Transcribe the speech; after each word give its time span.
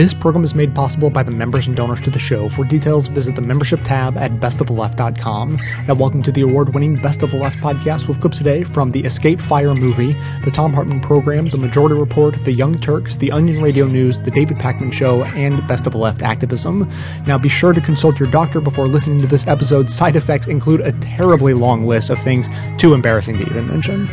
This 0.00 0.14
program 0.14 0.44
is 0.44 0.54
made 0.54 0.74
possible 0.74 1.10
by 1.10 1.22
the 1.22 1.30
members 1.30 1.66
and 1.66 1.76
donors 1.76 2.00
to 2.00 2.10
the 2.10 2.18
show. 2.18 2.48
For 2.48 2.64
details, 2.64 3.08
visit 3.08 3.34
the 3.34 3.42
membership 3.42 3.80
tab 3.84 4.16
at 4.16 4.32
bestoftheleft.com. 4.40 5.58
Now, 5.86 5.92
welcome 5.92 6.22
to 6.22 6.32
the 6.32 6.40
award 6.40 6.72
winning 6.72 6.96
Best 6.96 7.22
of 7.22 7.32
the 7.32 7.36
Left 7.36 7.58
podcast 7.58 8.08
with 8.08 8.18
clips 8.18 8.38
today 8.38 8.64
from 8.64 8.88
the 8.88 9.00
Escape 9.00 9.38
Fire 9.38 9.74
movie, 9.74 10.14
the 10.42 10.50
Thom 10.50 10.72
Hartmann 10.72 11.00
program, 11.00 11.48
the 11.48 11.58
Majority 11.58 11.96
Report, 11.96 12.42
the 12.46 12.52
Young 12.52 12.78
Turks, 12.78 13.18
the 13.18 13.30
Onion 13.30 13.60
Radio 13.60 13.86
News, 13.86 14.18
the 14.22 14.30
David 14.30 14.56
Pakman 14.56 14.90
Show, 14.90 15.22
and 15.22 15.68
Best 15.68 15.86
of 15.86 15.92
the 15.92 15.98
Left 15.98 16.22
activism. 16.22 16.90
Now, 17.26 17.36
be 17.36 17.50
sure 17.50 17.74
to 17.74 17.80
consult 17.82 18.18
your 18.18 18.30
doctor 18.30 18.62
before 18.62 18.86
listening 18.86 19.20
to 19.20 19.26
this 19.26 19.46
episode. 19.46 19.90
Side 19.90 20.16
effects 20.16 20.46
include 20.46 20.80
a 20.80 20.92
terribly 21.00 21.52
long 21.52 21.84
list 21.84 22.08
of 22.08 22.18
things 22.20 22.48
too 22.78 22.94
embarrassing 22.94 23.36
to 23.36 23.44
even 23.50 23.68
mention. 23.68 24.08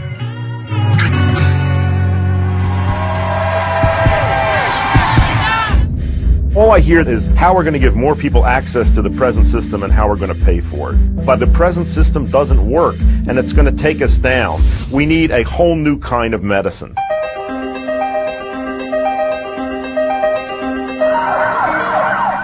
All 6.58 6.72
I 6.72 6.80
hear 6.80 7.08
is 7.08 7.28
how 7.28 7.54
we're 7.54 7.64
going 7.64 7.74
to 7.74 7.80
give 7.80 7.96
more 7.96 8.16
people 8.16 8.44
access 8.44 8.90
to 8.96 9.04
the 9.04 9.12
present 9.12 9.46
system 9.46 9.84
and 9.84 9.94
how 9.94 10.10
we're 10.10 10.16
going 10.16 10.36
to 10.36 10.44
pay 10.44 10.60
for 10.60 10.94
it. 10.94 10.96
But 11.24 11.36
the 11.36 11.46
present 11.46 11.86
system 11.86 12.32
doesn't 12.32 12.68
work 12.68 12.96
and 13.00 13.38
it's 13.38 13.54
going 13.54 13.68
to 13.68 13.84
take 13.84 14.02
us 14.02 14.18
down. 14.18 14.60
We 14.92 15.06
need 15.06 15.30
a 15.30 15.44
whole 15.44 15.76
new 15.76 16.00
kind 16.00 16.34
of 16.34 16.42
medicine. 16.42 16.96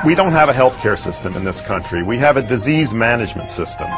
We 0.06 0.14
don't 0.14 0.34
have 0.34 0.48
a 0.48 0.54
healthcare 0.54 1.00
system 1.00 1.36
in 1.36 1.44
this 1.44 1.60
country. 1.62 2.04
We 2.04 2.20
have 2.20 2.38
a 2.38 2.44
disease 2.44 2.94
management 2.94 3.50
system. 3.50 3.90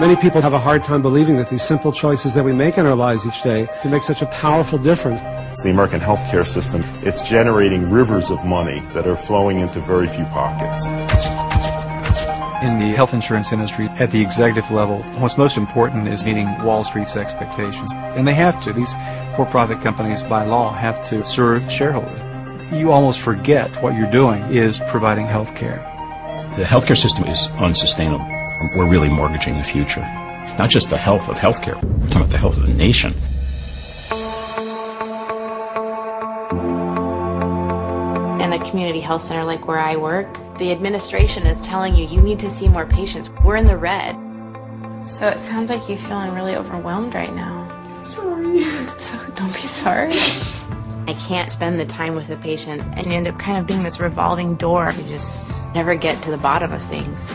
Many 0.00 0.16
people 0.16 0.40
have 0.40 0.52
a 0.52 0.58
hard 0.58 0.82
time 0.82 1.02
believing 1.02 1.36
that 1.36 1.48
these 1.48 1.62
simple 1.62 1.92
choices 1.92 2.34
that 2.34 2.44
we 2.44 2.52
make 2.52 2.76
in 2.76 2.86
our 2.86 2.96
lives 2.96 3.24
each 3.24 3.40
day 3.42 3.68
can 3.82 3.92
make 3.92 4.02
such 4.02 4.20
a 4.20 4.26
powerful 4.26 4.78
difference. 4.78 5.22
The 5.62 5.70
American 5.70 6.00
healthcare 6.00 6.46
system, 6.46 6.82
it's 7.02 7.20
generating 7.22 7.90
rivers 7.90 8.30
of 8.30 8.44
money 8.44 8.80
that 8.94 9.06
are 9.06 9.16
flowing 9.16 9.58
into 9.58 9.80
very 9.80 10.06
few 10.06 10.24
pockets. 10.26 10.86
In 12.64 12.78
the 12.78 12.92
health 12.96 13.14
insurance 13.14 13.52
industry, 13.52 13.88
at 14.00 14.10
the 14.10 14.20
executive 14.20 14.70
level, 14.70 15.02
what's 15.20 15.38
most 15.38 15.56
important 15.56 16.08
is 16.08 16.24
meeting 16.24 16.46
Wall 16.64 16.84
Street's 16.84 17.16
expectations. 17.16 17.92
And 17.94 18.26
they 18.26 18.34
have 18.34 18.62
to. 18.64 18.72
These 18.72 18.94
for-profit 19.36 19.80
companies, 19.82 20.22
by 20.22 20.44
law, 20.44 20.72
have 20.72 21.04
to 21.08 21.24
serve 21.24 21.70
shareholders 21.70 22.22
you 22.72 22.92
almost 22.92 23.20
forget 23.20 23.82
what 23.82 23.94
you're 23.94 24.10
doing 24.10 24.42
is 24.54 24.80
providing 24.88 25.26
health 25.26 25.54
care. 25.54 25.78
The 26.56 26.64
healthcare 26.64 26.96
system 26.96 27.24
is 27.24 27.48
unsustainable. 27.58 28.26
We're 28.76 28.88
really 28.88 29.08
mortgaging 29.08 29.56
the 29.56 29.64
future. 29.64 30.02
Not 30.58 30.70
just 30.70 30.90
the 30.90 30.98
health 30.98 31.28
of 31.28 31.38
healthcare, 31.38 31.82
we're 31.82 32.08
talking 32.08 32.22
about 32.22 32.30
the 32.30 32.38
health 32.38 32.56
of 32.58 32.66
the 32.66 32.74
nation. 32.74 33.14
Community 38.68 39.00
health 39.00 39.22
center 39.22 39.44
like 39.44 39.66
where 39.66 39.78
I 39.78 39.96
work, 39.96 40.32
the 40.58 40.70
administration 40.72 41.46
is 41.46 41.60
telling 41.60 41.94
you 41.94 42.06
you 42.06 42.20
need 42.20 42.38
to 42.40 42.50
see 42.50 42.68
more 42.68 42.86
patients. 42.86 43.30
We're 43.44 43.56
in 43.56 43.66
the 43.66 43.76
red. 43.76 44.16
So 45.06 45.28
it 45.28 45.38
sounds 45.38 45.70
like 45.70 45.88
you're 45.88 45.98
feeling 45.98 46.34
really 46.34 46.54
overwhelmed 46.54 47.14
right 47.14 47.34
now. 47.34 48.02
Sorry. 48.04 48.64
So 48.98 49.16
don't 49.36 49.52
be 49.54 49.60
sorry. 49.60 50.10
I 51.06 51.14
can't 51.14 51.50
spend 51.50 51.80
the 51.80 51.86
time 51.86 52.14
with 52.14 52.26
the 52.26 52.36
patient 52.36 52.82
and 52.96 53.06
you 53.06 53.12
end 53.12 53.28
up 53.28 53.38
kind 53.38 53.56
of 53.56 53.66
being 53.66 53.82
this 53.82 54.00
revolving 54.00 54.56
door. 54.56 54.92
You 54.96 55.04
just 55.04 55.62
never 55.74 55.94
get 55.94 56.22
to 56.24 56.30
the 56.30 56.36
bottom 56.36 56.72
of 56.72 56.84
things. 56.84 57.30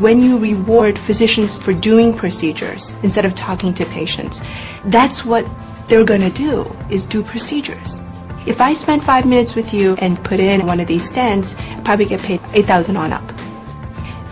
When 0.00 0.20
you 0.20 0.38
reward 0.38 0.98
physicians 0.98 1.58
for 1.58 1.72
doing 1.72 2.16
procedures 2.16 2.92
instead 3.02 3.24
of 3.24 3.34
talking 3.34 3.74
to 3.74 3.84
patients, 3.86 4.40
that's 4.86 5.24
what 5.24 5.46
they're 5.86 6.04
going 6.04 6.22
to 6.22 6.30
do 6.30 6.74
is 6.90 7.04
do 7.04 7.22
procedures. 7.22 8.00
If 8.44 8.60
I 8.60 8.72
spend 8.72 9.04
five 9.04 9.24
minutes 9.24 9.54
with 9.54 9.72
you 9.72 9.94
and 9.98 10.22
put 10.24 10.40
in 10.40 10.66
one 10.66 10.80
of 10.80 10.88
these 10.88 11.08
stents, 11.08 11.56
I 11.78 11.80
probably 11.82 12.06
get 12.06 12.20
paid 12.20 12.40
8000 12.54 12.96
on 12.96 13.12
up. 13.12 13.22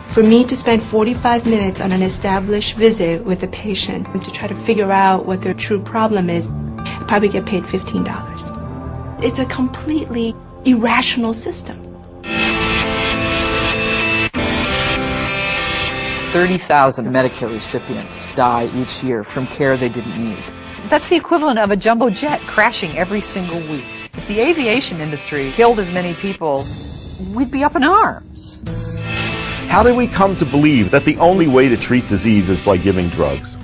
For 0.08 0.24
me 0.24 0.44
to 0.46 0.56
spend 0.56 0.82
45 0.82 1.46
minutes 1.46 1.80
on 1.80 1.92
an 1.92 2.02
established 2.02 2.74
visit 2.74 3.24
with 3.24 3.44
a 3.44 3.48
patient 3.48 4.08
and 4.08 4.24
to 4.24 4.32
try 4.32 4.48
to 4.48 4.54
figure 4.62 4.90
out 4.90 5.26
what 5.26 5.42
their 5.42 5.54
true 5.54 5.80
problem 5.80 6.28
is, 6.28 6.50
I 6.78 7.04
probably 7.06 7.28
get 7.28 7.46
paid 7.46 7.62
$15. 7.62 9.22
It's 9.22 9.38
a 9.38 9.44
completely 9.44 10.34
irrational 10.64 11.32
system. 11.32 11.80
30,000 16.32 17.06
Medicare 17.06 17.52
recipients 17.52 18.26
die 18.34 18.68
each 18.74 19.04
year 19.04 19.22
from 19.22 19.46
care 19.46 19.76
they 19.76 19.88
didn't 19.88 20.18
need. 20.20 20.42
That's 20.88 21.08
the 21.08 21.16
equivalent 21.16 21.60
of 21.60 21.70
a 21.70 21.76
jumbo 21.76 22.10
jet 22.10 22.40
crashing 22.40 22.96
every 22.96 23.20
single 23.20 23.60
week. 23.68 23.84
If 24.14 24.26
the 24.26 24.40
aviation 24.40 25.00
industry 25.00 25.52
killed 25.52 25.78
as 25.78 25.90
many 25.92 26.14
people, 26.14 26.64
we'd 27.32 27.50
be 27.50 27.62
up 27.62 27.76
in 27.76 27.84
arms. 27.84 28.60
How 29.68 29.84
did 29.84 29.96
we 29.96 30.08
come 30.08 30.36
to 30.38 30.44
believe 30.44 30.90
that 30.90 31.04
the 31.04 31.16
only 31.18 31.46
way 31.46 31.68
to 31.68 31.76
treat 31.76 32.08
disease 32.08 32.48
is 32.50 32.60
by 32.60 32.76
giving 32.76 33.08
drugs? 33.10 33.56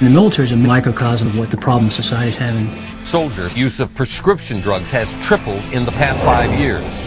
The 0.00 0.10
military 0.10 0.44
is 0.44 0.52
a 0.52 0.56
microcosm 0.56 1.28
of 1.28 1.38
what 1.38 1.50
the 1.50 1.56
problem 1.56 1.88
society 1.88 2.28
is 2.28 2.36
having. 2.36 2.68
Soldiers' 3.02 3.56
use 3.56 3.80
of 3.80 3.94
prescription 3.94 4.60
drugs 4.60 4.90
has 4.90 5.16
tripled 5.16 5.64
in 5.72 5.86
the 5.86 5.92
past 5.92 6.22
five 6.22 6.52
years. 6.52 7.00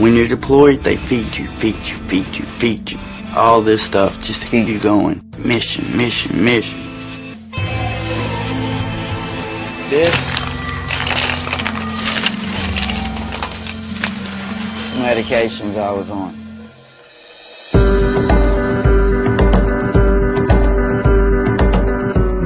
When 0.00 0.14
you're 0.16 0.28
deployed, 0.28 0.82
they 0.82 0.96
feed 0.96 1.36
you, 1.36 1.48
feed 1.58 1.76
you, 1.86 1.96
feed 2.08 2.36
you, 2.36 2.46
feed 2.58 2.90
you. 2.90 2.98
All 3.36 3.60
this 3.60 3.82
stuff 3.82 4.18
just 4.22 4.40
to 4.42 4.48
keep 4.48 4.66
you 4.66 4.80
going. 4.80 5.22
Mission, 5.44 5.94
mission, 5.94 6.42
mission. 6.42 6.80
This 9.90 10.31
medications 15.02 15.76
I 15.76 15.92
was 15.92 16.10
on. 16.10 16.42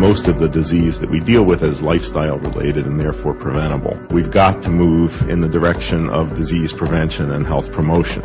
most 0.06 0.28
of 0.28 0.38
the 0.38 0.48
disease 0.48 1.00
that 1.00 1.10
we 1.10 1.18
deal 1.18 1.42
with 1.42 1.64
is 1.64 1.82
lifestyle 1.82 2.38
related 2.38 2.86
and 2.86 3.00
therefore 3.00 3.34
preventable. 3.34 3.98
We've 4.10 4.30
got 4.30 4.62
to 4.62 4.70
move 4.70 5.28
in 5.28 5.40
the 5.40 5.48
direction 5.48 6.08
of 6.10 6.32
disease 6.32 6.72
prevention 6.72 7.32
and 7.32 7.44
health 7.44 7.72
promotion. 7.72 8.22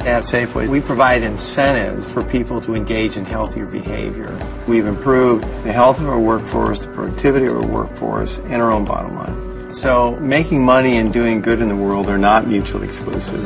At 0.00 0.24
Safeway, 0.24 0.68
we 0.68 0.82
provide 0.82 1.22
incentives 1.22 2.06
for 2.06 2.22
people 2.22 2.60
to 2.60 2.74
engage 2.74 3.16
in 3.16 3.24
healthier 3.24 3.64
behavior. 3.64 4.38
We've 4.68 4.86
improved 4.86 5.44
the 5.64 5.72
health 5.72 6.00
of 6.00 6.08
our 6.08 6.20
workforce, 6.20 6.80
the 6.80 6.92
productivity 6.92 7.46
of 7.46 7.56
our 7.56 7.66
workforce, 7.66 8.38
and 8.38 8.60
our 8.60 8.70
own 8.70 8.84
bottom 8.84 9.16
line. 9.16 9.49
So 9.72 10.16
making 10.16 10.64
money 10.64 10.98
and 10.98 11.12
doing 11.12 11.40
good 11.40 11.60
in 11.60 11.68
the 11.68 11.76
world 11.76 12.08
are 12.08 12.18
not 12.18 12.46
mutually 12.46 12.86
exclusive. 12.86 13.40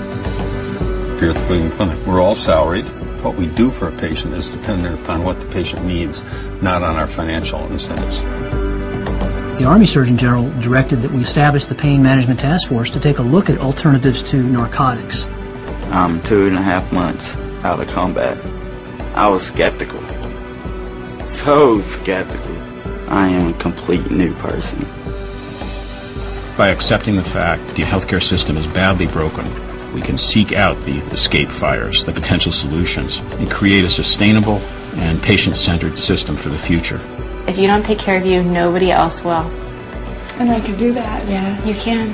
Here 1.20 1.30
at 1.30 1.36
the 1.36 1.44
Cleveland 1.46 1.72
Clinic, 1.72 2.06
we're 2.06 2.20
all 2.20 2.34
salaried 2.34 2.86
what 3.24 3.36
we 3.36 3.46
do 3.46 3.70
for 3.70 3.88
a 3.88 3.92
patient 3.92 4.34
is 4.34 4.50
dependent 4.50 5.00
upon 5.00 5.24
what 5.24 5.40
the 5.40 5.46
patient 5.46 5.82
needs, 5.86 6.22
not 6.60 6.82
on 6.82 6.96
our 6.96 7.06
financial 7.06 7.66
incentives. 7.72 8.20
The 9.58 9.64
Army 9.64 9.86
Surgeon 9.86 10.18
General 10.18 10.50
directed 10.60 11.00
that 11.00 11.10
we 11.10 11.22
establish 11.22 11.64
the 11.64 11.74
Pain 11.74 12.02
Management 12.02 12.40
Task 12.40 12.68
Force 12.68 12.90
to 12.90 13.00
take 13.00 13.18
a 13.18 13.22
look 13.22 13.48
at 13.48 13.58
alternatives 13.60 14.22
to 14.24 14.42
narcotics. 14.42 15.26
I'm 15.90 16.22
two 16.22 16.46
and 16.46 16.56
a 16.56 16.60
half 16.60 16.92
months 16.92 17.34
out 17.64 17.80
of 17.80 17.88
combat. 17.88 18.36
I 19.14 19.26
was 19.28 19.46
skeptical. 19.46 20.00
So 21.24 21.80
skeptical. 21.80 22.52
I 23.08 23.28
am 23.28 23.54
a 23.54 23.58
complete 23.58 24.10
new 24.10 24.34
person. 24.34 24.86
By 26.56 26.68
accepting 26.68 27.16
the 27.16 27.24
fact 27.24 27.74
the 27.74 27.82
healthcare 27.82 28.22
system 28.22 28.56
is 28.56 28.68
badly 28.68 29.08
broken, 29.08 29.44
we 29.92 30.00
can 30.00 30.16
seek 30.16 30.52
out 30.52 30.80
the 30.82 30.98
escape 31.10 31.50
fires, 31.50 32.04
the 32.04 32.12
potential 32.12 32.52
solutions, 32.52 33.18
and 33.38 33.50
create 33.50 33.84
a 33.84 33.90
sustainable 33.90 34.58
and 34.94 35.20
patient 35.20 35.56
centered 35.56 35.98
system 35.98 36.36
for 36.36 36.50
the 36.50 36.58
future. 36.58 37.00
If 37.48 37.58
you 37.58 37.66
don't 37.66 37.84
take 37.84 37.98
care 37.98 38.16
of 38.16 38.24
you, 38.24 38.44
nobody 38.44 38.92
else 38.92 39.24
will. 39.24 39.50
And 40.38 40.48
I 40.48 40.60
can 40.60 40.78
do 40.78 40.92
that. 40.94 41.28
Yeah, 41.28 41.64
you 41.64 41.74
can. 41.74 42.12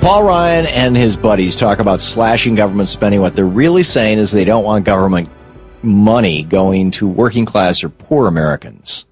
Paul 0.00 0.24
Ryan 0.24 0.64
and 0.64 0.96
his 0.96 1.18
buddies 1.18 1.54
talk 1.54 1.78
about 1.78 2.00
slashing 2.00 2.54
government 2.54 2.88
spending, 2.88 3.20
what 3.20 3.36
they're 3.36 3.44
really 3.44 3.82
saying 3.82 4.18
is 4.18 4.30
they 4.30 4.46
don't 4.46 4.64
want 4.64 4.86
government 4.86 5.28
money 5.82 6.42
going 6.42 6.90
to 6.92 7.06
working 7.06 7.44
class 7.44 7.84
or 7.84 7.90
poor 7.90 8.26
Americans. 8.26 9.04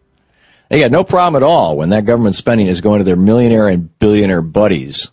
They 0.70 0.81
got 0.81 0.90
no 0.90 1.05
problem 1.05 1.43
at 1.43 1.46
all 1.46 1.76
when 1.76 1.90
that 1.90 2.06
government 2.06 2.37
spending 2.37 2.69
is 2.69 2.81
going 2.81 3.00
to 3.00 3.05
their 3.05 3.17
millionaire 3.17 3.69
and 3.69 3.99
billionaire 3.99 4.40
buddies 4.40 5.11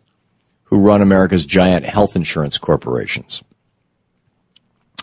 who 0.63 0.79
run 0.79 1.01
America's 1.01 1.45
giant 1.45 1.85
health 1.85 2.15
insurance 2.15 2.57
corporations. 2.57 3.43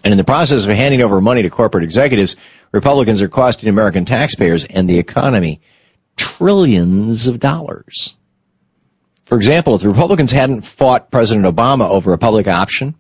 And 0.02 0.10
in 0.10 0.18
the 0.18 0.24
process 0.24 0.64
of 0.64 0.74
handing 0.74 1.02
over 1.02 1.20
money 1.20 1.42
to 1.42 1.50
corporate 1.50 1.84
executives, 1.84 2.34
Republicans 2.72 3.20
are 3.20 3.28
costing 3.28 3.68
American 3.68 4.06
taxpayers 4.06 4.64
and 4.64 4.88
the 4.88 4.98
economy 4.98 5.60
trillions 6.16 7.26
of 7.26 7.40
dollars. 7.40 8.16
For 9.24 9.36
example, 9.36 9.74
if 9.74 9.82
the 9.82 9.88
Republicans 9.88 10.32
hadn't 10.32 10.62
fought 10.62 11.10
President 11.10 11.46
Obama 11.46 11.88
over 11.88 12.12
a 12.12 12.18
public 12.18 12.48
option 12.48 12.94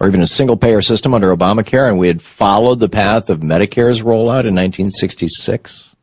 or 0.00 0.08
even 0.08 0.20
a 0.20 0.26
single 0.26 0.56
payer 0.56 0.82
system 0.82 1.14
under 1.14 1.34
Obamacare 1.34 1.88
and 1.88 1.98
we 1.98 2.06
had 2.06 2.22
followed 2.22 2.80
the 2.80 2.88
path 2.88 3.28
of 3.28 3.40
Medicare's 3.40 4.02
rollout 4.02 4.46
in 4.46 4.54
1966, 4.54 5.96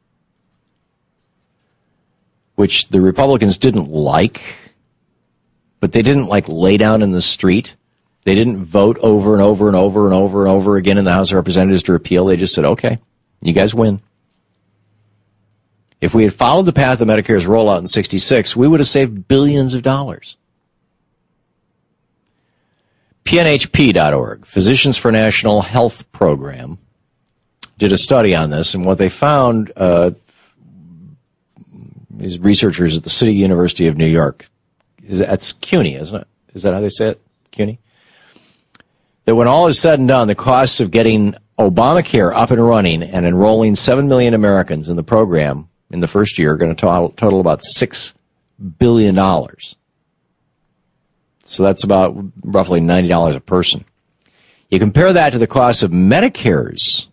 which 2.56 2.89
the 2.89 3.01
Republicans 3.01 3.57
didn't 3.57 3.89
like, 3.89 4.41
but 5.80 5.94
they 5.94 6.01
didn't 6.01 6.27
like 6.27 6.47
lay 6.47 6.77
down 6.77 7.01
in 7.01 7.12
the 7.12 7.21
street. 7.21 7.75
They 8.24 8.35
didn't 8.35 8.63
vote 8.63 8.97
over 9.01 9.33
and 9.33 9.42
over 9.42 9.68
and 9.68 9.75
over 9.75 10.06
and 10.06 10.13
over 10.13 10.45
and 10.45 10.51
over 10.51 10.75
again 10.75 10.97
in 10.97 11.06
the 11.06 11.13
House 11.13 11.31
of 11.31 11.38
Representatives 11.38 11.83
to 11.83 11.94
repeal. 11.94 12.25
They 12.25 12.38
just 12.38 12.53
said, 12.53 12.65
okay, 12.65 13.00
you 13.42 13.53
guys 13.53 13.74
win. 13.74 14.01
If 16.01 16.13
we 16.13 16.24
had 16.24 16.34
followed 16.34 16.66
the 16.66 16.74
path 16.74 17.01
of 17.01 17.07
Medicare's 17.07 17.46
rollout 17.46 17.80
in 17.80 17.88
66, 17.88 18.56
we 18.56 18.68
would 18.68 18.80
have 18.80 18.88
saved 18.88 19.28
billions 19.28 19.74
of 19.74 19.84
dollars. 19.84 20.38
PNHP.org, 23.25 24.46
Physicians 24.46 24.98
for 24.98 25.12
National 25.12 25.62
Health 25.62 26.10
Program, 26.12 26.80
did 27.78 27.92
a 27.92 27.98
study 27.98 28.34
on 28.34 28.50
this, 28.50 28.74
and 28.74 28.86
what 28.86 28.98
they 28.98 29.10
found, 29.10 29.72
uh, 29.75 30.12
these 32.10 32.40
researchers 32.40 32.98
at 32.98 33.04
the 33.04 33.10
City 33.10 33.34
University 33.34 33.88
of 33.88 33.98
New 33.98 34.07
York, 34.07 34.48
is 35.06 35.19
that's 35.19 35.54
CUNY, 35.54 35.95
isn't 35.95 36.22
it? 36.22 36.28
Is 36.54 36.63
that 36.63 36.74
how 36.74 36.80
they 36.80 36.90
say 36.90 37.10
it? 37.10 37.22
CUNY? 37.52 37.80
That 39.25 39.36
when 39.36 39.48
all 39.48 39.68
is 39.68 39.80
said 39.80 40.00
and 40.00 40.07
done, 40.07 40.28
the 40.28 40.36
costs 40.36 40.80
of 40.80 40.92
getting 40.92 41.36
Obamacare 41.60 42.34
up 42.34 42.52
and 42.52 42.66
running 42.66 43.04
and 43.04 43.25
enrolling 43.25 43.75
7 43.75 44.07
million 44.07 44.34
Americans 44.34 44.90
in 44.90 44.95
the 44.95 45.04
program 45.04 45.69
in 45.91 46.00
the 46.00 46.07
first 46.07 46.38
year 46.38 46.53
are 46.53 46.57
going 46.57 46.74
to 46.74 46.80
total, 46.80 47.09
total 47.09 47.39
about 47.39 47.62
$6 47.62 48.13
billion. 48.77 49.15
So 51.44 51.63
that's 51.63 51.83
about 51.83 52.15
roughly 52.44 52.80
$90 52.80 53.36
a 53.36 53.39
person. 53.39 53.86
You 54.69 54.80
compare 54.80 55.12
that 55.13 55.31
to 55.31 55.39
the 55.39 55.47
cost 55.47 55.81
of 55.81 55.91
Medicare's 55.91 57.07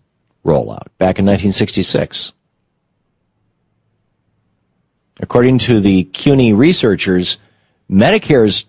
rollout 0.44 0.88
back 0.98 1.18
in 1.18 1.24
1966. 1.24 2.34
According 5.20 5.58
to 5.58 5.80
the 5.80 6.04
CUNY 6.04 6.52
researchers, 6.52 7.38
Medicare's 7.90 8.66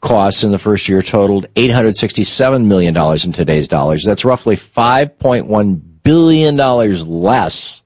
costs 0.00 0.42
in 0.42 0.50
the 0.50 0.58
first 0.58 0.88
year 0.88 1.00
totaled 1.00 1.46
$867 1.54 2.64
million 2.66 2.96
in 2.96 3.32
today's 3.32 3.68
dollars. 3.68 4.04
That's 4.04 4.24
roughly 4.24 4.56
$5.1 4.56 5.80
billion 6.02 6.56
less 6.56 7.82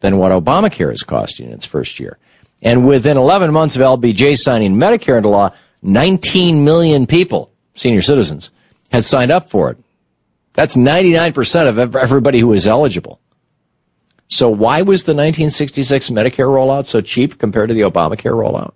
than 0.00 0.18
what 0.18 0.32
Obamacare 0.32 0.92
is 0.92 1.02
costing 1.02 1.46
in 1.46 1.52
its 1.52 1.66
first 1.66 1.98
year. 2.00 2.18
And 2.62 2.86
within 2.86 3.16
11 3.16 3.52
months 3.52 3.76
of 3.76 3.82
LBJ 3.82 4.36
signing 4.36 4.74
Medicare 4.76 5.16
into 5.16 5.28
law, 5.28 5.50
19 5.82 6.64
million 6.64 7.06
people, 7.06 7.52
senior 7.74 8.02
citizens, 8.02 8.50
had 8.90 9.04
signed 9.04 9.30
up 9.30 9.50
for 9.50 9.70
it. 9.70 9.78
That's 10.54 10.76
99% 10.76 11.68
of 11.68 11.96
everybody 11.96 12.40
who 12.40 12.52
is 12.52 12.66
eligible. 12.66 13.20
So 14.28 14.48
why 14.48 14.82
was 14.82 15.04
the 15.04 15.12
1966 15.12 16.10
Medicare 16.10 16.48
rollout 16.48 16.86
so 16.86 17.00
cheap 17.00 17.38
compared 17.38 17.68
to 17.68 17.74
the 17.74 17.82
Obamacare 17.82 18.32
rollout? 18.32 18.72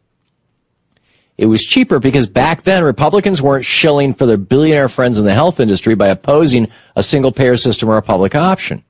It 1.36 1.46
was 1.46 1.64
cheaper 1.64 1.98
because 1.98 2.26
back 2.26 2.62
then 2.62 2.84
Republicans 2.84 3.40
weren't 3.40 3.64
shilling 3.64 4.12
for 4.12 4.26
their 4.26 4.36
billionaire 4.36 4.90
friends 4.90 5.18
in 5.18 5.24
the 5.24 5.32
health 5.32 5.58
industry 5.58 5.94
by 5.94 6.08
opposing 6.08 6.68
a 6.94 7.02
single 7.02 7.32
payer 7.32 7.56
system 7.56 7.88
or 7.88 7.96
a 7.96 8.02
public 8.02 8.34
option. 8.34 8.84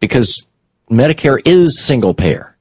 Because 0.00 0.46
Medicare 0.90 1.38
is 1.44 1.80
single 1.80 2.14
payer. 2.14 2.56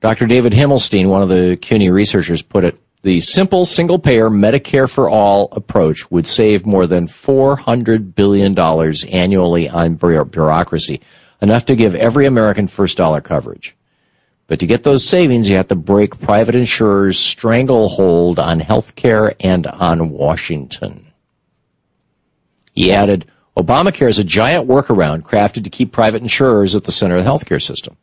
Dr. 0.00 0.26
David 0.26 0.52
Himmelstein, 0.52 1.08
one 1.08 1.22
of 1.22 1.28
the 1.28 1.56
CUNY 1.56 1.90
researchers, 1.90 2.42
put 2.42 2.64
it 2.64 2.78
the 3.02 3.20
simple 3.20 3.64
single 3.64 3.98
payer 3.98 4.28
Medicare 4.28 4.90
for 4.90 5.08
all 5.08 5.48
approach 5.52 6.10
would 6.10 6.26
save 6.26 6.66
more 6.66 6.86
than 6.86 7.06
$400 7.06 8.14
billion 8.14 8.58
annually 8.58 9.68
on 9.68 9.94
bureaucracy, 9.94 11.00
enough 11.40 11.64
to 11.66 11.76
give 11.76 11.94
every 11.94 12.26
American 12.26 12.66
first 12.66 12.96
dollar 12.96 13.20
coverage. 13.20 13.76
But 14.48 14.58
to 14.60 14.66
get 14.66 14.82
those 14.82 15.06
savings, 15.06 15.48
you 15.48 15.56
have 15.56 15.68
to 15.68 15.76
break 15.76 16.18
private 16.18 16.56
insurers' 16.56 17.18
stranglehold 17.18 18.38
on 18.38 18.60
health 18.60 18.96
care 18.96 19.34
and 19.38 19.66
on 19.66 20.10
Washington. 20.10 21.06
He 22.72 22.92
added, 22.92 23.30
Obamacare 23.58 24.08
is 24.08 24.20
a 24.20 24.24
giant 24.24 24.68
workaround 24.68 25.22
crafted 25.22 25.64
to 25.64 25.70
keep 25.70 25.90
private 25.90 26.22
insurers 26.22 26.76
at 26.76 26.84
the 26.84 26.92
center 26.92 27.16
of 27.16 27.24
the 27.24 27.30
healthcare 27.30 27.60
system. 27.60 27.96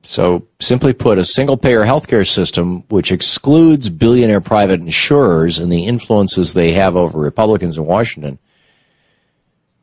So, 0.00 0.48
simply 0.58 0.94
put, 0.94 1.18
a 1.18 1.24
single 1.24 1.58
payer 1.58 1.84
healthcare 1.84 2.26
system 2.26 2.84
which 2.88 3.12
excludes 3.12 3.90
billionaire 3.90 4.40
private 4.40 4.80
insurers 4.80 5.58
and 5.58 5.70
the 5.70 5.86
influences 5.86 6.54
they 6.54 6.72
have 6.72 6.96
over 6.96 7.20
Republicans 7.20 7.76
in 7.76 7.84
Washington 7.84 8.38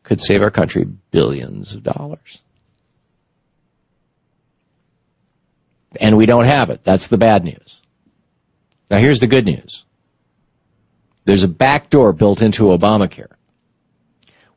could 0.02 0.20
save 0.20 0.42
our 0.42 0.52
country 0.52 0.86
billions 1.12 1.76
of 1.76 1.84
dollars. 1.84 2.42
And 6.00 6.18
we 6.18 6.26
don't 6.26 6.46
have 6.46 6.72
it. 6.72 6.84
That's 6.84 7.08
the 7.08 7.18
bad 7.18 7.46
news. 7.46 7.82
Now, 8.90 8.98
here's 8.98 9.20
the 9.20 9.28
good 9.28 9.46
news 9.46 9.86
there's 11.30 11.44
a 11.44 11.48
backdoor 11.48 12.12
built 12.12 12.42
into 12.42 12.64
Obamacare, 12.64 13.32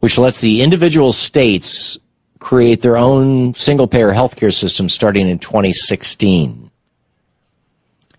which 0.00 0.16
lets 0.16 0.40
the 0.40 0.62
individual 0.62 1.12
states 1.12 1.98
create 2.38 2.80
their 2.80 2.96
own 2.96 3.52
single 3.52 3.86
payer 3.86 4.10
healthcare 4.10 4.52
system 4.52 4.88
starting 4.88 5.28
in 5.28 5.38
2016. 5.38 6.70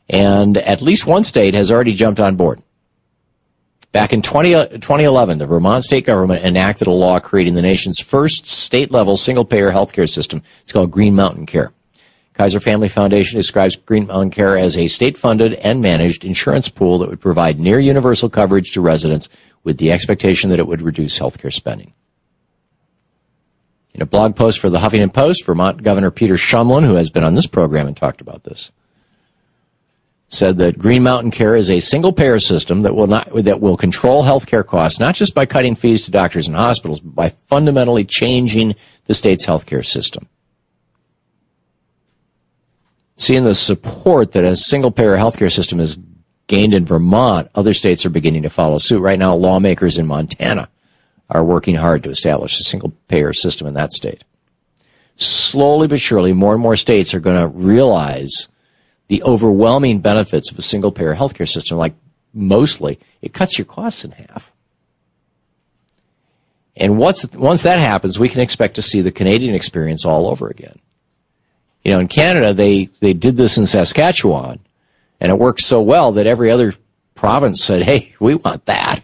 And 0.08 0.58
at 0.58 0.84
least 0.84 1.08
one 1.08 1.24
state 1.24 1.56
has 1.56 1.72
already 1.72 1.96
jumped 1.96 2.20
on 2.20 2.36
board. 2.36 2.62
Back 3.92 4.14
in 4.14 4.22
20, 4.22 4.54
uh, 4.54 4.66
2011, 4.68 5.40
the 5.40 5.48
Vermont 5.48 5.84
state 5.84 6.06
government 6.06 6.46
enacted 6.46 6.86
a 6.86 6.92
law 6.92 7.20
creating 7.20 7.56
the 7.56 7.62
nation's 7.64 8.00
first 8.00 8.46
state 8.46 8.92
level 8.92 9.18
single 9.18 9.46
payer 9.46 9.72
healthcare 9.72 10.08
system. 10.08 10.44
It's 10.62 10.72
called 10.72 10.92
Green 10.92 11.16
Mountain 11.16 11.48
Care. 11.48 11.72
Kaiser 12.34 12.60
Family 12.60 12.90
Foundation 12.90 13.38
describes 13.38 13.76
Green 13.76 14.08
Mountain 14.08 14.32
Care 14.32 14.58
as 14.58 14.78
a 14.78 14.88
state 14.88 15.18
funded 15.18 15.54
and 15.54 15.82
managed 15.82 16.26
insurance 16.26 16.68
pool 16.68 17.00
that 17.00 17.10
would 17.10 17.22
provide 17.22 17.60
near 17.60 17.80
universal 17.80 18.30
coverage 18.30 18.72
to 18.72 18.82
residents 18.82 19.30
with 19.64 19.78
the 19.78 19.92
expectation 19.92 20.50
that 20.50 20.60
it 20.60 20.68
would 20.68 20.82
reduce 20.82 21.20
healthcare 21.20 21.54
spending. 21.54 21.94
In 23.94 24.02
a 24.02 24.08
blog 24.08 24.36
post 24.36 24.60
for 24.60 24.72
the 24.72 24.80
Huffington 24.80 25.14
Post, 25.14 25.46
Vermont 25.46 25.84
Governor 25.84 26.10
Peter 26.10 26.34
Shumlin, 26.34 26.84
who 26.84 26.96
has 26.96 27.12
been 27.12 27.24
on 27.24 27.36
this 27.36 27.46
program 27.46 27.86
and 27.86 27.96
talked 27.96 28.22
about 28.22 28.44
this, 28.44 28.72
said 30.28 30.58
that 30.58 30.80
Green 30.80 31.04
Mountain 31.04 31.30
Care 31.30 31.56
is 31.56 31.70
a 31.70 31.80
single 31.80 32.12
payer 32.12 32.40
system 32.40 32.82
that 32.82 32.96
will 32.96 33.06
not 33.06 33.32
that 33.44 33.62
will 33.62 33.78
control 33.78 34.24
healthcare 34.24 34.66
costs 34.66 35.00
not 35.00 35.14
just 35.14 35.36
by 35.36 35.46
cutting 35.46 35.76
fees 35.76 36.02
to 36.02 36.12
doctors 36.12 36.48
and 36.48 36.56
hospitals, 36.56 37.00
but 37.00 37.14
by 37.14 37.30
fundamentally 37.48 38.04
changing 38.04 38.74
the 39.06 39.14
state's 39.14 39.46
healthcare 39.46 39.86
system. 39.86 40.28
Seeing 43.18 43.44
the 43.44 43.56
support 43.56 44.32
that 44.32 44.44
a 44.44 44.56
single 44.56 44.92
payer 44.92 45.16
healthcare 45.16 45.52
system 45.52 45.80
has 45.80 46.00
gained 46.48 46.74
in 46.74 46.86
Vermont, 46.86 47.50
other 47.56 47.74
states 47.74 48.06
are 48.06 48.10
beginning 48.10 48.44
to 48.44 48.50
follow 48.50 48.78
suit. 48.78 49.00
Right 49.00 49.20
now, 49.20 49.36
lawmakers 49.36 49.98
in 49.98 50.08
Montana 50.08 50.70
are 51.30 51.44
working 51.44 51.76
hard 51.76 52.04
to 52.04 52.10
establish 52.10 52.60
a 52.60 52.64
single 52.64 52.92
payer 53.08 53.34
system 53.34 53.68
in 53.68 53.74
that 53.76 53.94
state. 53.94 54.24
Slowly 55.16 55.88
but 55.88 56.00
surely, 56.00 56.34
more 56.34 56.54
and 56.54 56.62
more 56.62 56.76
states 56.76 57.14
are 57.14 57.20
going 57.20 57.40
to 57.40 57.48
realize 57.48 58.48
the 59.08 59.24
overwhelming 59.24 60.00
benefits 60.00 60.52
of 60.52 60.58
a 60.58 60.64
single 60.64 60.92
payer 60.92 61.16
healthcare 61.16 61.50
system. 61.50 61.78
Like 61.78 61.94
mostly, 62.34 63.00
it 63.22 63.34
cuts 63.34 63.58
your 63.58 63.66
costs 63.66 64.04
in 64.04 64.12
half. 64.12 64.52
And 66.76 66.98
once, 66.98 67.26
once 67.34 67.64
that 67.64 67.78
happens, 67.78 68.18
we 68.18 68.30
can 68.30 68.42
expect 68.42 68.76
to 68.76 68.82
see 68.82 69.02
the 69.02 69.12
Canadian 69.12 69.54
experience 69.54 70.06
all 70.06 70.28
over 70.28 70.48
again. 70.48 70.80
You 71.84 71.94
know, 71.94 72.00
in 72.00 72.08
Canada, 72.08 72.54
they, 72.54 72.86
they 73.02 73.14
did 73.14 73.36
this 73.36 73.58
in 73.58 73.66
Saskatchewan, 73.66 74.60
and 75.20 75.32
it 75.32 75.38
worked 75.38 75.62
so 75.62 75.82
well 75.82 76.14
that 76.14 76.28
every 76.28 76.50
other 76.50 76.74
province 77.16 77.64
said, 77.64 77.84
hey, 77.84 78.16
we 78.20 78.36
want 78.36 78.66
that. 78.66 79.04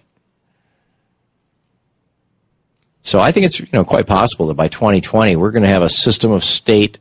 So 3.02 3.20
I 3.20 3.32
think 3.32 3.46
it's 3.46 3.60
you 3.60 3.68
know 3.74 3.84
quite 3.84 4.06
possible 4.06 4.48
that 4.48 4.54
by 4.54 4.68
2020 4.68 5.36
we're 5.36 5.52
going 5.52 5.64
to 5.64 5.70
have 5.70 5.82
a 5.82 5.90
system 5.90 6.32
of 6.32 6.44
state 6.44 7.00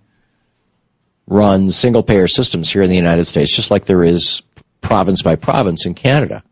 run 1.26 1.70
single 1.70 2.02
payer 2.02 2.26
systems 2.26 2.70
here 2.70 2.82
in 2.82 2.88
the 2.88 2.96
United 2.96 3.26
States, 3.26 3.54
just 3.54 3.70
like 3.70 3.84
there 3.84 4.02
is 4.02 4.42
province 4.80 5.20
by 5.20 5.36
province 5.36 5.84
in 5.84 5.94
Canada, 5.94 6.42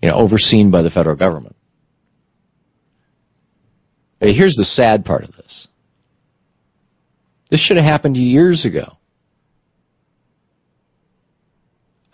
you 0.00 0.08
know, 0.08 0.14
overseen 0.14 0.70
by 0.70 0.80
the 0.80 0.90
federal 0.90 1.16
government. 1.16 1.54
Here's 4.20 4.56
the 4.56 4.64
sad 4.64 5.04
part 5.04 5.24
of 5.24 5.36
this. 5.36 5.67
This 7.48 7.60
should 7.60 7.76
have 7.76 7.86
happened 7.86 8.16
years 8.16 8.64
ago. 8.64 8.98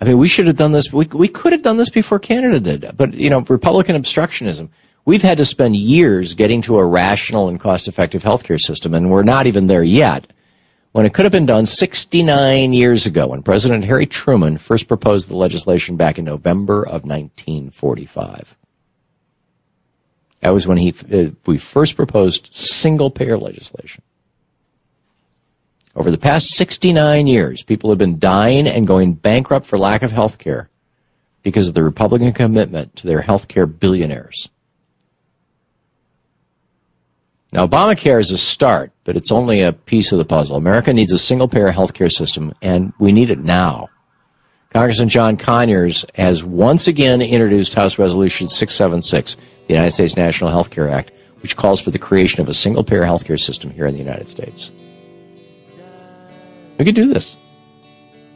I 0.01 0.05
mean, 0.05 0.19
we 0.19 0.29
should 0.29 0.47
have 0.47 0.57
done 0.57 0.73
this. 0.73 0.93
We, 0.93 1.07
we 1.07 1.29
could 1.29 1.53
have 1.53 1.63
done 1.63 1.77
this 1.77 1.91
before 1.91 2.19
Canada 2.19 2.61
did. 2.61 2.97
But, 2.97 3.15
you 3.15 3.31
know, 3.31 3.41
Republican 3.41 3.97
obstructionism. 3.97 4.69
We've 5.07 5.23
had 5.23 5.39
to 5.39 5.45
spend 5.45 5.77
years 5.77 6.35
getting 6.35 6.63
to 6.63 6.79
a 6.79 6.85
rational 6.85 7.49
and 7.49 7.61
cost 7.61 7.89
effective 7.89 8.23
healthcare 8.23 8.61
system, 8.61 8.95
and 8.95 9.11
we're 9.11 9.23
not 9.23 9.47
even 9.47 9.67
there 9.67 9.83
yet. 9.83 10.33
When 10.93 11.05
it 11.05 11.13
could 11.13 11.25
have 11.25 11.33
been 11.33 11.47
done 11.47 11.67
69 11.67 12.73
years 12.73 13.05
ago, 13.05 13.27
when 13.27 13.43
President 13.43 13.85
Harry 13.85 14.07
Truman 14.07 14.59
first 14.59 14.89
proposed 14.89 15.29
the 15.29 15.37
legislation 15.37 15.97
back 15.97 16.19
in 16.19 16.25
November 16.25 16.83
of 16.83 17.05
1945. 17.05 18.57
That 20.41 20.51
was 20.51 20.67
when 20.67 20.77
he, 20.77 20.95
uh, 21.13 21.31
we 21.47 21.59
first 21.59 21.97
proposed 21.97 22.55
single 22.55 23.11
payer 23.11 23.37
legislation. 23.37 24.03
Over 25.97 26.11
the 26.11 26.19
past 26.19 26.49
69 26.51 27.27
years, 27.27 27.63
people 27.63 27.91
have 27.91 27.99
been 27.99 28.19
dying 28.19 28.67
and 28.67 28.87
going 28.87 29.15
bankrupt 29.15 29.67
for 29.67 29.79
lack 29.79 30.03
of 30.03 30.11
health 30.11 30.39
care 30.39 30.69
because 31.43 31.69
of 31.69 31.75
the 31.75 31.85
Republican 31.85 32.33
commitment 32.33 32.97
to 32.97 33.07
their 33.07 33.21
health 33.21 33.47
care 33.47 33.67
billionaires. 33.67 34.51
Now, 37.53 37.69
Obamacare 37.69 38.19
is 38.19 38.33
a 38.33 38.39
start, 38.39 38.91
but 39.05 39.17
it's 39.17 39.31
only 39.31 39.61
a 39.61 39.73
piece 39.73 40.11
of 40.11 40.19
the 40.19 40.25
puzzle. 40.25 40.57
America 40.57 40.93
needs 40.93 41.13
a 41.13 41.19
single 41.19 41.47
payer 41.47 41.71
health 41.71 41.95
care 41.95 42.11
system, 42.11 42.53
and 42.61 42.93
we 42.99 43.13
need 43.13 43.31
it 43.31 43.39
now. 43.39 43.91
Congressman 44.71 45.09
John 45.09 45.37
Conyers 45.37 46.05
has 46.17 46.43
once 46.43 46.89
again 46.89 47.23
introduced 47.23 47.75
House 47.75 47.97
Resolution 47.97 48.49
676, 48.49 49.37
the 49.69 49.75
United 49.75 49.93
States 49.93 50.17
National 50.17 50.51
Health 50.51 50.71
Care 50.71 50.89
Act, 50.89 51.13
which 51.43 51.55
calls 51.55 51.81
for 51.81 51.93
the 51.93 51.99
creation 52.01 52.41
of 52.41 52.49
a 52.49 52.55
single 52.55 52.83
payer 52.83 53.05
health 53.05 53.25
care 53.25 53.39
system 53.39 53.71
here 53.71 53.87
in 53.87 53.93
the 53.93 54.03
United 54.03 54.27
States. 54.27 54.73
We 56.79 56.85
could 56.85 56.95
do 56.95 57.13
this. 57.13 57.37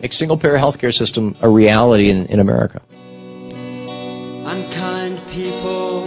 Make 0.01 0.13
single 0.13 0.37
payer 0.37 0.57
healthcare 0.57 0.95
system 0.95 1.35
a 1.41 1.49
reality 1.49 2.11
in, 2.11 2.27
in 2.27 2.39
America. 2.41 2.81
Unkind 4.47 5.21
people 5.29 6.07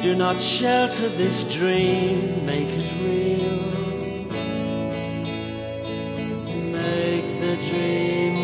do 0.00 0.14
not 0.14 0.40
shelter 0.40 1.08
this 1.08 1.44
dream, 1.44 2.44
make 2.44 2.68
it 2.68 2.92
real. 3.02 3.74
Make 6.72 7.24
the 7.40 7.56
dream 7.68 8.43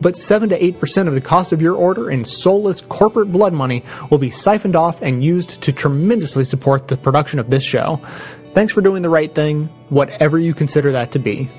but 0.00 0.16
7 0.16 0.48
to 0.50 0.58
8% 0.58 1.08
of 1.08 1.14
the 1.14 1.20
cost 1.20 1.52
of 1.52 1.62
your 1.62 1.74
order 1.74 2.10
in 2.10 2.24
soulless 2.24 2.80
corporate 2.80 3.32
blood 3.32 3.52
money 3.52 3.84
will 4.10 4.18
be 4.18 4.30
siphoned 4.30 4.76
off 4.76 5.02
and 5.02 5.24
used 5.24 5.60
to 5.62 5.72
tremendously 5.72 6.44
support 6.44 6.88
the 6.88 6.96
production 6.96 7.38
of 7.38 7.50
this 7.50 7.62
show. 7.62 8.00
Thanks 8.54 8.72
for 8.72 8.80
doing 8.80 9.02
the 9.02 9.10
right 9.10 9.34
thing, 9.34 9.66
whatever 9.88 10.38
you 10.38 10.54
consider 10.54 10.92
that 10.92 11.12
to 11.12 11.18
be. 11.18 11.50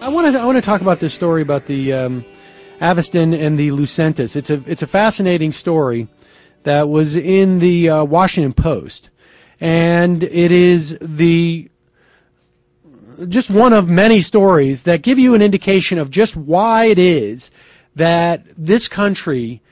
I 0.00 0.08
want 0.08 0.34
to 0.34 0.40
I 0.40 0.44
want 0.44 0.56
to 0.56 0.62
talk 0.62 0.80
about 0.80 0.98
this 0.98 1.14
story 1.14 1.42
about 1.42 1.66
the 1.66 1.92
um, 1.92 2.24
and 2.80 3.02
the 3.58 3.70
Lucentis. 3.70 4.34
It's 4.34 4.50
a 4.50 4.62
it's 4.66 4.82
a 4.82 4.86
fascinating 4.86 5.52
story 5.52 6.08
that 6.64 6.88
was 6.88 7.14
in 7.14 7.60
the 7.60 7.88
uh, 7.88 8.04
Washington 8.04 8.52
Post, 8.52 9.10
and 9.62 10.24
it 10.24 10.50
is 10.50 10.98
the 11.00 11.70
just 13.28 13.48
one 13.48 13.72
of 13.72 13.88
many 13.88 14.20
stories 14.20 14.82
that 14.82 15.02
give 15.02 15.20
you 15.20 15.34
an 15.34 15.42
indication 15.42 15.98
of 15.98 16.10
just 16.10 16.34
why 16.34 16.86
it 16.86 16.98
is 16.98 17.52
that 17.94 18.44
this 18.58 18.88
country 18.88 19.62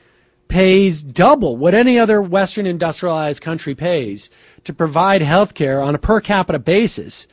pays 0.46 1.02
double 1.02 1.56
what 1.56 1.74
any 1.74 1.98
other 1.98 2.22
Western 2.22 2.66
industrialized 2.66 3.42
country 3.42 3.74
pays 3.74 4.30
to 4.62 4.72
provide 4.72 5.22
health 5.22 5.54
care 5.54 5.82
on 5.82 5.96
a 5.96 5.98
per 5.98 6.20
capita 6.20 6.60
basis 6.60 7.26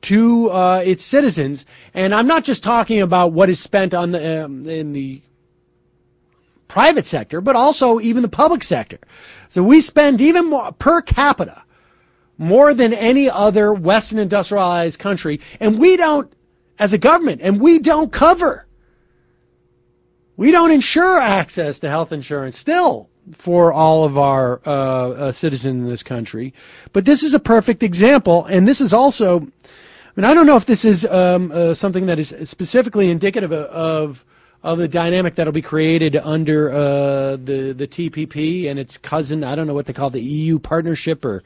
to 0.00 0.50
uh, 0.50 0.82
its 0.84 1.04
citizens. 1.04 1.64
And 1.94 2.12
I'm 2.12 2.26
not 2.26 2.42
just 2.42 2.64
talking 2.64 3.00
about 3.00 3.32
what 3.32 3.48
is 3.48 3.60
spent 3.60 3.94
on 3.94 4.10
the 4.10 4.46
um, 4.46 4.68
in 4.68 4.94
the 4.94 5.22
private 6.66 7.06
sector, 7.06 7.40
but 7.40 7.54
also 7.54 8.00
even 8.00 8.22
the 8.22 8.28
public 8.28 8.64
sector. 8.64 8.98
So 9.48 9.62
we 9.62 9.80
spend 9.80 10.20
even 10.20 10.50
more 10.50 10.72
per 10.72 11.02
capita 11.02 11.62
more 12.40 12.72
than 12.72 12.94
any 12.94 13.28
other 13.28 13.70
Western 13.70 14.18
industrialized 14.18 14.98
country, 14.98 15.38
and 15.60 15.78
we 15.78 15.94
don't, 15.98 16.32
as 16.78 16.94
a 16.94 16.98
government, 16.98 17.42
and 17.42 17.60
we 17.60 17.78
don't 17.78 18.10
cover. 18.10 18.66
We 20.38 20.50
don't 20.50 20.70
ensure 20.70 21.18
access 21.18 21.78
to 21.80 21.90
health 21.90 22.12
insurance 22.12 22.58
still 22.58 23.10
for 23.32 23.74
all 23.74 24.04
of 24.04 24.16
our 24.16 24.62
uh, 24.64 24.70
uh, 24.70 25.32
citizens 25.32 25.82
in 25.82 25.86
this 25.86 26.02
country. 26.02 26.54
But 26.94 27.04
this 27.04 27.22
is 27.22 27.34
a 27.34 27.38
perfect 27.38 27.82
example, 27.82 28.46
and 28.46 28.66
this 28.66 28.80
is 28.80 28.94
also 28.94 29.40
I 29.40 30.20
mean, 30.20 30.24
I 30.24 30.32
don't 30.32 30.46
know 30.46 30.56
if 30.56 30.64
this 30.64 30.86
is 30.86 31.04
um, 31.04 31.52
uh, 31.52 31.74
something 31.74 32.06
that 32.06 32.18
is 32.18 32.34
specifically 32.44 33.10
indicative 33.10 33.52
of, 33.52 34.24
of, 34.62 34.78
the 34.78 34.88
dynamic 34.88 35.34
that'll 35.34 35.52
be 35.52 35.62
created 35.62 36.16
under 36.16 36.70
uh, 36.70 37.36
the 37.36 37.74
the 37.76 37.86
TPP 37.86 38.68
and 38.68 38.78
its 38.78 38.96
cousin. 38.96 39.44
I 39.44 39.54
don't 39.54 39.66
know 39.66 39.74
what 39.74 39.86
they 39.86 39.92
call 39.92 40.10
the 40.10 40.22
EU 40.22 40.58
partnership 40.58 41.24
or 41.24 41.44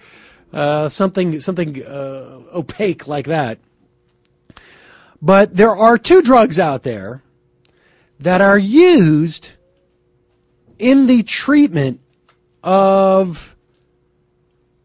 uh, 0.53 0.89
something 0.89 1.41
something 1.41 1.85
uh, 1.85 2.41
opaque 2.55 3.07
like 3.07 3.27
that. 3.27 3.59
But 5.21 5.57
there 5.57 5.75
are 5.75 5.97
two 5.97 6.23
drugs 6.23 6.59
out 6.59 6.83
there 6.83 7.23
that 8.21 8.41
are 8.41 8.59
used 8.59 9.51
in 10.79 11.07
the 11.07 11.23
treatment 11.23 12.01
of 12.63 13.55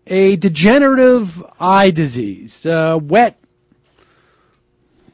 a 0.08 0.36
degenerative 0.38 1.44
eye 1.60 1.92
disease, 1.92 2.66
uh, 2.66 3.00
wet 3.02 3.40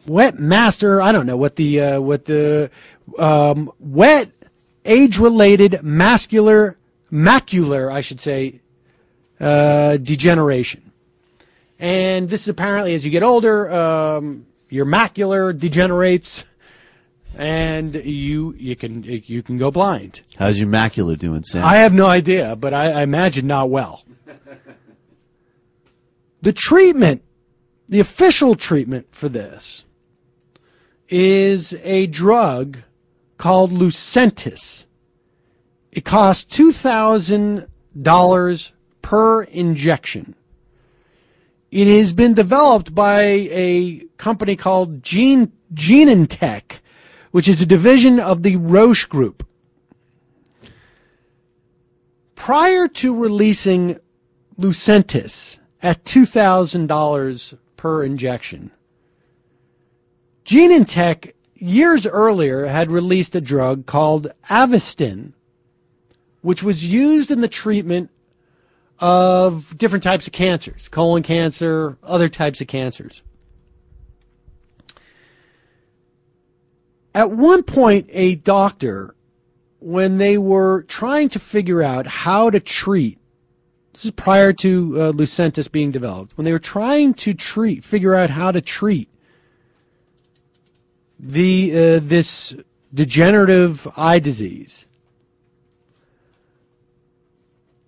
wet 0.05 0.39
master. 0.39 1.01
I 1.01 1.11
don't 1.11 1.25
know 1.25 1.37
what 1.37 1.55
the 1.55 1.81
uh, 1.81 2.01
what 2.01 2.25
the 2.25 2.69
um, 3.17 3.71
wet 3.79 4.31
age 4.85 5.17
related 5.17 5.73
macular 5.83 6.75
macular, 7.11 7.91
I 7.91 8.01
should 8.01 8.19
say, 8.19 8.61
uh, 9.39 9.97
degeneration. 9.97 10.91
And 11.79 12.29
this 12.29 12.41
is 12.41 12.47
apparently 12.47 12.93
as 12.93 13.03
you 13.03 13.11
get 13.11 13.23
older, 13.23 13.71
um, 13.71 14.45
your 14.69 14.85
macular 14.85 15.57
degenerates, 15.57 16.43
and 17.37 17.95
you 17.95 18.53
you 18.57 18.75
can 18.75 19.03
you 19.03 19.43
can 19.43 19.57
go 19.57 19.71
blind. 19.71 20.21
How's 20.37 20.57
your 20.57 20.69
macula 20.69 21.17
doing, 21.17 21.43
Sam? 21.43 21.65
I 21.65 21.77
have 21.77 21.93
no 21.93 22.05
idea, 22.05 22.55
but 22.55 22.73
I, 22.73 22.91
I 22.91 23.03
imagine 23.03 23.47
not 23.47 23.69
well. 23.69 24.05
the 26.41 26.53
treatment, 26.53 27.23
the 27.89 27.99
official 27.99 28.55
treatment 28.55 29.07
for 29.11 29.27
this 29.27 29.83
is 31.09 31.73
a 31.83 32.07
drug 32.07 32.77
called 33.37 33.71
Lucentis. 33.71 34.85
It 35.91 36.05
costs 36.05 36.57
$2,000 36.57 38.71
per 39.05 39.43
injection. 39.43 40.33
It 41.69 41.85
has 41.85 42.11
been 42.11 42.33
developed 42.33 42.95
by 42.95 43.21
a 43.51 44.03
company 44.17 44.55
called 44.55 45.03
Gene, 45.03 45.51
Genentech, 45.75 46.79
which 47.29 47.47
is 47.47 47.61
a 47.61 47.67
division 47.67 48.19
of 48.19 48.41
the 48.41 48.55
Roche 48.55 49.05
Group. 49.05 49.47
Prior 52.33 52.87
to 52.87 53.15
releasing 53.15 53.99
Lucentis 54.57 55.59
at 55.83 56.03
$2,000 56.03 57.57
per 57.77 58.03
injection. 58.03 58.71
Genentech 60.43 61.33
years 61.53 62.07
earlier 62.07 62.65
had 62.65 62.89
released 62.89 63.35
a 63.35 63.41
drug 63.41 63.85
called 63.85 64.31
Avastin, 64.49 65.33
which 66.41 66.63
was 66.63 66.87
used 66.87 67.29
in 67.29 67.41
the 67.41 67.47
treatment 67.47 68.09
of 68.99 69.77
different 69.77 70.03
types 70.03 70.27
of 70.27 70.33
cancers, 70.33 70.87
colon 70.87 71.23
cancer, 71.23 71.97
other 72.03 72.29
types 72.29 72.61
of 72.61 72.67
cancers. 72.67 73.21
At 77.13 77.31
one 77.31 77.63
point, 77.63 78.09
a 78.11 78.35
doctor, 78.35 79.15
when 79.79 80.17
they 80.17 80.37
were 80.37 80.83
trying 80.83 81.29
to 81.29 81.39
figure 81.39 81.81
out 81.81 82.07
how 82.07 82.49
to 82.49 82.59
treat, 82.59 83.19
this 83.93 84.05
is 84.05 84.11
prior 84.11 84.51
to 84.53 84.93
uh, 84.99 85.11
Lucentis 85.13 85.71
being 85.71 85.91
developed, 85.91 86.37
when 86.37 86.43
they 86.43 86.51
were 86.51 86.59
trying 86.59 87.13
to 87.15 87.33
treat, 87.33 87.83
figure 87.85 88.13
out 88.13 88.29
how 88.29 88.51
to 88.51 88.59
treat 88.59 89.09
the 91.17 91.71
uh, 91.71 91.99
this 92.03 92.53
degenerative 92.93 93.87
eye 93.95 94.19
disease, 94.19 94.85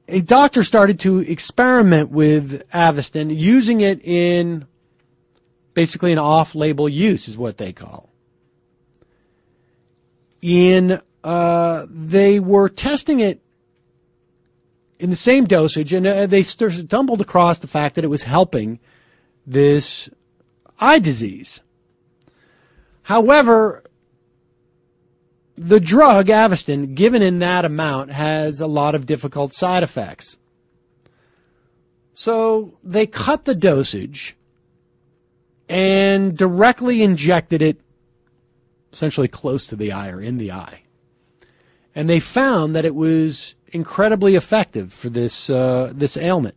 a 0.07 0.21
doctor 0.21 0.63
started 0.63 0.99
to 1.01 1.19
experiment 1.19 2.11
with 2.11 2.67
Avastin, 2.71 3.35
using 3.35 3.81
it 3.81 4.01
in 4.03 4.65
basically 5.73 6.11
an 6.11 6.17
off-label 6.17 6.87
use, 6.87 7.27
is 7.27 7.37
what 7.37 7.57
they 7.57 7.73
call. 7.73 8.09
In 10.41 11.01
uh, 11.23 11.85
they 11.89 12.39
were 12.39 12.69
testing 12.69 13.19
it 13.19 13.41
in 14.99 15.09
the 15.09 15.15
same 15.15 15.45
dosage, 15.45 15.93
and 15.93 16.07
uh, 16.07 16.25
they 16.25 16.43
stumbled 16.43 17.21
across 17.21 17.59
the 17.59 17.67
fact 17.67 17.95
that 17.95 18.03
it 18.03 18.09
was 18.09 18.23
helping 18.23 18.79
this 19.45 20.09
eye 20.79 20.99
disease. 20.99 21.61
However, 23.03 23.83
the 25.57 25.79
drug 25.79 26.27
Avastin, 26.27 26.93
given 26.93 27.21
in 27.21 27.39
that 27.39 27.65
amount, 27.65 28.11
has 28.11 28.59
a 28.59 28.67
lot 28.67 28.93
of 28.93 29.05
difficult 29.05 29.53
side 29.53 29.83
effects. 29.83 30.37
So 32.13 32.73
they 32.83 33.07
cut 33.07 33.45
the 33.45 33.55
dosage 33.55 34.35
and 35.67 36.37
directly 36.37 37.01
injected 37.01 37.61
it 37.61 37.79
essentially 38.93 39.27
close 39.27 39.67
to 39.67 39.75
the 39.75 39.91
eye 39.91 40.09
or 40.09 40.21
in 40.21 40.37
the 40.37 40.51
eye. 40.51 40.83
And 41.93 42.09
they 42.09 42.19
found 42.19 42.75
that 42.75 42.85
it 42.85 42.95
was 42.95 43.55
incredibly 43.67 44.35
effective 44.35 44.93
for 44.93 45.09
this 45.09 45.49
uh, 45.49 45.91
this 45.93 46.15
ailment. 46.15 46.55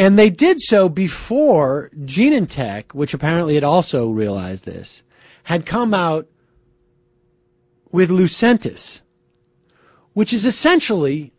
And 0.00 0.18
they 0.18 0.30
did 0.30 0.62
so 0.62 0.88
before 0.88 1.90
Genentech, 1.94 2.94
which 2.94 3.12
apparently 3.12 3.54
had 3.56 3.64
also 3.64 4.08
realized 4.08 4.64
this, 4.64 5.02
had 5.42 5.66
come 5.66 5.92
out 5.92 6.26
with 7.92 8.08
Lucentis, 8.08 9.02
which 10.14 10.32
is 10.32 10.46
essentially, 10.46 11.34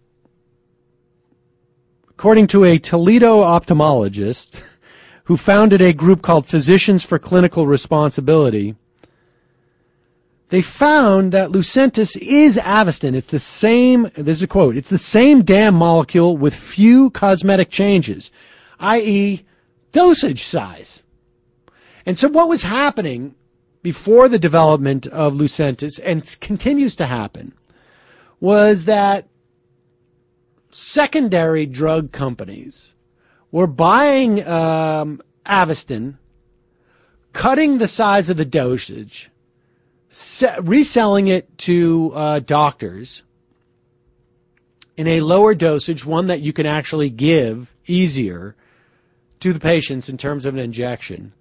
according 2.08 2.46
to 2.48 2.63
a 2.63 2.77
Toledo 2.77 3.41
ophthalmologist 3.41 4.63
who 5.24 5.38
founded 5.38 5.82
a 5.82 5.91
group 5.91 6.22
called 6.22 6.46
Physicians 6.46 7.03
for 7.03 7.18
Clinical 7.18 7.65
Responsibility, 7.65 8.75
they 10.50 10.62
found 10.62 11.32
that 11.32 11.50
Lucentis 11.50 12.15
is 12.15 12.58
Avastin. 12.58 13.15
It's 13.15 13.25
the 13.25 13.39
same, 13.39 14.12
this 14.13 14.38
is 14.38 14.44
a 14.44 14.48
quote, 14.48 14.77
it's 14.77 14.91
the 14.91 15.00
same 15.00 15.41
damn 15.41 15.74
molecule 15.74 16.38
with 16.38 16.53
few 16.53 17.10
cosmetic 17.10 17.72
changes, 17.72 18.30
i.e., 18.81 19.45
dosage 19.91 20.43
size. 20.43 21.03
And 22.06 22.17
so 22.17 22.27
what 22.27 22.49
was 22.49 22.63
happening 22.63 23.36
before 23.84 24.27
the 24.27 24.39
development 24.39 25.08
of 25.08 25.34
Lucentis 25.34 25.99
and 26.03 26.38
continues 26.39 26.95
to 26.97 27.06
happen 27.06 27.53
was 28.39 28.86
that 28.86 29.27
secondary 30.71 31.65
drug 31.65 32.12
companies 32.12 32.93
were 33.51 33.67
buying 33.67 34.45
um, 34.47 35.21
Avastin, 35.45 36.17
cutting 37.34 37.77
the 37.77 37.88
size 37.88 38.29
of 38.29 38.38
the 38.38 38.45
dosage, 38.45 39.29
se- 40.10 40.58
reselling 40.62 41.27
it 41.27 41.58
to 41.60 42.12
uh, 42.15 42.39
doctors 42.39 43.23
in 44.97 45.08
a 45.08 45.21
lower 45.21 45.56
dosage, 45.56 46.06
one 46.06 46.27
that 46.27 46.41
you 46.41 46.53
can 46.53 46.65
actually 46.65 47.10
give 47.10 47.75
easier 47.88 48.56
to 49.41 49.54
the 49.54 49.60
patients 49.60 50.10
in 50.10 50.17
terms 50.17 50.45
of 50.45 50.54
an 50.54 50.60
injection 50.60 51.34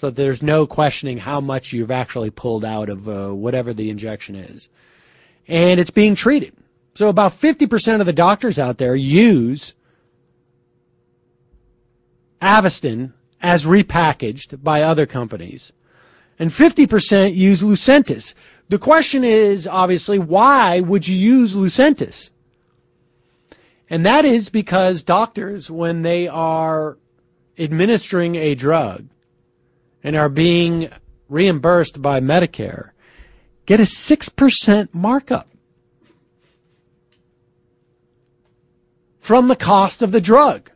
so 0.00 0.08
there's 0.08 0.42
no 0.42 0.66
questioning 0.66 1.18
how 1.18 1.42
much 1.42 1.74
you've 1.74 1.90
actually 1.90 2.30
pulled 2.30 2.64
out 2.64 2.88
of 2.88 3.06
uh, 3.06 3.28
whatever 3.34 3.74
the 3.74 3.90
injection 3.90 4.34
is. 4.34 4.70
And 5.46 5.78
it's 5.78 5.90
being 5.90 6.14
treated. 6.14 6.54
So 6.94 7.10
about 7.10 7.38
50% 7.38 8.00
of 8.00 8.06
the 8.06 8.14
doctors 8.14 8.58
out 8.58 8.78
there 8.78 8.96
use 8.96 9.74
Avastin 12.40 13.12
as 13.42 13.66
repackaged 13.66 14.62
by 14.62 14.80
other 14.80 15.04
companies. 15.04 15.70
And 16.38 16.48
50% 16.48 17.34
use 17.34 17.60
Lucentis. 17.60 18.32
The 18.70 18.78
question 18.78 19.22
is, 19.22 19.66
obviously, 19.66 20.18
why 20.18 20.80
would 20.80 21.08
you 21.08 21.14
use 21.14 21.54
Lucentis? 21.54 22.30
And 23.90 24.06
that 24.06 24.24
is 24.24 24.48
because 24.48 25.02
doctors, 25.02 25.70
when 25.70 26.00
they 26.00 26.26
are 26.26 26.96
administering 27.60 28.34
a 28.34 28.54
drug, 28.54 29.08
and 30.02 30.16
are 30.16 30.28
being 30.28 30.90
reimbursed 31.28 32.02
by 32.02 32.20
Medicare 32.20 32.90
get 33.66 33.78
a 33.78 33.84
6% 33.84 34.88
markup 34.92 35.48
from 39.20 39.46
the 39.46 39.54
cost 39.54 40.02
of 40.02 40.10
the 40.10 40.20
drug. 40.20 40.72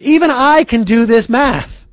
Even 0.00 0.32
I 0.32 0.64
can 0.64 0.82
do 0.82 1.06
this 1.06 1.28
math. 1.28 1.86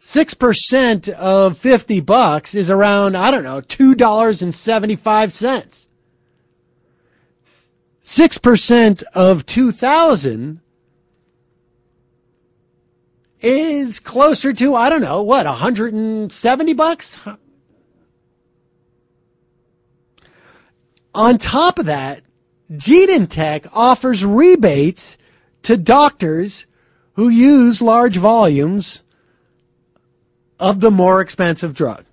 6% 0.00 1.08
of 1.08 1.56
50 1.56 2.00
bucks 2.00 2.54
is 2.54 2.70
around, 2.70 3.16
I 3.16 3.30
don't 3.30 3.44
know, 3.44 3.62
$2.75. 3.62 5.88
6% 8.06 9.02
of 9.14 9.44
2000 9.46 10.60
is 13.40 13.98
closer 13.98 14.52
to, 14.52 14.76
I 14.76 14.88
don't 14.88 15.00
know, 15.00 15.24
what, 15.24 15.44
170 15.44 16.72
bucks? 16.74 17.18
On 21.16 21.36
top 21.36 21.80
of 21.80 21.86
that, 21.86 22.22
Genentech 22.70 23.68
offers 23.74 24.24
rebates 24.24 25.18
to 25.62 25.76
doctors 25.76 26.68
who 27.14 27.28
use 27.28 27.82
large 27.82 28.18
volumes 28.18 29.02
of 30.60 30.78
the 30.78 30.92
more 30.92 31.20
expensive 31.20 31.74
drug. 31.74 32.04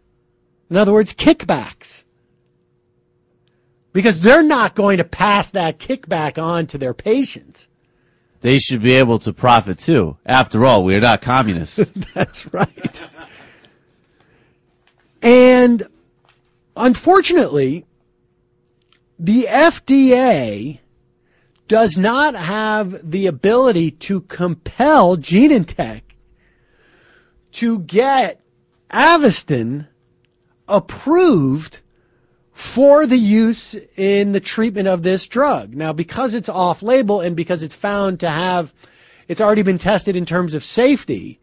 In 0.71 0.75
other 0.75 0.91
words, 0.91 1.13
kickbacks. 1.13 2.03
Because 3.93 4.19
they're 4.19 4.43
not 4.43 4.75
going 4.75 4.97
to 4.97 5.03
pass 5.03 5.51
that 5.51 5.79
kickback 5.79 6.41
on 6.41 6.67
to 6.67 6.77
their 6.77 6.93
patients 6.93 7.69
they 8.43 8.59
should 8.59 8.83
be 8.83 8.91
able 8.91 9.19
to 9.19 9.33
profit 9.33 9.79
too. 9.79 10.17
After 10.25 10.65
all, 10.65 10.83
we 10.83 10.95
are 10.95 10.99
not 10.99 11.21
communists. 11.21 11.91
That's 12.13 12.53
right. 12.53 13.03
And 15.21 15.87
unfortunately, 16.75 17.85
the 19.17 19.47
FDA 19.49 20.79
does 21.69 21.97
not 21.97 22.35
have 22.35 23.09
the 23.09 23.27
ability 23.27 23.91
to 23.91 24.19
compel 24.21 25.15
Genentech 25.15 26.01
to 27.53 27.79
get 27.79 28.41
Avastin 28.91 29.87
approved 30.67 31.79
for 32.63 33.05
the 33.05 33.17
use 33.17 33.75
in 33.97 34.31
the 34.31 34.39
treatment 34.39 34.87
of 34.87 35.03
this 35.03 35.27
drug. 35.27 35.75
Now, 35.75 35.91
because 35.91 36.33
it's 36.33 36.47
off 36.47 36.81
label 36.81 37.19
and 37.19 37.35
because 37.35 37.61
it's 37.61 37.75
found 37.75 38.21
to 38.21 38.29
have, 38.29 38.73
it's 39.27 39.41
already 39.41 39.63
been 39.63 39.77
tested 39.77 40.15
in 40.15 40.25
terms 40.25 40.53
of 40.53 40.63
safety, 40.63 41.39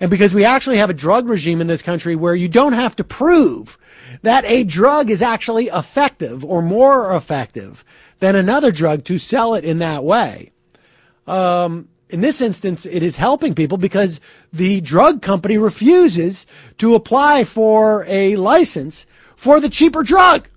and 0.00 0.10
because 0.10 0.34
we 0.34 0.44
actually 0.44 0.78
have 0.78 0.90
a 0.90 0.94
drug 0.94 1.28
regime 1.28 1.60
in 1.60 1.68
this 1.68 1.80
country 1.80 2.16
where 2.16 2.34
you 2.34 2.48
don't 2.48 2.72
have 2.72 2.96
to 2.96 3.04
prove 3.04 3.78
that 4.22 4.44
a 4.46 4.64
drug 4.64 5.10
is 5.10 5.22
actually 5.22 5.68
effective 5.68 6.44
or 6.44 6.60
more 6.60 7.16
effective 7.16 7.84
than 8.18 8.34
another 8.34 8.72
drug 8.72 9.04
to 9.04 9.16
sell 9.16 9.54
it 9.54 9.64
in 9.64 9.78
that 9.78 10.02
way. 10.02 10.50
Um, 11.28 11.88
in 12.10 12.20
this 12.20 12.40
instance, 12.40 12.84
it 12.84 13.04
is 13.04 13.16
helping 13.16 13.54
people 13.54 13.78
because 13.78 14.20
the 14.52 14.80
drug 14.80 15.22
company 15.22 15.56
refuses 15.56 16.46
to 16.78 16.96
apply 16.96 17.44
for 17.44 18.04
a 18.08 18.34
license 18.36 19.06
for 19.36 19.60
the 19.60 19.70
cheaper 19.70 20.02
drug. 20.02 20.48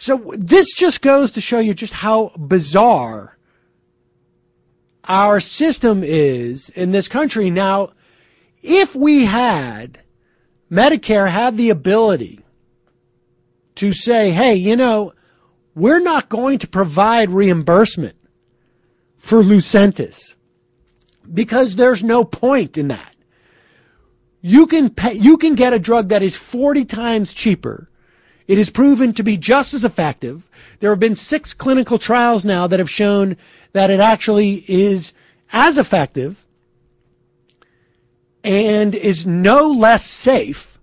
So 0.00 0.32
this 0.34 0.72
just 0.72 1.02
goes 1.02 1.30
to 1.32 1.42
show 1.42 1.58
you 1.58 1.74
just 1.74 1.92
how 1.92 2.28
bizarre 2.28 3.36
our 5.04 5.40
system 5.40 6.02
is 6.02 6.70
in 6.70 6.92
this 6.92 7.06
country. 7.06 7.50
Now, 7.50 7.90
if 8.62 8.96
we 8.96 9.26
had 9.26 10.00
Medicare 10.72 11.28
had 11.28 11.58
the 11.58 11.68
ability 11.68 12.40
to 13.74 13.92
say, 13.92 14.30
hey, 14.30 14.54
you 14.54 14.74
know, 14.74 15.12
we're 15.74 16.00
not 16.00 16.30
going 16.30 16.56
to 16.60 16.66
provide 16.66 17.28
reimbursement 17.28 18.16
for 19.18 19.42
Lucentis 19.42 20.34
because 21.30 21.76
there's 21.76 22.02
no 22.02 22.24
point 22.24 22.78
in 22.78 22.88
that. 22.88 23.14
You 24.40 24.66
can 24.66 24.88
pay, 24.88 25.12
you 25.12 25.36
can 25.36 25.56
get 25.56 25.74
a 25.74 25.78
drug 25.78 26.08
that 26.08 26.22
is 26.22 26.38
40 26.38 26.86
times 26.86 27.34
cheaper. 27.34 27.89
It 28.50 28.58
is 28.58 28.68
proven 28.68 29.12
to 29.12 29.22
be 29.22 29.36
just 29.36 29.74
as 29.74 29.84
effective. 29.84 30.50
There 30.80 30.90
have 30.90 30.98
been 30.98 31.14
six 31.14 31.54
clinical 31.54 32.00
trials 32.00 32.44
now 32.44 32.66
that 32.66 32.80
have 32.80 32.90
shown 32.90 33.36
that 33.74 33.90
it 33.90 34.00
actually 34.00 34.64
is 34.66 35.12
as 35.52 35.78
effective 35.78 36.44
and 38.42 38.92
is 38.92 39.24
no 39.24 39.70
less 39.70 40.04
safe. 40.04 40.80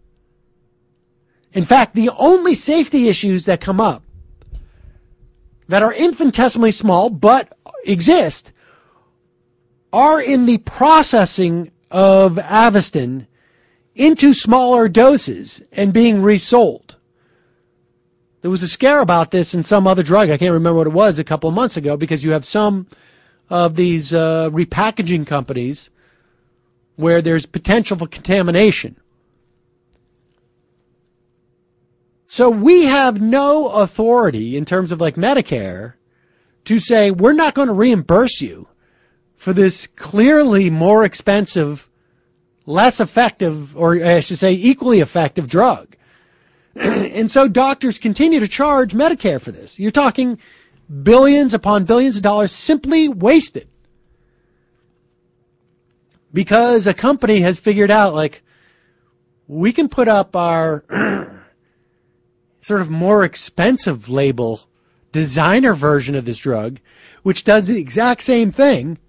In 1.51 1.65
fact, 1.65 1.93
the 1.93 2.10
only 2.17 2.53
safety 2.53 3.10
issues 3.10 3.43
that 3.47 3.60
come 3.60 3.82
up 3.82 4.01
that 5.67 5.84
are 5.84 5.93
infinitesimally 5.93 6.71
small 6.71 7.10
but 7.10 7.51
exist 7.84 8.53
are 9.91 10.21
in 10.21 10.45
the 10.45 10.60
processing 10.60 11.71
of 11.91 12.38
Avastin 12.38 13.27
into 13.93 14.32
smaller 14.32 14.88
doses 14.88 15.62
and 15.73 15.91
being 15.91 16.21
resold. 16.21 16.96
There 18.41 18.52
was 18.52 18.63
a 18.63 18.67
scare 18.67 19.02
about 19.02 19.32
this 19.32 19.54
in 19.54 19.63
some 19.63 19.88
other 19.88 20.04
drug. 20.04 20.30
I 20.30 20.38
can't 20.38 20.54
remember 20.54 20.78
what 20.78 20.88
it 20.88 20.93
was 20.93 21.17
a 21.17 21.23
couple 21.23 21.50
of 21.50 21.56
months 21.56 21.78
ago 21.78 21.97
because 21.97 22.23
you 22.23 22.32
have 22.32 22.45
some 22.45 22.88
of 23.50 23.76
these 23.76 24.13
uh, 24.13 24.50
repackaging 24.52 25.26
companies 25.26 25.89
where 26.95 27.21
there's 27.21 27.45
potential 27.45 27.97
for 27.97 28.08
contamination. 28.08 28.97
So 32.28 32.50
we 32.50 32.86
have 32.86 33.21
no 33.21 33.69
authority 33.69 34.58
in 34.58 34.65
terms 34.65 34.91
of 34.91 35.02
like 35.02 35.15
Medicare 35.15 35.93
to 36.65 36.80
say 36.80 37.10
we're 37.10 37.34
not 37.34 37.56
going 37.56 37.69
to 37.69 37.73
reimburse 37.73 38.41
you 38.41 38.67
for 39.36 39.54
this 39.54 39.88
clearly 39.88 40.69
more 40.69 41.06
expensive, 41.06 41.89
less 42.65 43.00
effective, 43.00 43.78
or 43.78 44.04
I 44.04 44.19
should 44.19 44.38
say 44.38 44.52
equally 44.52 45.00
effective 45.00 45.47
drug. 45.47 45.96
and 46.80 47.32
so 47.32 47.48
doctors 47.48 47.98
continue 47.98 48.40
to 48.40 48.48
charge 48.48 48.94
Medicare 48.94 49.42
for 49.42 49.52
this. 49.52 49.80
You're 49.80 49.92
talking 49.92 50.40
billions 51.04 51.54
upon 51.54 51.86
billions 51.86 52.18
of 52.18 52.24
dollars 52.24 52.52
simply 52.52 53.10
wasted 53.10 53.68
because 56.32 56.88
a 56.88 56.94
company 56.94 57.42
has 57.42 57.58
figured 57.58 57.92
out 57.92 58.13
like 58.13 58.44
we 59.48 59.74
can 59.74 59.90
put 59.90 60.08
up 60.08 60.36
our 60.36 60.84
sort 62.62 62.82
of 62.82 62.90
more 62.90 63.24
expensive 63.24 64.10
label 64.10 64.62
designer 65.12 65.74
version 65.74 66.16
of 66.16 66.26
this 66.26 66.38
drug, 66.38 66.80
which 67.24 67.44
does 67.44 67.68
the 67.68 67.80
exact 67.80 68.22
same 68.22 68.52
thing. 68.52 69.00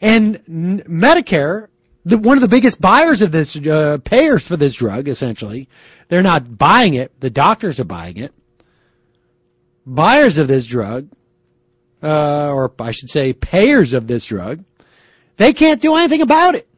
And 0.00 0.36
Medicare, 0.44 1.68
the, 2.06 2.16
one 2.16 2.36
of 2.36 2.40
the 2.40 2.48
biggest 2.48 2.80
buyers 2.80 3.20
of 3.20 3.32
this, 3.32 3.56
uh, 3.56 3.98
payers 4.04 4.46
for 4.46 4.56
this 4.56 4.76
drug, 4.76 5.08
essentially, 5.08 5.68
they're 6.08 6.22
not 6.22 6.56
buying 6.56 6.94
it, 6.94 7.18
the 7.20 7.30
doctors 7.30 7.80
are 7.80 7.84
buying 7.84 8.16
it. 8.16 8.32
Buyers 9.84 10.38
of 10.38 10.46
this 10.46 10.66
drug 10.66 11.08
uh, 12.02 12.52
or 12.52 12.72
I 12.78 12.92
should 12.92 13.10
say 13.10 13.32
payers 13.32 13.92
of 13.92 14.06
this 14.06 14.26
drug, 14.26 14.64
they 15.36 15.52
can't 15.52 15.80
do 15.80 15.96
anything 15.96 16.22
about 16.22 16.54
it. 16.54 16.68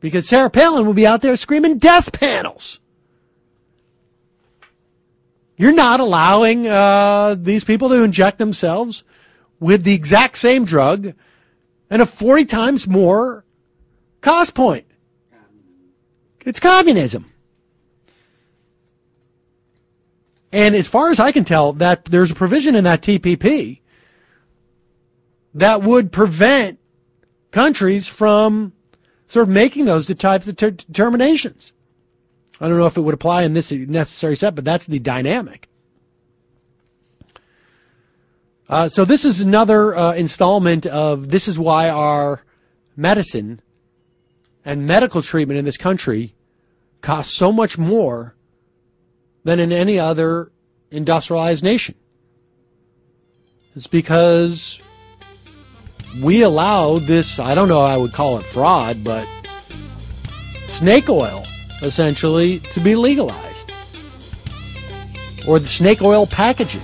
Because 0.00 0.28
Sarah 0.28 0.50
Palin 0.50 0.86
will 0.86 0.94
be 0.94 1.06
out 1.06 1.22
there 1.22 1.36
screaming 1.36 1.78
death 1.78 2.12
panels. 2.12 2.80
You're 5.56 5.72
not 5.72 6.00
allowing 6.00 6.66
uh, 6.66 7.34
these 7.38 7.64
people 7.64 7.88
to 7.88 8.02
inject 8.02 8.36
themselves 8.36 9.04
with 9.58 9.84
the 9.84 9.94
exact 9.94 10.36
same 10.36 10.66
drug 10.66 11.14
and 11.90 12.02
a 12.02 12.06
40 12.06 12.44
times 12.44 12.88
more 12.88 13.44
cost 14.20 14.54
point. 14.54 14.86
It's 16.44 16.60
communism. 16.60 17.32
And 20.52 20.74
as 20.74 20.86
far 20.86 21.10
as 21.10 21.20
I 21.20 21.32
can 21.32 21.44
tell, 21.44 21.72
that 21.74 22.06
there's 22.06 22.30
a 22.30 22.34
provision 22.34 22.76
in 22.76 22.84
that 22.84 23.02
TPP 23.02 23.80
that 25.54 25.82
would 25.82 26.12
prevent 26.12 26.78
countries 27.50 28.06
from 28.06 28.72
sort 29.26 29.48
of 29.48 29.52
making 29.52 29.86
those 29.86 30.06
types 30.14 30.46
of 30.46 30.56
ter- 30.56 30.70
determinations. 30.70 31.72
I 32.60 32.68
don't 32.68 32.78
know 32.78 32.86
if 32.86 32.96
it 32.96 33.02
would 33.02 33.14
apply 33.14 33.42
in 33.42 33.54
this 33.54 33.70
necessary 33.72 34.36
set, 34.36 34.54
but 34.54 34.64
that's 34.64 34.86
the 34.86 34.98
dynamic. 34.98 35.68
Uh, 38.68 38.88
so 38.88 39.04
this 39.04 39.24
is 39.24 39.40
another 39.40 39.94
uh, 39.94 40.12
installment 40.14 40.86
of 40.86 41.28
this 41.28 41.46
is 41.46 41.58
why 41.58 41.88
our 41.88 42.42
medicine 42.96 43.60
and 44.64 44.86
medical 44.86 45.22
treatment 45.22 45.58
in 45.58 45.64
this 45.64 45.76
country 45.76 46.34
costs 47.00 47.36
so 47.36 47.52
much 47.52 47.78
more 47.78 48.34
than 49.44 49.60
in 49.60 49.70
any 49.72 49.98
other 49.98 50.50
industrialized 50.90 51.62
nation. 51.62 51.94
It's 53.76 53.86
because 53.86 54.80
we 56.22 56.42
allowed 56.42 57.02
this, 57.02 57.38
I 57.38 57.54
don't 57.54 57.68
know 57.68 57.82
I 57.82 57.96
would 57.96 58.12
call 58.12 58.38
it 58.38 58.42
fraud, 58.42 59.04
but 59.04 59.24
snake 60.64 61.08
oil, 61.08 61.44
essentially, 61.82 62.58
to 62.60 62.80
be 62.80 62.96
legalized. 62.96 63.70
Or 65.46 65.60
the 65.60 65.68
snake 65.68 66.02
oil 66.02 66.26
packaging. 66.26 66.82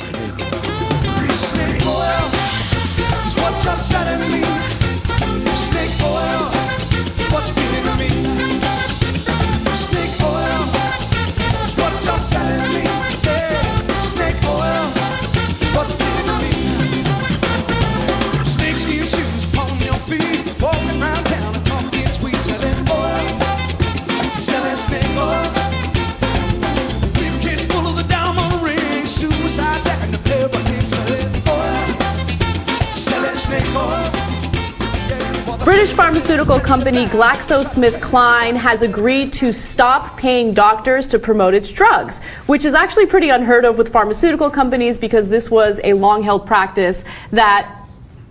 Pharmaceutical 36.44 36.68
company 36.68 37.04
GlaxoSmithKline 37.06 38.56
has 38.56 38.82
agreed 38.82 39.32
to 39.32 39.52
stop 39.52 40.16
paying 40.18 40.52
doctors 40.52 41.06
to 41.06 41.16
promote 41.16 41.54
its 41.54 41.70
drugs, 41.70 42.20
which 42.46 42.64
is 42.64 42.74
actually 42.74 43.06
pretty 43.06 43.28
unheard 43.28 43.64
of 43.64 43.78
with 43.78 43.92
pharmaceutical 43.92 44.50
companies 44.50 44.98
because 44.98 45.28
this 45.28 45.52
was 45.52 45.80
a 45.84 45.92
long 45.92 46.20
held 46.20 46.44
practice 46.44 47.04
that 47.30 47.78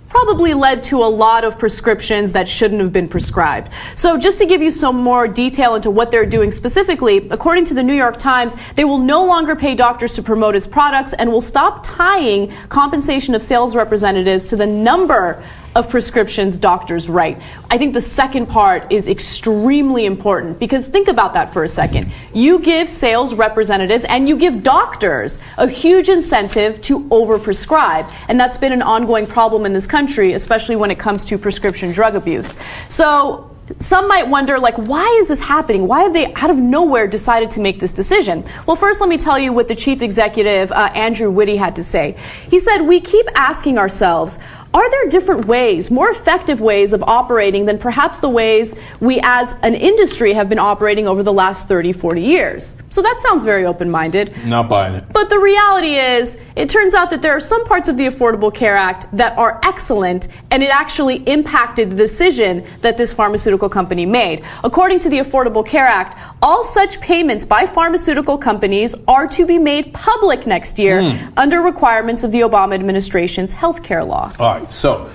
probably 0.10 0.54
led 0.54 0.84
to 0.84 0.98
a 0.98 1.08
lot 1.08 1.46
of 1.46 1.58
prescriptions 1.58 2.34
that 2.34 2.50
shouldn't 2.50 2.82
have 2.82 2.92
been 2.92 3.08
prescribed. 3.08 3.72
So 3.96 4.18
just 4.18 4.40
to 4.40 4.46
give 4.46 4.62
you 4.62 4.72
some 4.72 4.98
more 4.98 5.26
detail 5.26 5.76
into 5.76 5.90
what 5.90 6.12
they're 6.12 6.26
doing 6.26 6.52
specifically, 6.52 7.30
according 7.30 7.64
to 7.66 7.74
the 7.74 7.82
New 7.82 7.94
York 7.94 8.18
Times, 8.18 8.58
they 8.76 8.84
will 8.84 8.98
no 8.98 9.24
longer 9.24 9.56
pay 9.56 9.74
doctors 9.74 10.16
to 10.16 10.22
promote 10.22 10.54
its 10.54 10.68
products 10.68 11.14
and 11.14 11.32
will 11.32 11.40
stop 11.40 11.86
tying 11.86 12.54
compensation 12.68 13.36
of 13.36 13.42
sales 13.42 13.74
representatives 13.74 14.48
to 14.48 14.58
the 14.58 14.68
number 14.68 15.42
of 15.76 15.90
prescriptions 15.90 16.58
doctors 16.58 17.08
write. 17.08 17.42
I 17.70 17.78
think 17.78 17.94
the 17.94 18.02
second 18.02 18.48
part 18.48 18.92
is 18.92 19.08
extremely 19.08 20.06
important 20.06 20.60
because 20.60 20.88
think 20.88 21.08
about 21.08 21.34
that 21.34 21.54
for 21.54 21.64
a 21.64 21.70
second. 21.70 22.12
You 22.34 22.60
give 22.60 22.90
sales 22.90 23.34
representatives 23.34 24.04
and 24.06 24.28
you 24.28 24.36
give 24.36 24.64
doctors 24.64 25.40
a 25.58 25.68
huge 25.68 26.10
incentive 26.10 26.82
to 26.82 27.02
overprescribe, 27.10 28.12
and 28.28 28.40
that's 28.40 28.58
been 28.58 28.74
an 28.74 28.82
ongoing 28.82 29.26
problem 29.26 29.66
in 29.66 29.74
this 29.74 29.88
country, 29.88 30.34
especially 30.34 30.76
when 30.76 30.92
it 30.92 31.00
comes 31.00 31.24
to 31.26 31.38
prescription 31.38 31.92
drug 31.92 32.16
abuse. 32.16 32.56
So 32.90 33.52
some 33.80 34.08
might 34.08 34.28
wonder, 34.28 34.60
like, 34.60 34.78
why 34.78 35.06
is 35.22 35.28
this 35.28 35.40
happening? 35.40 35.88
Why 35.88 36.04
have 36.04 36.14
they, 36.14 36.34
out 36.34 36.50
of 36.50 36.58
nowhere, 36.58 37.08
decided 37.08 37.52
to 37.52 37.60
make 37.60 37.80
this 37.80 37.92
decision? 37.92 38.44
Well, 38.66 38.76
first, 38.76 39.00
let 39.00 39.10
me 39.10 39.18
tell 39.18 39.40
you 39.40 39.54
what 39.54 39.68
the 39.68 39.76
chief 39.76 40.02
executive, 40.02 40.72
uh, 40.72 40.92
Andrew 40.94 41.32
Whitty, 41.32 41.56
had 41.56 41.76
to 41.78 41.84
say. 41.84 42.18
He 42.50 42.60
said, 42.60 42.82
We 42.82 43.00
keep 43.00 43.28
asking 43.36 43.78
ourselves, 43.78 44.40
Are 44.74 44.90
there 44.90 45.10
different 45.10 45.48
ways, 45.48 45.92
more 45.92 46.10
effective 46.10 46.62
ways 46.62 46.94
of 46.94 47.04
operating 47.04 47.66
than 47.66 47.78
perhaps 47.78 48.20
the 48.20 48.30
ways 48.30 48.74
we 49.02 49.20
as 49.22 49.54
an 49.64 49.76
industry 49.76 50.32
have 50.34 50.48
been 50.48 50.60
operating 50.60 51.08
over 51.10 51.24
the 51.24 51.34
last 51.34 51.68
30, 51.68 51.92
40 51.92 52.22
years? 52.22 52.76
So 52.90 53.02
that 53.02 53.20
sounds 53.20 53.44
very 53.44 53.66
open 53.66 53.90
minded. 53.90 54.34
Not 54.46 54.70
buying 54.70 54.96
it. 54.96 55.06
But 55.12 55.30
the 55.30 55.40
reality 55.40 55.96
is, 55.96 56.38
it 56.56 56.70
turns 56.70 56.94
out 56.94 57.10
that 57.10 57.22
there 57.22 57.34
are 57.36 57.40
some 57.40 57.66
parts 57.66 57.88
of 57.90 57.96
the 57.98 58.06
Affordable 58.08 58.54
Care 58.54 58.76
Act 58.76 59.06
that 59.16 59.38
are 59.38 59.60
excellent, 59.64 60.28
and 60.52 60.62
it 60.62 60.70
actually 60.70 61.18
impacted 61.28 61.90
the 61.92 61.96
decision 61.96 62.66
that 62.82 62.98
this 62.98 63.14
pharmaceutical 63.14 63.70
company 63.70 64.06
made. 64.06 64.44
According 64.64 65.00
to 65.00 65.10
the 65.10 65.20
Affordable 65.20 65.66
Care 65.66 65.86
Act, 65.86 66.18
all 66.42 66.64
such 66.66 67.00
payments 67.02 67.46
by 67.46 67.66
pharmaceutical 67.66 68.38
companies 68.38 68.94
are 69.08 69.28
to 69.28 69.46
be 69.46 69.58
made 69.58 69.94
public 69.94 70.46
next 70.46 70.78
year 70.80 71.02
Hmm. 71.02 71.28
under 71.38 71.62
requirements 71.62 72.24
of 72.24 72.32
the 72.32 72.42
Obama 72.42 72.74
administration's 72.74 73.54
health 73.54 73.84
care 73.84 74.04
law. 74.04 74.32
All 74.40 74.54
right. 74.60 74.61
So, 74.70 75.10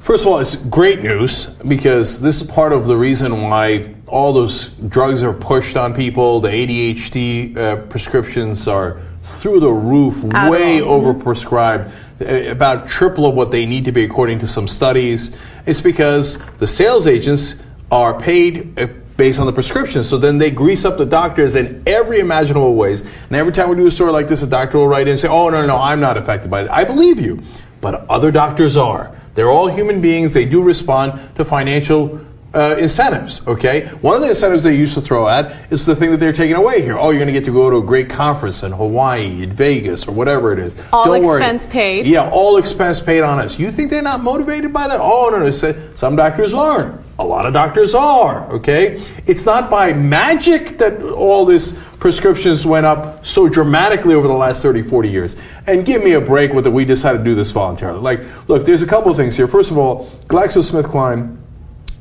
first 0.00 0.24
of 0.24 0.32
all, 0.32 0.38
it's 0.38 0.56
great 0.56 1.02
news 1.02 1.46
because 1.46 2.20
this 2.20 2.40
is 2.40 2.46
part 2.46 2.72
of 2.72 2.86
the 2.86 2.96
reason 2.96 3.42
why 3.42 3.94
all 4.06 4.32
those 4.32 4.68
drugs 4.88 5.22
are 5.22 5.32
pushed 5.32 5.76
on 5.76 5.94
people. 5.94 6.40
The 6.40 6.48
ADHD 6.48 7.56
uh, 7.56 7.76
prescriptions 7.86 8.68
are 8.68 9.00
through 9.22 9.60
the 9.60 9.72
roof, 9.72 10.22
way 10.22 10.80
overprescribed, 10.80 11.90
uh, 12.20 12.50
about 12.50 12.88
triple 12.88 13.26
of 13.26 13.34
what 13.34 13.50
they 13.50 13.66
need 13.66 13.84
to 13.86 13.92
be 13.92 14.04
according 14.04 14.38
to 14.40 14.46
some 14.46 14.68
studies. 14.68 15.36
It's 15.66 15.80
because 15.80 16.38
the 16.58 16.66
sales 16.66 17.06
agents 17.06 17.56
are 17.90 18.18
paid. 18.18 18.78
Uh, 18.78 18.88
Based 19.16 19.38
on 19.38 19.46
the 19.46 19.52
prescription, 19.52 20.02
so 20.02 20.18
then 20.18 20.38
they 20.38 20.50
grease 20.50 20.84
up 20.84 20.98
the 20.98 21.06
doctors 21.06 21.54
in 21.54 21.84
every 21.86 22.18
imaginable 22.18 22.74
ways. 22.74 23.02
And 23.02 23.36
every 23.36 23.52
time 23.52 23.68
we 23.68 23.76
do 23.76 23.86
a 23.86 23.90
story 23.92 24.10
like 24.10 24.26
this, 24.26 24.42
a 24.42 24.46
doctor 24.48 24.78
will 24.78 24.88
write 24.88 25.02
in 25.02 25.12
and 25.12 25.20
say, 25.20 25.28
"Oh 25.28 25.50
no, 25.50 25.60
no, 25.60 25.68
no, 25.68 25.76
I'm 25.76 26.00
not 26.00 26.16
affected 26.16 26.50
by 26.50 26.62
it." 26.62 26.68
I 26.68 26.82
believe 26.82 27.20
you, 27.20 27.40
but 27.84 28.08
other 28.08 28.32
doctors 28.32 28.78
are. 28.78 29.14
They're 29.34 29.50
all 29.50 29.66
human 29.68 30.00
beings. 30.00 30.32
They 30.32 30.46
do 30.46 30.62
respond 30.62 31.20
to 31.36 31.44
financial 31.44 32.18
uh, 32.54 32.76
incentives. 32.78 33.46
Okay, 33.46 33.86
one 34.00 34.16
of 34.16 34.22
the 34.22 34.28
incentives 34.30 34.62
they 34.64 34.74
used 34.74 34.94
to 34.94 35.02
throw 35.02 35.28
at 35.28 35.70
is 35.70 35.84
the 35.84 35.94
thing 35.94 36.10
that 36.10 36.16
they're 36.18 36.32
taking 36.32 36.56
away 36.56 36.80
here. 36.80 36.96
Oh, 36.96 37.10
you're 37.10 37.18
going 37.18 37.26
to 37.26 37.32
get 37.38 37.44
to 37.44 37.52
go 37.52 37.68
to 37.68 37.76
a 37.76 37.82
great 37.82 38.08
conference 38.08 38.62
in 38.62 38.72
Hawaii, 38.72 39.42
in 39.42 39.52
Vegas, 39.52 40.08
or 40.08 40.12
whatever 40.12 40.50
it 40.52 40.58
is. 40.58 40.74
All 40.94 41.04
Don't 41.04 41.22
worry. 41.24 41.42
expense 41.42 41.66
paid. 41.66 42.06
Yeah, 42.06 42.30
all 42.30 42.56
expense 42.56 43.00
paid 43.00 43.20
on 43.22 43.38
us. 43.38 43.58
You 43.58 43.70
think 43.70 43.90
they're 43.90 44.00
not 44.00 44.22
motivated 44.22 44.72
by 44.72 44.88
that? 44.88 45.00
Oh 45.02 45.28
no, 45.30 45.40
no. 45.40 45.50
say- 45.50 45.76
Some 45.94 46.16
doctors 46.16 46.54
aren't. 46.54 47.03
A 47.18 47.24
lot 47.24 47.46
of 47.46 47.52
doctors 47.52 47.94
are. 47.94 48.50
Okay, 48.52 49.00
it's 49.26 49.46
not 49.46 49.70
by 49.70 49.92
magic 49.92 50.78
that 50.78 51.00
all 51.02 51.44
this 51.44 51.78
prescriptions 52.00 52.66
went 52.66 52.84
up 52.84 53.24
so 53.24 53.48
dramatically 53.48 54.14
over 54.14 54.28
the 54.28 54.34
last 54.34 54.62
30, 54.62 54.82
40 54.82 55.08
years. 55.08 55.36
And 55.66 55.86
give 55.86 56.04
me 56.04 56.12
a 56.12 56.20
break 56.20 56.52
with 56.52 56.66
it. 56.66 56.70
We 56.70 56.84
decided 56.84 57.18
to 57.18 57.24
do 57.24 57.34
this 57.34 57.50
voluntarily. 57.50 58.00
Like, 58.00 58.48
look, 58.48 58.66
there's 58.66 58.82
a 58.82 58.86
couple 58.86 59.10
of 59.10 59.16
things 59.16 59.36
here. 59.36 59.48
First 59.48 59.70
of 59.70 59.78
all, 59.78 60.10
GlaxoSmithKline 60.26 61.38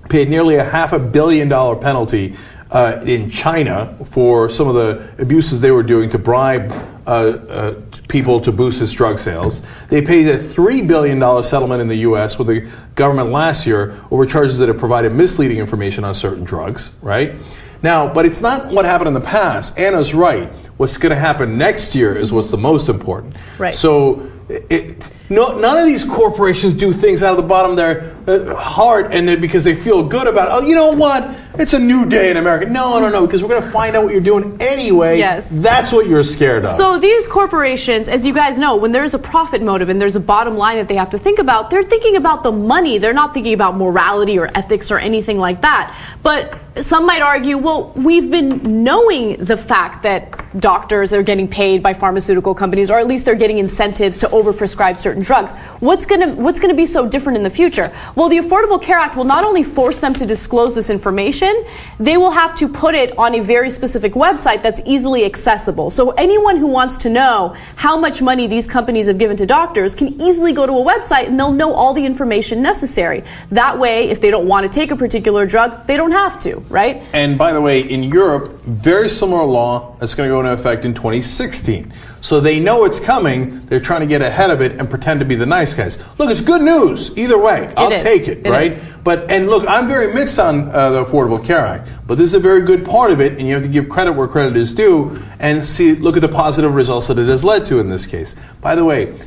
paid 0.09 0.29
nearly 0.29 0.55
a 0.55 0.63
half 0.63 0.93
a 0.93 0.99
billion 0.99 1.47
dollar 1.47 1.75
penalty 1.75 2.35
uh, 2.73 3.01
in 3.05 3.29
China 3.29 3.95
for 4.03 4.49
some 4.49 4.67
of 4.67 4.75
the 4.75 5.21
abuses 5.21 5.61
they 5.61 5.71
were 5.71 5.83
doing 5.83 6.09
to 6.09 6.17
bribe 6.17 6.71
uh, 7.05 7.09
uh, 7.09 7.81
people 8.07 8.41
to 8.41 8.51
boost 8.51 8.81
its 8.81 8.91
drug 8.91 9.19
sales. 9.19 9.61
They 9.89 10.01
paid 10.01 10.27
a 10.27 10.39
$3 10.39 10.87
billion 10.87 11.43
settlement 11.43 11.81
in 11.81 11.87
the 11.87 11.97
U.S. 11.97 12.37
with 12.37 12.47
the 12.47 12.69
government 12.95 13.29
last 13.29 13.67
year 13.67 13.99
over 14.09 14.25
charges 14.25 14.57
that 14.57 14.69
have 14.69 14.77
provided 14.77 15.13
misleading 15.13 15.57
information 15.57 16.03
on 16.03 16.15
certain 16.15 16.43
drugs, 16.43 16.95
right? 17.01 17.35
Now, 17.83 18.11
but 18.11 18.25
it's 18.25 18.41
not 18.41 18.71
what 18.71 18.85
happened 18.85 19.09
in 19.09 19.13
the 19.13 19.21
past. 19.21 19.77
Anna's 19.77 20.13
right. 20.13 20.51
What's 20.77 20.97
going 20.97 21.11
to 21.11 21.19
happen 21.19 21.57
next 21.57 21.93
year 21.93 22.15
is 22.15 22.31
what's 22.31 22.49
the 22.49 22.57
most 22.57 22.87
important. 22.87 23.35
Right. 23.59 23.75
So, 23.75 24.31
it, 24.49 25.05
no, 25.33 25.57
none 25.57 25.77
of 25.77 25.85
these 25.85 26.03
corporations 26.03 26.73
do 26.73 26.93
things 26.93 27.23
out 27.23 27.31
of 27.31 27.37
the 27.37 27.47
bottom 27.47 27.71
of 27.71 27.77
their 27.77 28.15
uh, 28.27 28.55
heart 28.55 29.11
and 29.11 29.27
then 29.27 29.41
because 29.41 29.63
they 29.63 29.75
feel 29.75 30.03
good 30.03 30.27
about, 30.27 30.47
It. 30.47 30.51
oh, 30.63 30.67
you 30.67 30.75
know 30.75 30.91
what? 30.91 31.29
It's 31.55 31.73
a 31.73 31.79
new 31.79 32.07
day 32.07 32.31
in 32.31 32.37
America. 32.37 32.65
No, 32.65 32.99
no, 32.99 33.09
no, 33.09 33.25
because 33.27 33.43
we're 33.43 33.49
going 33.49 33.61
to 33.61 33.69
find 33.71 33.95
out 33.95 34.03
what 34.03 34.11
you're 34.11 34.21
doing 34.21 34.57
anyway. 34.59 35.19
Yes. 35.19 35.49
That's 35.61 35.91
what 35.91 36.07
you're 36.07 36.23
scared 36.23 36.65
of. 36.65 36.75
So 36.75 36.97
these 36.97 37.27
corporations, 37.27 38.07
as 38.07 38.25
you 38.25 38.33
guys 38.33 38.57
know, 38.57 38.75
when 38.75 38.91
there's 38.91 39.13
a 39.13 39.19
profit 39.19 39.61
motive 39.61 39.89
and 39.89 40.01
there's 40.01 40.15
a 40.15 40.19
bottom 40.19 40.57
line 40.57 40.77
that 40.77 40.87
they 40.87 40.95
have 40.95 41.11
to 41.11 41.19
think 41.19 41.37
about, 41.37 41.69
they're 41.69 41.83
thinking 41.83 42.15
about 42.15 42.41
the 42.41 42.51
money. 42.51 42.97
They're 42.97 43.13
not 43.13 43.33
thinking 43.35 43.53
about 43.53 43.77
morality 43.77 44.39
or 44.39 44.49
ethics 44.55 44.89
or 44.89 44.97
anything 44.97 45.37
like 45.37 45.61
that. 45.61 45.95
But 46.23 46.59
some 46.81 47.05
might 47.05 47.21
argue, 47.21 47.57
well, 47.59 47.91
we've 47.95 48.31
been 48.31 48.83
knowing 48.83 49.37
the 49.37 49.57
fact 49.57 50.01
that 50.03 50.42
doctors 50.57 51.13
are 51.13 51.23
getting 51.23 51.47
paid 51.47 51.81
by 51.81 51.93
pharmaceutical 51.93 52.53
companies, 52.53 52.89
or 52.89 52.99
at 52.99 53.07
least 53.07 53.25
they're 53.25 53.35
getting 53.35 53.59
incentives 53.59 54.19
to 54.19 54.27
overprescribe 54.27 54.97
certain 54.97 55.23
drugs. 55.23 55.53
What's 55.79 56.05
gonna 56.05 56.33
What's 56.33 56.59
gonna 56.59 56.73
be 56.73 56.85
so 56.85 57.07
different 57.07 57.37
in 57.37 57.43
the 57.43 57.49
future? 57.49 57.95
Well, 58.15 58.29
the 58.29 58.37
Affordable 58.37 58.81
Care 58.81 58.97
Act 58.97 59.15
will 59.15 59.23
not 59.23 59.45
only 59.45 59.63
force 59.63 59.99
them 59.99 60.13
to 60.15 60.25
disclose 60.25 60.75
this 60.75 60.89
information, 60.89 61.65
they 61.99 62.17
will 62.17 62.31
have 62.31 62.57
to 62.57 62.67
put 62.67 62.95
it 62.95 63.17
on 63.17 63.35
a 63.35 63.39
very 63.39 63.69
specific 63.69 64.13
website 64.13 64.61
that's 64.61 64.81
easily 64.85 65.25
accessible. 65.25 65.89
So 65.89 66.11
anyone 66.11 66.57
who 66.57 66.67
wants 66.67 66.97
to 66.99 67.09
know 67.09 67.55
how 67.75 67.97
much 67.97 68.21
money 68.21 68.47
these 68.47 68.67
companies 68.67 69.07
have 69.07 69.17
given 69.17 69.37
to 69.37 69.45
doctors 69.45 69.95
can 69.95 70.21
easily 70.21 70.53
go 70.53 70.65
to 70.65 70.73
a 70.73 70.83
website 70.83 71.27
and 71.27 71.39
they'll 71.39 71.51
know 71.51 71.73
all 71.73 71.93
the 71.93 72.05
information 72.05 72.61
necessary. 72.61 73.23
That 73.51 73.79
way, 73.79 74.09
if 74.09 74.21
they 74.21 74.31
don't 74.31 74.47
want 74.47 74.65
to 74.65 74.71
take 74.71 74.91
a 74.91 74.95
particular 74.95 75.45
drug, 75.45 75.87
they 75.87 75.97
don't 75.97 76.11
have 76.11 76.41
to, 76.43 76.57
right? 76.69 77.03
And 77.13 77.37
by 77.37 77.53
the 77.53 77.61
way, 77.61 77.81
in 77.81 78.03
Europe, 78.03 78.61
very 78.63 79.09
similar 79.09 79.43
law 79.43 79.95
that's 79.99 80.15
going 80.15 80.27
to 80.27 80.33
go 80.33 80.42
into 80.45 80.53
effect 80.59 80.85
in 80.85 80.93
2016. 80.93 81.93
So 82.21 82.39
they 82.39 82.59
know 82.59 82.85
it's 82.85 82.99
coming. 82.99 83.65
They're 83.65 83.79
trying 83.79 84.01
to 84.01 84.05
get 84.07 84.21
ahead 84.21 84.49
of 84.49 84.61
it 84.61 84.73
and 84.79 84.89
pretend 84.89 85.19
to 85.19 85.25
be 85.25 85.35
the 85.35 85.45
nice 85.45 85.73
guys. 85.73 86.01
Look, 86.17 86.29
it's 86.29 86.41
good 86.41 86.61
news 86.61 87.17
either 87.17 87.37
way. 87.37 87.71
I'll 87.75 87.91
is. 87.91 88.03
take 88.03 88.27
it, 88.27 88.45
It 88.45 88.49
right? 88.49 88.71
is. 88.71 88.81
But 89.03 89.29
and 89.29 89.47
look, 89.47 89.65
I'm 89.67 89.87
very 89.87 90.13
mixed 90.13 90.39
on 90.39 90.69
uh, 90.69 90.91
the 90.91 91.03
Affordable 91.05 91.43
Care 91.43 91.65
Act, 91.65 91.89
but 92.07 92.17
this 92.17 92.29
is 92.29 92.35
a 92.35 92.39
very 92.39 92.61
good 92.61 92.85
part 92.85 93.11
of 93.11 93.19
it, 93.19 93.37
and 93.37 93.47
you 93.47 93.53
have 93.53 93.63
to 93.63 93.69
give 93.69 93.89
credit 93.89 94.13
where 94.13 94.27
credit 94.27 94.55
is 94.55 94.73
due, 94.73 95.21
and 95.39 95.65
see 95.65 95.93
look 95.95 96.15
at 96.15 96.21
the 96.21 96.29
positive 96.29 96.73
results 96.73 97.07
that 97.07 97.19
it 97.19 97.27
has 97.27 97.43
led 97.43 97.65
to 97.65 97.79
in 97.79 97.89
this 97.89 98.05
case. 98.05 98.35
By 98.61 98.75
the 98.75 98.85
way, 98.85 99.17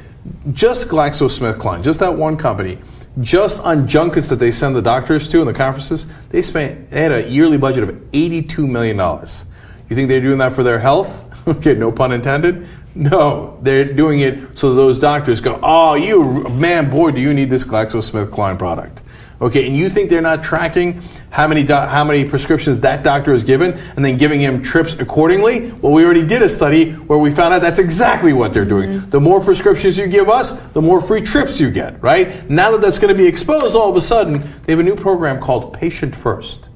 just 0.52 0.88
GlaxoSmithKline, 0.88 1.83
just 1.83 2.00
that 2.00 2.16
one 2.16 2.37
company, 2.37 2.79
just 3.20 3.61
on 3.62 3.87
junkets 3.87 4.29
that 4.29 4.37
they 4.37 4.50
send 4.52 4.74
the 4.76 4.83
doctors 4.83 5.29
to 5.29 5.40
and 5.40 5.48
the 5.48 5.55
conferences, 5.55 6.07
they 6.31 6.42
spent 6.42 6.90
they 6.90 7.02
had 7.02 7.12
a 7.12 7.29
yearly 7.29 7.59
budget 7.59 7.85
of 7.85 8.02
82 8.12 8.66
million 8.66 8.96
dollars. 8.96 9.44
You 9.88 9.96
think 9.96 10.09
they're 10.09 10.20
doing 10.20 10.38
that 10.38 10.53
for 10.53 10.62
their 10.62 10.79
health? 10.79 11.25
Okay, 11.46 11.75
no 11.75 11.92
pun 11.92 12.11
intended. 12.11 12.66
No, 12.96 13.57
they're 13.62 13.92
doing 13.92 14.18
it 14.18 14.59
so 14.59 14.75
those 14.75 14.99
doctors 14.99 15.40
go, 15.40 15.61
"Oh, 15.62 15.94
you 15.94 16.42
man, 16.49 16.90
boy, 16.90 17.12
do 17.12 17.20
you 17.20 17.33
need 17.33 17.51
this 17.51 17.62
GlaxoSmithKline 17.62 18.59
product." 18.59 19.03
Okay, 19.40 19.66
and 19.66 19.77
you 19.77 19.88
think 19.88 20.09
they're 20.09 20.20
not 20.22 20.42
tracking 20.42 21.03
how 21.31 21.46
many 21.46 21.62
do- 21.62 21.75
how 21.75 22.03
many 22.03 22.25
prescriptions 22.25 22.81
that 22.81 23.03
doctor 23.05 23.33
has 23.33 23.44
given 23.44 23.75
and 23.94 24.05
then 24.05 24.16
giving 24.16 24.40
him 24.40 24.62
trips 24.62 24.94
accordingly? 24.94 25.70
Well, 25.83 25.92
we 25.92 26.05
already 26.05 26.27
did 26.27 26.40
a 26.40 26.49
study 26.49 26.92
where 26.92 27.18
we 27.18 27.31
found 27.31 27.53
out 27.53 27.61
that's 27.61 27.79
exactly 27.79 28.33
what 28.33 28.55
they're 28.55 28.64
doing. 28.64 28.90
Mm-hmm. 28.90 29.11
The 29.11 29.20
more 29.20 29.40
prescriptions 29.40 29.99
you 29.99 30.07
give 30.07 30.31
us, 30.31 30.59
the 30.68 30.81
more 30.81 31.03
free 31.03 31.20
trips 31.20 31.61
you 31.61 31.70
get, 31.70 32.03
right? 32.03 32.49
Now 32.49 32.70
that 32.70 32.81
that's 32.81 32.99
going 32.99 33.14
to 33.14 33.22
be 33.22 33.29
exposed, 33.29 33.77
all 33.77 33.90
of 33.90 33.96
a 33.96 34.01
sudden 34.01 34.40
they 34.64 34.72
have 34.72 34.81
a 34.81 34.83
new 34.83 34.96
program 34.96 35.38
called 35.38 35.75
Patient 35.75 36.16
First. 36.16 36.70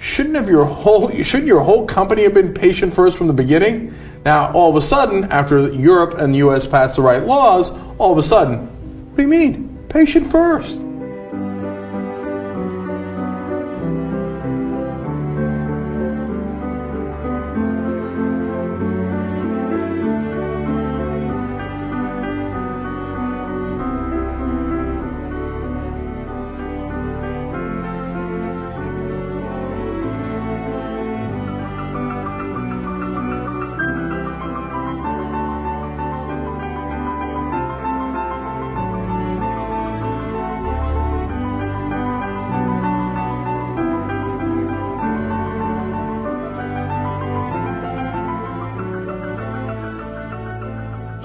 Shouldn't 0.00 0.34
have 0.36 0.48
your 0.48 0.64
whole 0.64 1.10
shouldn't 1.22 1.46
your 1.46 1.60
whole 1.60 1.86
company 1.86 2.22
have 2.22 2.32
been 2.32 2.54
patient 2.54 2.94
first 2.94 3.18
from 3.18 3.26
the 3.26 3.34
beginning? 3.34 3.94
Now, 4.24 4.50
all 4.52 4.70
of 4.70 4.76
a 4.76 4.82
sudden, 4.82 5.24
after 5.24 5.70
Europe 5.72 6.14
and 6.14 6.34
the 6.34 6.38
US 6.38 6.66
passed 6.66 6.96
the 6.96 7.02
right 7.02 7.22
laws, 7.22 7.76
all 7.98 8.10
of 8.10 8.16
a 8.16 8.22
sudden, 8.22 8.66
what 9.10 9.16
do 9.16 9.22
you 9.22 9.28
mean? 9.28 9.78
Patient 9.90 10.30
first. 10.30 10.78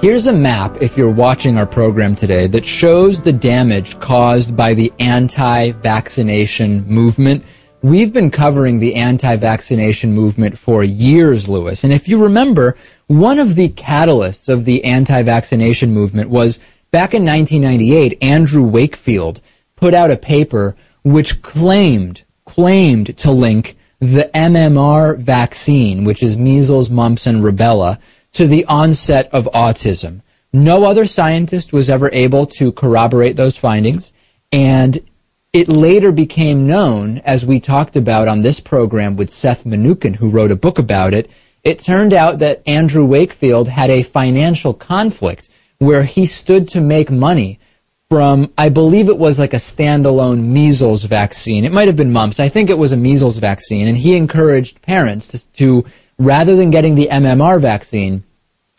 Here's 0.05 0.27
a 0.27 0.33
map, 0.33 0.83
if 0.83 0.97
you're 0.97 1.09
watching 1.09 1.57
our 1.57 1.65
program 1.65 2.15
today, 2.15 2.45
that 2.49 2.63
shows 2.63 3.23
the 3.23 3.33
damage 3.33 3.99
caused 3.99 4.55
by 4.55 4.75
the 4.75 4.93
anti-vaccination 4.99 6.85
movement. 6.85 7.43
We've 7.81 8.13
been 8.13 8.29
covering 8.29 8.77
the 8.77 8.93
anti-vaccination 8.93 10.13
movement 10.13 10.59
for 10.59 10.83
years, 10.83 11.49
Lewis. 11.49 11.83
And 11.83 11.91
if 11.91 12.07
you 12.07 12.21
remember, 12.21 12.77
one 13.07 13.39
of 13.39 13.55
the 13.55 13.69
catalysts 13.69 14.47
of 14.47 14.65
the 14.65 14.83
anti-vaccination 14.83 15.91
movement 15.91 16.29
was 16.29 16.59
Back 16.91 17.15
in 17.15 17.25
1998, 17.25 18.19
Andrew 18.21 18.61
Wakefield 18.63 19.41
put 19.75 19.95
out 19.95 20.11
a 20.11 20.17
paper 20.17 20.75
which 21.03 21.41
claimed 21.41 22.21
claimed 22.45 23.17
to 23.17 23.31
link 23.31 23.75
the 23.99 24.29
MMR 24.35 25.17
vaccine, 25.17 26.03
which 26.03 26.21
is 26.21 26.37
measles, 26.37 26.91
mumps, 26.91 27.25
and 27.25 27.41
rubella, 27.41 27.97
to 28.35 28.47
the 28.47 28.65
onset 28.65 29.29
of 29.33 29.49
autism. 29.53 30.21
No 30.51 30.85
other 30.85 31.05
scientist 31.05 31.73
was 31.73 31.89
ever 31.89 32.09
able 32.13 32.45
to 32.45 32.71
corroborate 32.71 33.35
those 33.35 33.57
findings, 33.57 34.13
and 34.51 34.99
it 35.53 35.69
later 35.69 36.11
became 36.11 36.67
known, 36.67 37.19
as 37.19 37.45
we 37.45 37.59
talked 37.59 37.95
about 37.95 38.27
on 38.27 38.41
this 38.41 38.59
program 38.59 39.15
with 39.15 39.29
Seth 39.29 39.63
Mnookin, 39.63 40.17
who 40.17 40.29
wrote 40.29 40.51
a 40.51 40.55
book 40.55 40.77
about 40.77 41.13
it. 41.13 41.31
It 41.63 41.79
turned 41.79 42.13
out 42.13 42.39
that 42.39 42.61
Andrew 42.67 43.05
Wakefield 43.05 43.69
had 43.69 43.89
a 43.89 44.03
financial 44.03 44.73
conflict 44.73 45.49
where 45.77 46.03
he 46.03 46.25
stood 46.25 46.67
to 46.69 46.81
make 46.81 47.09
money 47.09 47.59
from, 48.09 48.51
I 48.57 48.69
believe 48.69 49.09
it 49.09 49.17
was 49.17 49.39
like 49.39 49.53
a 49.53 49.57
standalone 49.57 50.43
measles 50.43 51.03
vaccine. 51.03 51.65
It 51.65 51.73
might 51.73 51.87
have 51.87 51.95
been 51.95 52.13
mumps. 52.13 52.39
I 52.39 52.49
think 52.49 52.69
it 52.69 52.77
was 52.77 52.91
a 52.91 52.97
measles 52.97 53.37
vaccine. 53.37 53.87
And 53.87 53.97
he 53.97 54.15
encouraged 54.15 54.81
parents 54.81 55.27
to, 55.29 55.51
to 55.53 55.85
rather 56.17 56.55
than 56.55 56.71
getting 56.71 56.95
the 56.95 57.09
MMR 57.11 57.59
vaccine, 57.59 58.23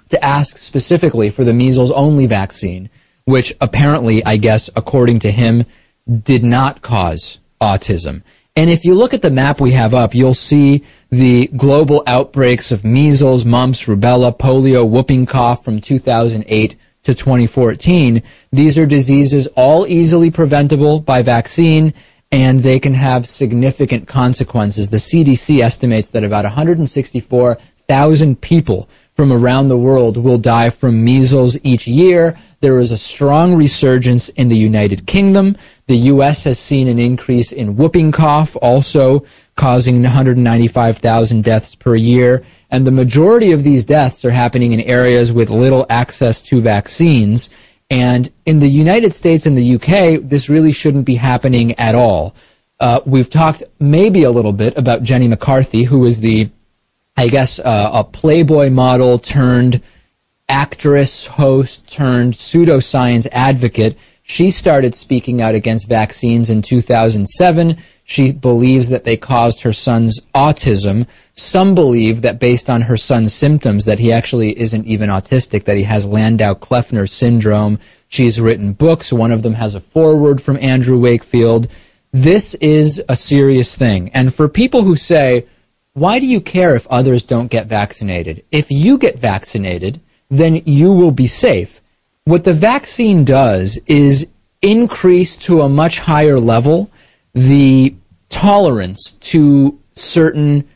to 0.08 0.24
ask 0.24 0.58
specifically 0.58 1.30
for 1.30 1.44
the 1.44 1.52
measles 1.52 1.90
only 1.90 2.26
vaccine, 2.26 2.88
which 3.24 3.54
apparently, 3.60 4.24
I 4.24 4.36
guess, 4.36 4.70
according 4.76 5.18
to 5.20 5.30
him, 5.30 5.64
did 6.08 6.44
not 6.44 6.82
cause 6.82 7.38
autism. 7.60 8.22
And 8.54 8.70
if 8.70 8.84
you 8.84 8.94
look 8.94 9.12
at 9.12 9.22
the 9.22 9.30
map 9.30 9.60
we 9.60 9.72
have 9.72 9.92
up, 9.92 10.14
you'll 10.14 10.32
see 10.32 10.84
the 11.10 11.48
global 11.48 12.02
outbreaks 12.06 12.72
of 12.72 12.84
measles, 12.84 13.44
mumps, 13.44 13.84
rubella, 13.84 14.36
polio, 14.36 14.88
whooping 14.88 15.26
cough 15.26 15.64
from 15.64 15.80
2008 15.80 16.76
to 17.02 17.14
2014. 17.14 18.22
These 18.52 18.78
are 18.78 18.86
diseases 18.86 19.46
all 19.56 19.86
easily 19.86 20.30
preventable 20.30 21.00
by 21.00 21.22
vaccine 21.22 21.92
and 22.32 22.62
they 22.62 22.78
can 22.78 22.94
have 22.94 23.28
significant 23.28 24.08
consequences. 24.08 24.90
The 24.90 24.96
CDC 24.96 25.60
estimates 25.60 26.10
that 26.10 26.24
about 26.24 26.44
164,000 26.44 28.40
people 28.40 28.88
from 29.14 29.32
around 29.32 29.68
the 29.68 29.78
world 29.78 30.16
will 30.18 30.36
die 30.36 30.68
from 30.68 31.02
measles 31.02 31.56
each 31.62 31.86
year. 31.86 32.36
There 32.60 32.78
is 32.80 32.90
a 32.90 32.98
strong 32.98 33.54
resurgence 33.54 34.28
in 34.30 34.48
the 34.48 34.56
United 34.56 35.06
Kingdom. 35.06 35.56
The 35.86 35.96
U.S. 36.12 36.44
has 36.44 36.58
seen 36.58 36.88
an 36.88 36.98
increase 36.98 37.52
in 37.52 37.76
whooping 37.76 38.12
cough, 38.12 38.56
also 38.56 39.24
causing 39.54 40.02
195,000 40.02 41.44
deaths 41.44 41.74
per 41.74 41.94
year. 41.94 42.44
And 42.70 42.86
the 42.86 42.90
majority 42.90 43.52
of 43.52 43.62
these 43.62 43.84
deaths 43.84 44.24
are 44.24 44.32
happening 44.32 44.72
in 44.72 44.80
areas 44.80 45.32
with 45.32 45.48
little 45.48 45.86
access 45.88 46.42
to 46.42 46.60
vaccines. 46.60 47.48
And 47.88 48.32
in 48.44 48.60
the 48.60 48.68
United 48.68 49.14
States 49.14 49.46
and 49.46 49.56
the 49.56 49.74
UK, 49.76 50.20
this 50.22 50.48
really 50.48 50.72
shouldn't 50.72 51.06
be 51.06 51.16
happening 51.16 51.72
at 51.78 51.94
all. 51.94 52.34
Uh, 52.80 53.00
we've 53.06 53.30
talked 53.30 53.62
maybe 53.78 54.24
a 54.24 54.30
little 54.30 54.52
bit 54.52 54.76
about 54.76 55.02
Jenny 55.02 55.28
McCarthy, 55.28 55.84
who 55.84 56.04
is 56.04 56.20
the 56.20 56.50
I 57.16 57.28
guess, 57.28 57.58
uh, 57.58 57.90
a 57.94 58.04
Playboy 58.04 58.68
model 58.68 59.18
turned 59.18 59.80
actress, 60.48 61.26
host 61.26 61.90
turned 61.90 62.34
pseudoscience 62.34 63.26
advocate. 63.32 63.98
She 64.22 64.50
started 64.50 64.94
speaking 64.94 65.40
out 65.40 65.54
against 65.54 65.88
vaccines 65.88 66.50
in 66.50 66.60
2007. 66.60 67.78
She 68.08 68.30
believes 68.30 68.88
that 68.88 69.02
they 69.02 69.16
caused 69.16 69.62
her 69.62 69.72
son's 69.72 70.20
autism. 70.32 71.08
Some 71.34 71.74
believe 71.74 72.22
that 72.22 72.38
based 72.38 72.70
on 72.70 72.82
her 72.82 72.96
son's 72.96 73.34
symptoms 73.34 73.84
that 73.84 73.98
he 73.98 74.12
actually 74.12 74.56
isn't 74.60 74.86
even 74.86 75.10
autistic, 75.10 75.64
that 75.64 75.76
he 75.76 75.82
has 75.82 76.06
Landau-Kleffner 76.06 77.08
syndrome. 77.08 77.80
She's 78.06 78.40
written 78.40 78.74
books. 78.74 79.12
One 79.12 79.32
of 79.32 79.42
them 79.42 79.54
has 79.54 79.74
a 79.74 79.80
foreword 79.80 80.40
from 80.40 80.56
Andrew 80.58 81.00
Wakefield. 81.00 81.66
This 82.12 82.54
is 82.54 83.02
a 83.08 83.16
serious 83.16 83.76
thing. 83.76 84.10
And 84.14 84.32
for 84.32 84.48
people 84.48 84.82
who 84.82 84.94
say, 84.94 85.44
why 85.94 86.20
do 86.20 86.26
you 86.26 86.40
care 86.40 86.76
if 86.76 86.86
others 86.86 87.24
don't 87.24 87.50
get 87.50 87.66
vaccinated? 87.66 88.44
If 88.52 88.70
you 88.70 88.98
get 88.98 89.18
vaccinated, 89.18 90.00
then 90.30 90.62
you 90.64 90.92
will 90.92 91.10
be 91.10 91.26
safe. 91.26 91.80
What 92.22 92.44
the 92.44 92.54
vaccine 92.54 93.24
does 93.24 93.80
is 93.88 94.28
increase 94.62 95.36
to 95.38 95.62
a 95.62 95.68
much 95.68 95.98
higher 95.98 96.38
level 96.38 96.88
the 97.36 97.94
tolerance 98.30 99.12
to 99.20 99.78
certain 99.92 100.66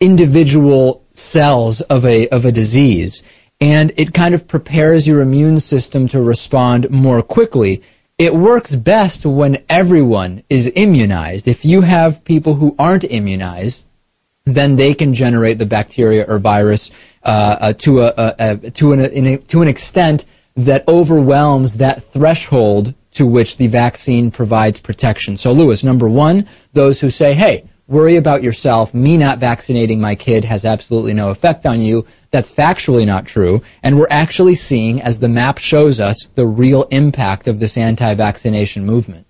individual 0.00 1.04
cells 1.12 1.80
of 1.82 2.04
a, 2.04 2.28
of 2.30 2.44
a 2.44 2.50
disease. 2.50 3.22
And 3.60 3.92
it 3.96 4.12
kind 4.12 4.34
of 4.34 4.48
prepares 4.48 5.06
your 5.06 5.20
immune 5.20 5.60
system 5.60 6.08
to 6.08 6.20
respond 6.20 6.90
more 6.90 7.22
quickly. 7.22 7.82
It 8.18 8.34
works 8.34 8.74
best 8.74 9.24
when 9.24 9.64
everyone 9.68 10.42
is 10.50 10.72
immunized. 10.74 11.46
If 11.46 11.64
you 11.64 11.82
have 11.82 12.24
people 12.24 12.54
who 12.54 12.74
aren't 12.80 13.04
immunized, 13.04 13.84
then 14.44 14.74
they 14.74 14.94
can 14.94 15.14
generate 15.14 15.58
the 15.58 15.66
bacteria 15.66 16.24
or 16.26 16.40
virus 16.40 16.90
uh, 17.22 17.56
uh, 17.60 17.72
to 17.74 18.02
a, 18.02 18.12
a, 18.16 18.34
a 18.38 18.70
to 18.72 18.92
an 18.92 19.00
a, 19.26 19.36
to 19.36 19.62
an 19.62 19.68
extent 19.68 20.24
that 20.56 20.88
overwhelms 20.88 21.76
that 21.76 22.02
threshold 22.02 22.94
to 23.18 23.26
which 23.26 23.56
the 23.56 23.66
vaccine 23.66 24.30
provides 24.30 24.78
protection. 24.78 25.36
So, 25.36 25.50
Lewis, 25.50 25.82
number 25.82 26.08
one, 26.08 26.46
those 26.72 27.00
who 27.00 27.10
say, 27.10 27.34
"Hey, 27.34 27.64
worry 27.88 28.14
about 28.14 28.44
yourself. 28.44 28.94
Me 28.94 29.16
not 29.16 29.40
vaccinating 29.40 30.00
my 30.00 30.14
kid 30.14 30.44
has 30.44 30.64
absolutely 30.64 31.14
no 31.14 31.30
effect 31.30 31.66
on 31.66 31.80
you." 31.80 32.06
That's 32.30 32.52
factually 32.52 33.04
not 33.04 33.26
true, 33.26 33.60
and 33.82 33.98
we're 33.98 34.06
actually 34.08 34.54
seeing, 34.54 35.02
as 35.02 35.18
the 35.18 35.28
map 35.28 35.58
shows 35.58 35.98
us, 35.98 36.28
the 36.36 36.46
real 36.46 36.84
impact 36.92 37.48
of 37.48 37.58
this 37.58 37.76
anti-vaccination 37.76 38.86
movement. 38.86 39.26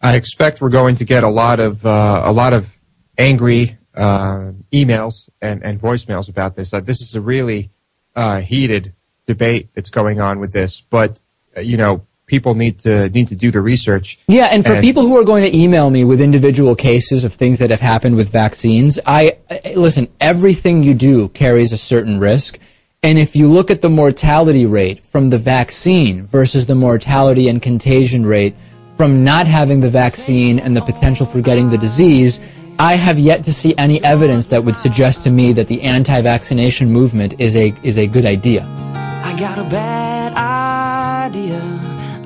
I 0.00 0.16
expect 0.16 0.62
we're 0.62 0.70
going 0.70 0.96
to 0.96 1.04
get 1.04 1.22
a 1.22 1.28
lot 1.28 1.60
of 1.60 1.84
uh, 1.84 2.22
a 2.24 2.32
lot 2.32 2.54
of 2.54 2.80
angry 3.18 3.76
uh, 3.94 4.52
emails 4.72 5.28
and, 5.42 5.62
and 5.62 5.78
voicemails 5.78 6.30
about 6.30 6.56
this. 6.56 6.72
Uh, 6.72 6.80
this 6.80 7.02
is 7.02 7.14
a 7.14 7.20
really 7.20 7.70
uh, 8.16 8.40
heated 8.40 8.94
debate 9.26 9.68
that's 9.74 9.90
going 9.90 10.18
on 10.18 10.40
with 10.40 10.52
this, 10.52 10.80
but 10.80 11.22
uh, 11.54 11.60
you 11.60 11.76
know 11.76 12.06
people 12.32 12.54
need 12.54 12.78
to 12.78 13.10
need 13.10 13.28
to 13.28 13.36
do 13.36 13.50
the 13.50 13.60
research. 13.60 14.18
Yeah, 14.26 14.48
and 14.50 14.64
for 14.64 14.72
and 14.72 14.82
people 14.82 15.02
who 15.02 15.18
are 15.20 15.24
going 15.32 15.44
to 15.44 15.54
email 15.54 15.90
me 15.90 16.02
with 16.02 16.18
individual 16.18 16.74
cases 16.74 17.24
of 17.24 17.34
things 17.34 17.58
that 17.58 17.68
have 17.68 17.82
happened 17.92 18.16
with 18.16 18.30
vaccines, 18.30 18.98
I, 19.04 19.36
I 19.50 19.74
listen. 19.76 20.08
Everything 20.18 20.82
you 20.82 20.94
do 20.94 21.28
carries 21.28 21.72
a 21.72 21.76
certain 21.76 22.18
risk. 22.18 22.58
And 23.02 23.18
if 23.18 23.36
you 23.36 23.48
look 23.48 23.70
at 23.70 23.82
the 23.82 23.90
mortality 23.90 24.64
rate 24.64 25.04
from 25.12 25.28
the 25.28 25.36
vaccine 25.36 26.26
versus 26.26 26.64
the 26.64 26.74
mortality 26.74 27.48
and 27.50 27.60
contagion 27.60 28.24
rate 28.24 28.54
from 28.96 29.24
not 29.24 29.46
having 29.46 29.80
the 29.80 29.90
vaccine 29.90 30.58
and 30.58 30.74
the 30.74 30.80
potential 30.80 31.26
for 31.26 31.40
getting 31.42 31.68
the 31.68 31.76
disease, 31.76 32.40
I 32.78 32.94
have 32.94 33.18
yet 33.18 33.44
to 33.44 33.52
see 33.52 33.74
any 33.76 34.02
evidence 34.02 34.46
that 34.46 34.64
would 34.64 34.76
suggest 34.76 35.22
to 35.24 35.30
me 35.30 35.52
that 35.52 35.66
the 35.66 35.82
anti-vaccination 35.82 36.90
movement 36.90 37.34
is 37.38 37.54
a 37.56 37.74
is 37.82 37.98
a 37.98 38.06
good 38.06 38.24
idea. 38.24 38.62
I 39.28 39.36
got 39.38 39.58
a 39.58 39.64
bad 39.64 40.32
idea. 40.32 40.71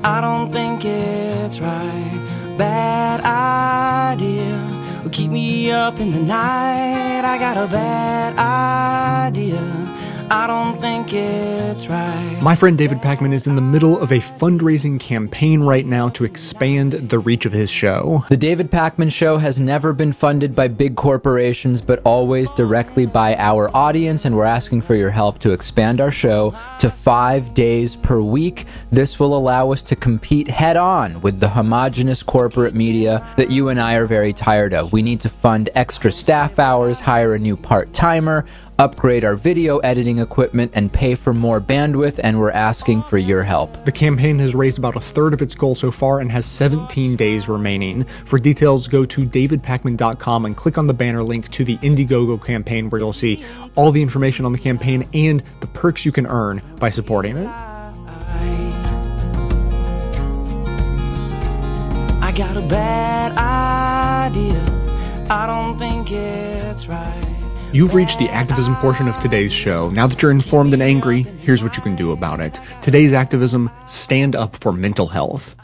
I 0.07 0.21
don't 0.21 0.53
think 0.53 0.85
it's 0.85 1.59
right. 1.59 2.55
Bad 2.57 3.19
idea 4.13 4.55
will 5.03 5.09
keep 5.09 5.29
me 5.29 5.69
up 5.69 5.99
in 5.99 6.11
the 6.11 6.19
night. 6.19 7.25
I 7.25 7.37
got 7.37 7.57
a 7.57 7.67
bad 7.67 8.37
idea. 8.37 9.46
I 10.29 10.45
don't 10.45 10.81
think 10.81 11.13
it's 11.13 11.87
right. 11.87 12.39
My 12.41 12.53
friend 12.53 12.77
David 12.77 12.97
Pakman 12.97 13.33
is 13.33 13.47
in 13.47 13.55
the 13.55 13.61
middle 13.61 13.97
of 13.97 14.11
a 14.11 14.19
fundraising 14.19 14.99
campaign 14.99 15.61
right 15.61 15.85
now 15.85 16.09
to 16.09 16.25
expand 16.25 16.91
the 16.91 17.17
reach 17.17 17.45
of 17.45 17.53
his 17.53 17.69
show. 17.69 18.25
The 18.29 18.35
David 18.35 18.69
Pakman 18.69 19.09
Show 19.09 19.37
has 19.37 19.57
never 19.57 19.93
been 19.93 20.11
funded 20.11 20.53
by 20.53 20.67
big 20.67 20.97
corporations, 20.97 21.81
but 21.81 22.01
always 22.03 22.51
directly 22.51 23.05
by 23.05 23.37
our 23.37 23.73
audience, 23.73 24.25
and 24.25 24.35
we're 24.35 24.43
asking 24.43 24.81
for 24.81 24.95
your 24.95 25.11
help 25.11 25.39
to 25.39 25.51
expand 25.51 26.01
our 26.01 26.11
show 26.11 26.53
to 26.79 26.89
five 26.89 27.53
days 27.53 27.95
per 27.95 28.19
week. 28.19 28.65
This 28.91 29.19
will 29.19 29.35
allow 29.35 29.71
us 29.71 29.81
to 29.83 29.95
compete 29.95 30.49
head 30.49 30.75
on 30.75 31.21
with 31.21 31.39
the 31.39 31.49
homogenous 31.49 32.21
corporate 32.21 32.75
media 32.75 33.25
that 33.37 33.49
you 33.49 33.69
and 33.69 33.79
I 33.79 33.93
are 33.93 34.05
very 34.05 34.33
tired 34.33 34.73
of. 34.73 34.91
We 34.91 35.01
need 35.01 35.21
to 35.21 35.29
fund 35.29 35.69
extra 35.73 36.11
staff 36.11 36.59
hours, 36.59 36.99
hire 36.99 37.33
a 37.33 37.39
new 37.39 37.55
part 37.55 37.93
timer, 37.93 38.45
upgrade 38.79 39.23
our 39.23 39.35
video 39.35 39.77
editing 39.79 40.19
equipment, 40.19 40.71
and 40.75 40.93
pay 40.93 41.15
for 41.15 41.33
more 41.33 41.59
bandwidth, 41.59 42.19
and 42.23 42.39
we're 42.39 42.51
asking 42.51 43.01
for 43.01 43.17
your 43.17 43.43
help. 43.43 43.85
The 43.85 43.91
campaign 43.91 44.39
has 44.39 44.53
raised 44.53 44.77
about 44.77 44.95
a 44.95 44.99
third 44.99 45.33
of 45.33 45.41
its 45.41 45.55
goal 45.55 45.75
so 45.75 45.91
far 45.91 46.19
and 46.19 46.31
has 46.31 46.45
17 46.45 47.15
days 47.15 47.47
remaining. 47.47 48.03
For 48.03 48.37
details, 48.37 48.87
go 48.87 49.05
to 49.05 49.21
davidpakman.com 49.23 50.45
and 50.45 50.55
click 50.55 50.77
on 50.77 50.87
the 50.87 50.93
banner 50.93 51.23
link 51.23 51.49
to 51.51 51.63
the 51.63 51.77
Indiegogo 51.77 52.43
campaign 52.43 52.89
where 52.89 52.99
you'll 52.99 53.13
see 53.13 53.43
all 53.75 53.91
the 53.91 54.01
information 54.01 54.45
on 54.45 54.51
the 54.51 54.59
campaign 54.59 55.07
and 55.13 55.43
the 55.59 55.67
perks 55.67 56.05
you 56.05 56.11
can 56.11 56.27
earn 56.27 56.61
by 56.79 56.89
supporting 56.89 57.37
it. 57.37 57.47
I 62.19 62.33
got 62.35 62.55
a 62.55 62.61
bad 62.61 63.37
idea. 63.37 64.61
I 65.29 65.47
don't 65.47 65.79
think 65.79 66.11
it's 66.11 66.87
right. 66.87 67.26
You've 67.73 67.95
reached 67.95 68.17
the 68.17 68.29
activism 68.29 68.77
portion 68.77 69.09
of 69.09 69.19
today's 69.19 69.51
show. 69.51 69.89
Now 69.89 70.07
that 70.07 70.21
you're 70.21 70.31
informed 70.31 70.73
and 70.73 70.81
angry, 70.81 71.23
here's 71.23 71.61
what 71.61 71.75
you 71.75 71.83
can 71.83 71.97
do 71.97 72.13
about 72.13 72.39
it. 72.39 72.61
Today's 72.81 73.11
activism, 73.11 73.69
stand 73.85 74.37
up 74.37 74.55
for 74.55 74.71
mental 74.71 75.05
health. 75.05 75.56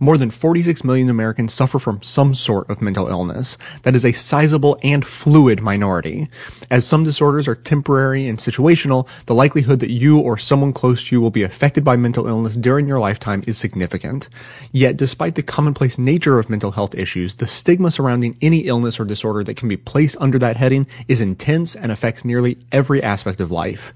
More 0.00 0.16
than 0.16 0.30
46 0.30 0.84
million 0.84 1.08
Americans 1.08 1.52
suffer 1.52 1.80
from 1.80 2.02
some 2.02 2.32
sort 2.32 2.70
of 2.70 2.80
mental 2.80 3.08
illness. 3.08 3.58
That 3.82 3.96
is 3.96 4.04
a 4.04 4.12
sizable 4.12 4.78
and 4.82 5.04
fluid 5.04 5.60
minority. 5.60 6.28
As 6.70 6.86
some 6.86 7.02
disorders 7.02 7.48
are 7.48 7.56
temporary 7.56 8.28
and 8.28 8.38
situational, 8.38 9.08
the 9.26 9.34
likelihood 9.34 9.80
that 9.80 9.90
you 9.90 10.18
or 10.20 10.38
someone 10.38 10.72
close 10.72 11.08
to 11.08 11.16
you 11.16 11.20
will 11.20 11.32
be 11.32 11.42
affected 11.42 11.84
by 11.84 11.96
mental 11.96 12.28
illness 12.28 12.54
during 12.54 12.86
your 12.86 13.00
lifetime 13.00 13.42
is 13.48 13.58
significant. 13.58 14.28
Yet, 14.70 14.96
despite 14.96 15.34
the 15.34 15.42
commonplace 15.42 15.98
nature 15.98 16.38
of 16.38 16.48
mental 16.48 16.70
health 16.70 16.94
issues, 16.94 17.34
the 17.34 17.48
stigma 17.48 17.90
surrounding 17.90 18.36
any 18.40 18.60
illness 18.68 19.00
or 19.00 19.04
disorder 19.04 19.42
that 19.42 19.56
can 19.56 19.68
be 19.68 19.76
placed 19.76 20.16
under 20.20 20.38
that 20.38 20.58
heading 20.58 20.86
is 21.08 21.20
intense 21.20 21.74
and 21.74 21.90
affects 21.90 22.24
nearly 22.24 22.56
every 22.70 23.02
aspect 23.02 23.40
of 23.40 23.50
life. 23.50 23.92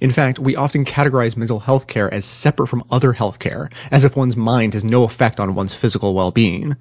In 0.00 0.12
fact, 0.12 0.38
we 0.38 0.56
often 0.56 0.86
categorize 0.86 1.36
mental 1.36 1.60
health 1.60 1.86
care 1.86 2.12
as 2.12 2.24
separate 2.24 2.68
from 2.68 2.84
other 2.90 3.12
health 3.12 3.38
care, 3.38 3.68
as 3.90 4.04
if 4.06 4.16
one's 4.16 4.36
mind 4.36 4.72
has 4.72 4.82
no 4.82 5.04
effect 5.04 5.38
on 5.42 5.54
one's 5.54 5.74
physical 5.74 6.14
well-being. 6.14 6.76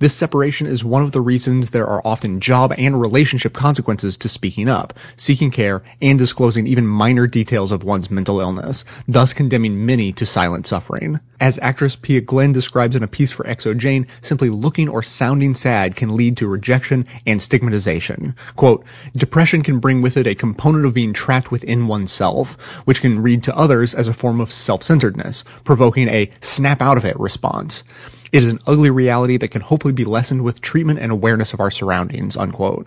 This 0.00 0.14
separation 0.14 0.66
is 0.66 0.84
one 0.84 1.02
of 1.02 1.12
the 1.12 1.20
reasons 1.20 1.70
there 1.70 1.86
are 1.86 2.02
often 2.04 2.40
job 2.40 2.74
and 2.76 3.00
relationship 3.00 3.54
consequences 3.54 4.16
to 4.18 4.28
speaking 4.28 4.68
up, 4.68 4.92
seeking 5.16 5.50
care, 5.50 5.82
and 6.02 6.18
disclosing 6.18 6.66
even 6.66 6.86
minor 6.86 7.26
details 7.26 7.72
of 7.72 7.84
one's 7.84 8.10
mental 8.10 8.40
illness, 8.40 8.84
thus 9.06 9.32
condemning 9.32 9.86
many 9.86 10.12
to 10.12 10.26
silent 10.26 10.66
suffering. 10.66 11.20
As 11.40 11.58
actress 11.62 11.96
Pia 11.96 12.20
Glenn 12.20 12.52
describes 12.52 12.94
in 12.94 13.02
a 13.02 13.08
piece 13.08 13.32
for 13.32 13.44
XOJane, 13.44 14.06
simply 14.20 14.50
looking 14.50 14.90
or 14.90 15.02
sounding 15.02 15.54
sad 15.54 15.96
can 15.96 16.14
lead 16.14 16.36
to 16.36 16.46
rejection 16.46 17.06
and 17.26 17.40
stigmatization. 17.40 18.36
Quote, 18.56 18.84
depression 19.16 19.62
can 19.62 19.78
bring 19.78 20.02
with 20.02 20.18
it 20.18 20.26
a 20.26 20.34
component 20.34 20.84
of 20.84 20.92
being 20.92 21.14
trapped 21.14 21.50
within 21.50 21.86
oneself, 21.86 22.76
which 22.86 23.00
can 23.00 23.22
read 23.22 23.42
to 23.44 23.56
others 23.56 23.94
as 23.94 24.06
a 24.06 24.12
form 24.12 24.38
of 24.38 24.52
self-centeredness, 24.52 25.42
provoking 25.64 26.08
a 26.08 26.30
snap 26.42 26.82
out 26.82 26.98
of 26.98 27.06
it 27.06 27.18
response. 27.18 27.84
It 28.32 28.44
is 28.44 28.48
an 28.48 28.60
ugly 28.64 28.90
reality 28.90 29.36
that 29.38 29.50
can 29.50 29.62
hopefully 29.62 29.92
be 29.92 30.04
lessened 30.04 30.42
with 30.42 30.60
treatment 30.60 31.00
and 31.00 31.10
awareness 31.10 31.52
of 31.52 31.58
our 31.58 31.70
surroundings, 31.70 32.36
unquote. 32.36 32.86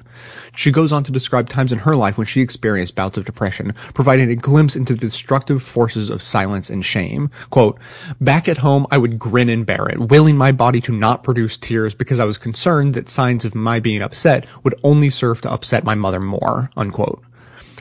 She 0.55 0.71
goes 0.71 0.93
on 0.93 1.03
to 1.03 1.11
describe 1.11 1.49
times 1.49 1.73
in 1.73 1.79
her 1.79 1.97
life 1.97 2.17
when 2.17 2.27
she 2.27 2.39
experienced 2.39 2.95
bouts 2.95 3.17
of 3.17 3.25
depression, 3.25 3.73
providing 3.93 4.29
a 4.29 4.37
glimpse 4.37 4.75
into 4.75 4.93
the 4.93 4.99
destructive 4.99 5.61
forces 5.61 6.09
of 6.09 6.21
silence 6.21 6.69
and 6.69 6.85
shame. 6.85 7.29
Quote, 7.49 7.77
back 8.21 8.47
at 8.47 8.59
home, 8.59 8.87
I 8.89 8.97
would 8.97 9.19
grin 9.19 9.49
and 9.49 9.65
bear 9.65 9.87
it, 9.89 9.99
willing 9.99 10.37
my 10.37 10.53
body 10.53 10.79
to 10.81 10.93
not 10.93 11.23
produce 11.23 11.57
tears 11.57 11.93
because 11.93 12.19
I 12.19 12.25
was 12.25 12.37
concerned 12.37 12.93
that 12.93 13.09
signs 13.09 13.43
of 13.43 13.53
my 13.53 13.81
being 13.81 14.01
upset 14.01 14.45
would 14.63 14.75
only 14.81 15.09
serve 15.09 15.41
to 15.41 15.51
upset 15.51 15.83
my 15.83 15.95
mother 15.95 16.21
more, 16.21 16.69
unquote. 16.77 17.21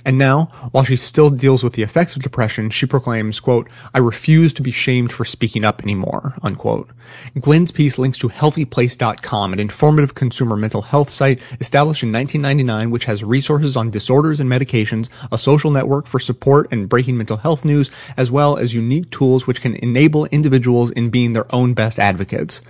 And 0.05 0.19
now, 0.19 0.47
while 0.73 0.85
she 0.85 0.97
still 0.97 1.31
deals 1.31 1.63
with 1.63 1.75
the 1.75 1.83
effects 1.83 2.17
of 2.17 2.23
depression, 2.23 2.71
she 2.71 2.87
proclaims, 2.87 3.41
quote, 3.41 3.69
I 3.95 3.99
refuse 3.99 4.53
to 4.55 4.63
be 4.63 4.73
shamed 4.73 5.13
for 5.13 5.25
speaking 5.25 5.65
up 5.65 5.83
anymore, 5.83 6.35
unquote. 6.43 6.91
Glenn's 7.39 7.71
piece 7.71 7.99
links 7.99 8.19
to 8.19 8.29
healthyplace.com, 8.29 9.53
an 9.53 9.61
informative 9.61 10.15
consumer 10.15 10.57
mental 10.57 10.83
health 10.83 11.11
site 11.11 11.41
established 11.61 12.03
in 12.03 12.13
1999 12.13 12.91
which 12.91 13.05
has 13.05 13.23
resources 13.23 13.77
on 13.77 13.91
disorders 13.91 14.41
and 14.41 14.51
medications, 14.51 15.09
a 15.31 15.39
social 15.39 15.71
network 15.71 16.07
for 16.07 16.19
support 16.19 16.67
and 16.73 16.89
breaking 16.89 17.17
mental 17.17 17.37
health 17.37 17.65
news, 17.65 17.91
as 18.17 18.31
well 18.31 18.57
as 18.57 18.75
unique 18.75 19.11
tools 19.11 19.47
which 19.47 19.61
can 19.61 19.77
enable 19.77 20.27
individuals 20.27 20.91
in 20.91 21.11
being 21.11 21.33
their 21.33 21.53
own 21.55 21.75
best 21.75 21.99
advocates. 21.99 22.61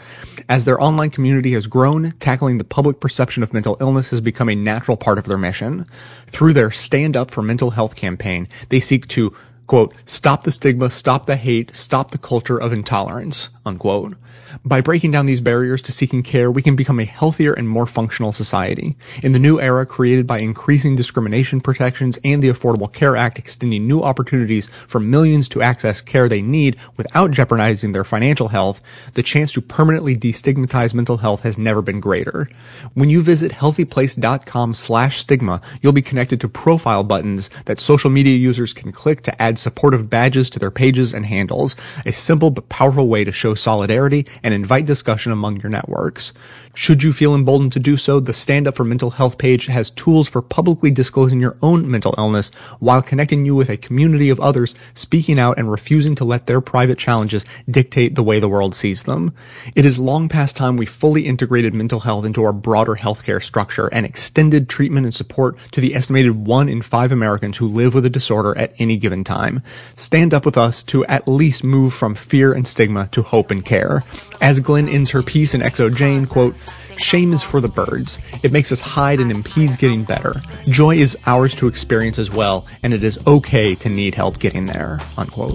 As 0.48 0.64
their 0.64 0.80
online 0.80 1.10
community 1.10 1.52
has 1.52 1.66
grown, 1.66 2.12
tackling 2.18 2.58
the 2.58 2.64
public 2.64 3.00
perception 3.00 3.42
of 3.42 3.52
mental 3.52 3.76
illness 3.80 4.10
has 4.10 4.20
become 4.20 4.48
a 4.48 4.54
natural 4.54 4.96
part 4.96 5.18
of 5.18 5.24
their 5.24 5.38
mission. 5.38 5.86
Through 6.32 6.54
their 6.54 6.70
Stand 6.70 7.16
Up 7.16 7.30
for 7.30 7.42
Mental 7.42 7.70
Health 7.70 7.94
campaign, 7.94 8.48
they 8.70 8.80
seek 8.80 9.06
to 9.08 9.34
quote, 9.66 9.94
stop 10.04 10.42
the 10.42 10.52
stigma, 10.52 10.90
stop 10.90 11.26
the 11.26 11.36
hate, 11.36 11.74
stop 11.74 12.10
the 12.10 12.18
culture 12.18 12.60
of 12.60 12.72
intolerance, 12.72 13.50
unquote. 13.64 14.16
By 14.64 14.80
breaking 14.80 15.11
down 15.11 15.26
these 15.26 15.40
barriers 15.40 15.82
to 15.82 15.92
seeking 15.92 16.22
care, 16.22 16.50
we 16.50 16.62
can 16.62 16.76
become 16.76 17.00
a 17.00 17.05
healthier 17.05 17.53
and 17.53 17.68
more 17.68 17.86
functional 17.86 18.32
society. 18.32 18.94
In 19.22 19.32
the 19.32 19.38
new 19.38 19.61
era 19.61 19.86
created 19.86 20.26
by 20.26 20.38
increasing 20.38 20.94
discrimination 20.94 21.61
protections 21.61 22.18
and 22.24 22.42
the 22.42 22.48
Affordable 22.48 22.92
Care 22.92 23.16
Act 23.16 23.38
extending 23.38 23.86
new 23.86 24.03
opportunities 24.03 24.66
for 24.88 25.00
millions 25.00 25.48
to 25.50 25.62
access 25.62 26.00
care 26.00 26.28
they 26.28 26.42
need 26.42 26.76
without 26.96 27.30
jeopardizing 27.30 27.92
their 27.92 28.05
financial 28.05 28.48
health, 28.48 28.80
the 29.14 29.22
chance 29.22 29.53
to 29.53 29.61
permanently 29.61 30.16
destigmatize 30.16 30.94
mental 30.94 31.18
health 31.18 31.40
has 31.40 31.57
never 31.57 31.82
been 31.82 32.00
greater. 32.00 32.48
When 32.94 33.09
you 33.11 33.22
visit 33.22 33.53
healthyplace.com 33.53 34.74
slash 34.74 35.18
stigma, 35.18 35.61
you'll 35.80 35.92
be 35.92 36.03
connected 36.03 36.40
to 36.40 36.48
profile 36.48 37.05
buttons 37.05 37.48
that 37.64 37.80
social 37.80 38.11
media 38.11 38.36
users 38.36 38.72
can 38.72 38.92
click 38.92 39.22
to 39.22 39.42
add 39.42 39.59
supportive 39.59 40.11
badges 40.11 40.50
to 40.50 40.59
their 40.59 40.70
pages 40.70 41.14
and 41.14 41.26
handles, 41.26 41.76
a 42.05 42.12
simple 42.12 42.50
but 42.50 42.68
powerful 42.68 43.09
way 43.09 43.24
to 43.24 43.32
show 43.32 43.55
solidarity 43.55 44.26
and 44.43 44.55
invite 44.55 44.86
discussion 44.86 45.32
among 45.32 45.61
your 45.61 45.70
networks. 45.70 46.32
Should 46.74 47.03
you 47.03 47.12
feel 47.12 47.34
emboldened 47.34 47.72
to 47.72 47.78
do 47.78 47.97
so, 47.97 48.18
the 48.18 48.32
Stand 48.32 48.66
Up 48.66 48.76
for 48.76 48.84
Mental 48.84 49.11
Health 49.11 49.38
page 49.38 49.66
has 49.66 49.90
tools 49.90 50.28
for 50.28 50.40
publicly 50.40 50.90
disclosing 50.90 51.40
your 51.40 51.57
own 51.62 51.90
mental 51.90 52.14
illness 52.16 52.51
while 52.78 53.03
connecting 53.03 53.45
you 53.45 53.55
with 53.55 53.68
a 53.68 53.76
community 53.76 54.30
of 54.30 54.40
others 54.40 54.74
speaking 54.95 55.38
out 55.38 55.59
and 55.59 55.70
refusing 55.70 56.14
to 56.14 56.24
let 56.24 56.47
their 56.47 56.61
private 56.61 56.99
challenges 56.99 57.45
dictate 57.68 58.14
the 58.14 58.22
way 58.22 58.40
the 58.40 58.49
world 58.49 58.74
sees 58.74 59.03
them. 59.03 59.34
It 59.74 59.84
is 59.84 59.99
long 59.99 60.28
past 60.28 60.57
time 60.57 60.76
we 60.76 60.86
fully 60.86 61.26
integrated 61.26 61.74
mental 61.74 62.01
health 62.01 62.24
into 62.24 62.43
our 62.45 62.53
broader 62.53 62.95
healthcare 62.95 63.43
structure 63.43 63.88
and 63.93 64.07
extended 64.07 64.68
treatment 64.68 65.07
and 65.07 65.14
support 65.14 65.57
to 65.72 65.80
the 65.80 65.95
estimated 65.95 66.47
one 66.47 66.68
in 66.68 66.82
five 66.82 67.12
Americans 67.12 67.59
who 67.59 67.68
live 67.68 67.95
with 67.95 68.07
a 68.07 68.11
disorder 68.11 68.57
at 68.57 68.72
any 68.78 68.97
given 68.97 69.24
time. 69.24 69.62
Stand 69.97 70.32
up 70.32 70.45
with 70.45 70.57
us 70.57 70.82
to 70.84 71.05
at 71.07 71.28
least 71.28 71.62
move 71.62 71.93
from 71.93 72.14
fear 72.14 72.53
and 72.53 72.66
stigma 72.66 73.09
to 73.12 73.22
hope 73.22 73.51
and 73.51 73.64
care. 73.64 74.03
As 74.43 74.59
Glenn 74.59 74.88
ends 74.88 75.11
her 75.12 75.22
piece 75.22 75.55
in 75.55 75.61
XOJane, 75.61 76.28
quote, 76.28 76.57
Shame 76.99 77.32
is 77.32 77.45
for 77.45 77.61
the 77.61 77.68
birds. 77.68 78.18
It 78.43 78.51
makes 78.51 78.72
us 78.72 78.80
hide 78.80 79.20
and 79.20 79.30
impedes 79.30 79.76
getting 79.76 80.03
better. 80.03 80.34
Joy 80.68 80.97
is 80.97 81.16
ours 81.26 81.55
to 81.55 81.68
experience 81.68 82.18
as 82.18 82.28
well, 82.28 82.66
and 82.82 82.93
it 82.93 83.05
is 83.05 83.24
okay 83.24 83.76
to 83.76 83.88
need 83.88 84.16
help 84.16 84.40
getting 84.40 84.66
there. 84.66 84.99
Unquote. 85.16 85.55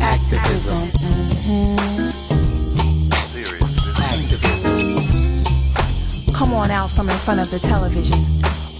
Activism. 0.00 0.76
Activism. 4.00 5.44
Come 6.34 6.54
on 6.54 6.70
out 6.70 6.88
from 6.88 7.10
in 7.10 7.16
front 7.16 7.40
of 7.40 7.50
the 7.50 7.58
television. 7.58 8.18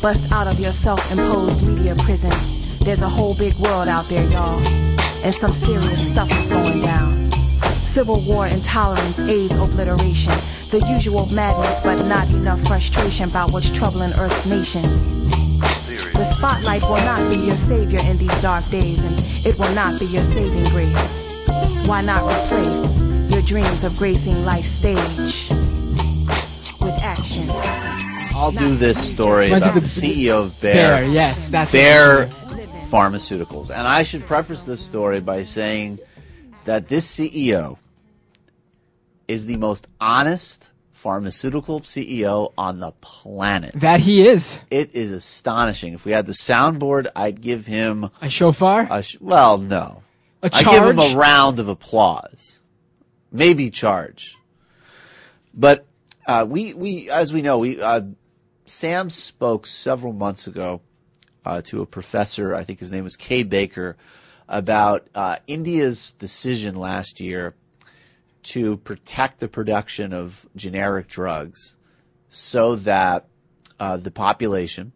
Bust 0.01 0.32
out 0.32 0.47
of 0.47 0.59
your 0.59 0.72
self-imposed 0.72 1.68
media 1.68 1.95
prison. 1.97 2.30
There's 2.86 3.03
a 3.03 3.09
whole 3.09 3.36
big 3.36 3.55
world 3.57 3.86
out 3.88 4.07
there, 4.07 4.24
y'all. 4.30 4.59
And 5.22 5.34
some 5.34 5.51
serious 5.51 6.09
stuff 6.09 6.32
is 6.32 6.49
going 6.49 6.80
down. 6.80 7.19
Civil 7.91 8.20
war, 8.28 8.47
intolerance, 8.47 9.18
AIDS, 9.18 9.53
obliteration. 9.57 10.30
The 10.70 10.78
usual 10.95 11.26
madness, 11.34 11.80
but 11.82 12.01
not 12.07 12.28
enough 12.30 12.61
frustration 12.62 13.28
about 13.28 13.51
what's 13.51 13.68
troubling 13.76 14.12
Earth's 14.12 14.47
nations. 14.47 15.05
The 16.14 16.22
spotlight 16.36 16.82
will 16.82 17.03
not 17.03 17.28
be 17.28 17.36
your 17.38 17.57
savior 17.57 17.99
in 18.09 18.16
these 18.16 18.41
dark 18.41 18.64
days, 18.66 19.03
and 19.03 19.45
it 19.45 19.59
will 19.59 19.74
not 19.74 19.99
be 19.99 20.07
your 20.07 20.22
saving 20.22 20.62
grace. 20.70 21.49
Why 21.88 22.01
not 22.01 22.22
replace 22.22 22.95
your 23.32 23.43
dreams 23.43 23.82
of 23.82 23.97
gracing 23.97 24.45
life's 24.45 24.68
stage 24.68 25.51
with 26.80 26.97
action? 27.03 27.51
I'll 28.36 28.53
do 28.53 28.76
this 28.76 29.03
story 29.03 29.51
about 29.51 29.74
the 29.74 29.80
the- 29.80 29.86
CEO 29.86 30.45
of 30.45 30.61
Bayer. 30.61 30.99
Bayer, 30.99 31.11
yes, 31.11 31.49
that's 31.49 31.72
what 31.72 32.30
Pharmaceuticals. 32.91 33.70
And 33.70 33.86
I 33.86 34.03
should 34.05 34.26
preface 34.26 34.64
this 34.64 34.80
story 34.80 35.20
by 35.20 35.43
saying 35.43 35.99
that 36.64 36.88
this 36.88 37.11
CEO 37.11 37.78
is 39.28 39.46
the 39.46 39.56
most 39.56 39.86
honest 40.00 40.70
pharmaceutical 40.90 41.80
CEO 41.80 42.52
on 42.58 42.80
the 42.80 42.92
planet. 43.00 43.72
That 43.74 44.00
he 44.00 44.26
is. 44.26 44.61
It 44.70 44.94
is 44.94 45.11
astonishing. 45.11 45.94
If 45.94 46.04
we 46.04 46.12
had 46.12 46.26
the 46.26 46.32
soundboard, 46.32 47.06
I'd 47.16 47.40
give 47.40 47.66
him 47.66 48.11
a 48.20 48.28
shofar. 48.28 48.86
A 48.90 49.02
sh- 49.02 49.16
well, 49.20 49.56
no. 49.56 50.02
A 50.42 50.50
I'd 50.52 50.64
give 50.64 50.84
him 50.84 50.98
a 50.98 51.16
round 51.16 51.58
of 51.58 51.68
applause, 51.68 52.61
maybe 53.32 53.70
charge. 53.70 54.36
But 55.54 55.86
uh, 56.26 56.46
we 56.48 56.74
we 56.74 57.11
as 57.11 57.32
we 57.32 57.42
know 57.42 57.58
we 57.58 57.80
uh, 57.80 58.02
Sam 58.66 59.11
spoke 59.11 59.66
several 59.66 60.12
months 60.12 60.46
ago 60.46 60.80
uh, 61.44 61.62
to 61.62 61.82
a 61.82 61.86
professor. 61.86 62.54
I 62.54 62.64
think 62.64 62.78
his 62.78 62.92
name 62.92 63.04
was 63.04 63.16
Kay 63.16 63.42
Baker 63.42 63.96
about 64.51 65.07
uh, 65.14 65.36
India's 65.46 66.12
decision 66.12 66.74
last 66.74 67.20
year 67.20 67.55
to 68.42 68.76
protect 68.78 69.38
the 69.38 69.48
production 69.48 70.12
of 70.12 70.46
generic 70.57 71.07
drugs 71.07 71.76
so 72.28 72.74
that 72.76 73.26
uh, 73.78 73.96
the 73.96 74.11
population, 74.11 74.92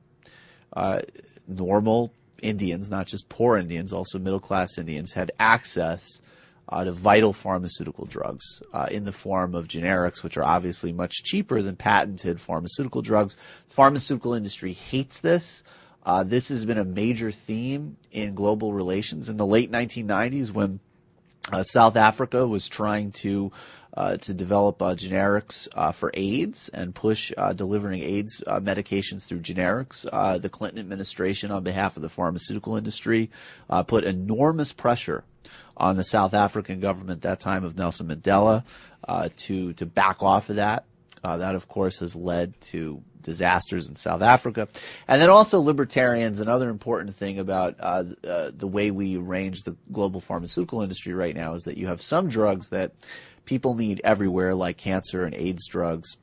uh, 0.75 1.01
normal 1.47 2.13
Indians, 2.43 2.91
not 2.91 3.07
just 3.07 3.29
poor 3.29 3.57
Indians, 3.57 3.93
also 3.93 4.19
middle 4.19 4.41
class 4.41 4.77
Indians, 4.77 5.13
had 5.13 5.31
access 5.39 6.21
uh, 6.69 6.83
to 6.83 6.93
vital 6.93 7.33
pharmaceutical 7.33 8.07
drugs 8.07 8.63
uh, 8.73 8.89
in 8.91 9.05
the 9.05 9.13
form 9.13 9.55
of 9.55 9.69
generics, 9.69 10.23
which 10.23 10.37
are 10.37 10.45
obviously 10.45 10.93
much 10.93 11.23
cheaper 11.23 11.63
than 11.63 11.77
patented 11.77 12.41
pharmaceutical 12.41 13.03
drugs. 13.03 13.37
Pharmaceutical 13.69 14.35
industry 14.35 14.73
hates 14.73 15.21
this. 15.21 15.63
Uh, 16.05 16.23
this 16.23 16.49
has 16.49 16.65
been 16.65 16.79
a 16.79 16.85
major 16.85 17.31
theme 17.31 17.97
in 18.13 18.35
global 18.35 18.73
relations 18.73 19.29
in 19.29 19.37
the 19.37 19.47
late 19.47 19.73
1990s 19.73 20.51
when 20.51 20.81
uh, 21.53 21.63
South 21.63 21.97
Africa 21.97 22.47
was 22.47 22.69
trying 22.69 23.13
to 23.13 23.53
uh, 23.97 24.17
to 24.17 24.35
develop 24.35 24.83
uh, 24.83 24.95
generics 24.95 25.69
uh, 25.75 25.93
for 25.93 26.11
AIDS 26.15 26.69
and 26.71 26.97
push 26.97 27.33
uh, 27.39 27.53
delivering 27.53 28.03
AIDS 28.03 28.43
medications 28.49 29.25
through 29.25 29.39
generics. 29.39 30.03
the 30.41 30.49
Clinton 30.49 30.81
administration, 30.81 31.53
on 31.53 31.63
behalf 31.63 31.97
of 31.97 32.03
the 32.03 32.09
pharmaceutical 32.09 32.77
industry, 32.77 33.31
put 33.87 34.03
enormous 34.03 34.73
pressure 34.73 35.23
on 35.77 35.97
the 35.97 36.05
South 36.05 36.35
African 36.35 36.81
government 36.81 37.23
that 37.23 37.39
time 37.39 37.63
of 37.63 37.79
Nelson 37.79 38.09
Mandela 38.09 38.65
to 39.37 39.73
to 39.75 39.87
back 39.87 40.23
off 40.25 40.51
of 40.51 40.57
that. 40.57 40.85
that, 41.23 41.55
of 41.55 41.69
course, 41.69 42.01
has 42.01 42.17
led 42.17 42.61
to 42.63 43.01
disasters 43.25 43.89
in 43.89 43.97
South 43.97 44.22
Africa. 44.22 44.68
And 45.09 45.20
then 45.20 45.31
also 45.31 45.61
libertarians, 45.61 46.39
another 46.39 46.70
important 46.70 47.16
thing 47.16 47.39
about 47.39 47.77
uh, 47.81 48.05
uh, 48.27 48.51
the 48.57 48.68
way 48.68 48.91
we 48.91 49.16
arrange 49.16 49.62
the 49.62 49.77
global 49.91 50.20
pharmaceutical 50.20 50.83
industry 50.83 51.12
right 51.12 51.35
now 51.35 51.55
is 51.55 51.64
that 51.64 51.77
you 51.77 51.89
have 51.89 52.01
some 52.01 52.29
drugs 52.29 52.68
that 52.68 52.93
people 53.45 53.75
need 53.75 54.01
everywhere, 54.05 54.55
like 54.55 54.77
cancer 54.77 55.25
and 55.25 55.35
AIDS 55.35 55.66
drugs, 55.68 56.16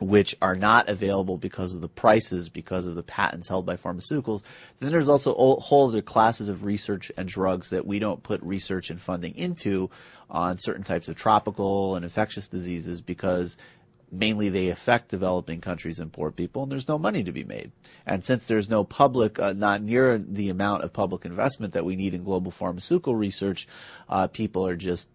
which 0.00 0.34
are 0.40 0.56
not 0.56 0.88
available 0.88 1.36
because 1.36 1.74
of 1.74 1.82
the 1.82 1.88
prices, 1.88 2.48
because 2.48 2.86
of 2.86 2.94
the 2.94 3.02
patents 3.02 3.48
held 3.48 3.66
by 3.66 3.76
pharmaceuticals. 3.76 4.42
Then 4.80 4.92
there's 4.92 5.10
also 5.10 5.34
whole 5.34 5.88
other 5.88 6.00
classes 6.00 6.48
of 6.48 6.64
research 6.64 7.12
and 7.16 7.28
drugs 7.28 7.70
that 7.70 7.86
we 7.86 7.98
don't 7.98 8.22
put 8.22 8.42
research 8.42 8.90
and 8.90 9.00
funding 9.00 9.36
into 9.36 9.90
on 10.30 10.58
certain 10.58 10.84
types 10.84 11.08
of 11.08 11.16
tropical 11.16 11.96
and 11.96 12.04
infectious 12.04 12.48
diseases 12.48 13.02
because 13.02 13.58
mainly 14.12 14.48
they 14.48 14.68
affect 14.68 15.08
developing 15.08 15.60
countries 15.60 16.00
and 16.00 16.12
poor 16.12 16.30
people, 16.30 16.62
and 16.62 16.72
there's 16.72 16.88
no 16.88 16.98
money 16.98 17.22
to 17.24 17.32
be 17.32 17.44
made. 17.44 17.72
And 18.06 18.24
since 18.24 18.46
there's 18.46 18.68
no 18.68 18.84
public, 18.84 19.38
uh, 19.38 19.52
not 19.52 19.82
near 19.82 20.18
the 20.18 20.48
amount 20.48 20.84
of 20.84 20.92
public 20.92 21.24
investment 21.24 21.72
that 21.74 21.84
we 21.84 21.96
need 21.96 22.14
in 22.14 22.24
global 22.24 22.50
pharmaceutical 22.50 23.14
research, 23.14 23.68
uh, 24.08 24.26
people 24.26 24.66
are 24.66 24.76
just 24.76 25.08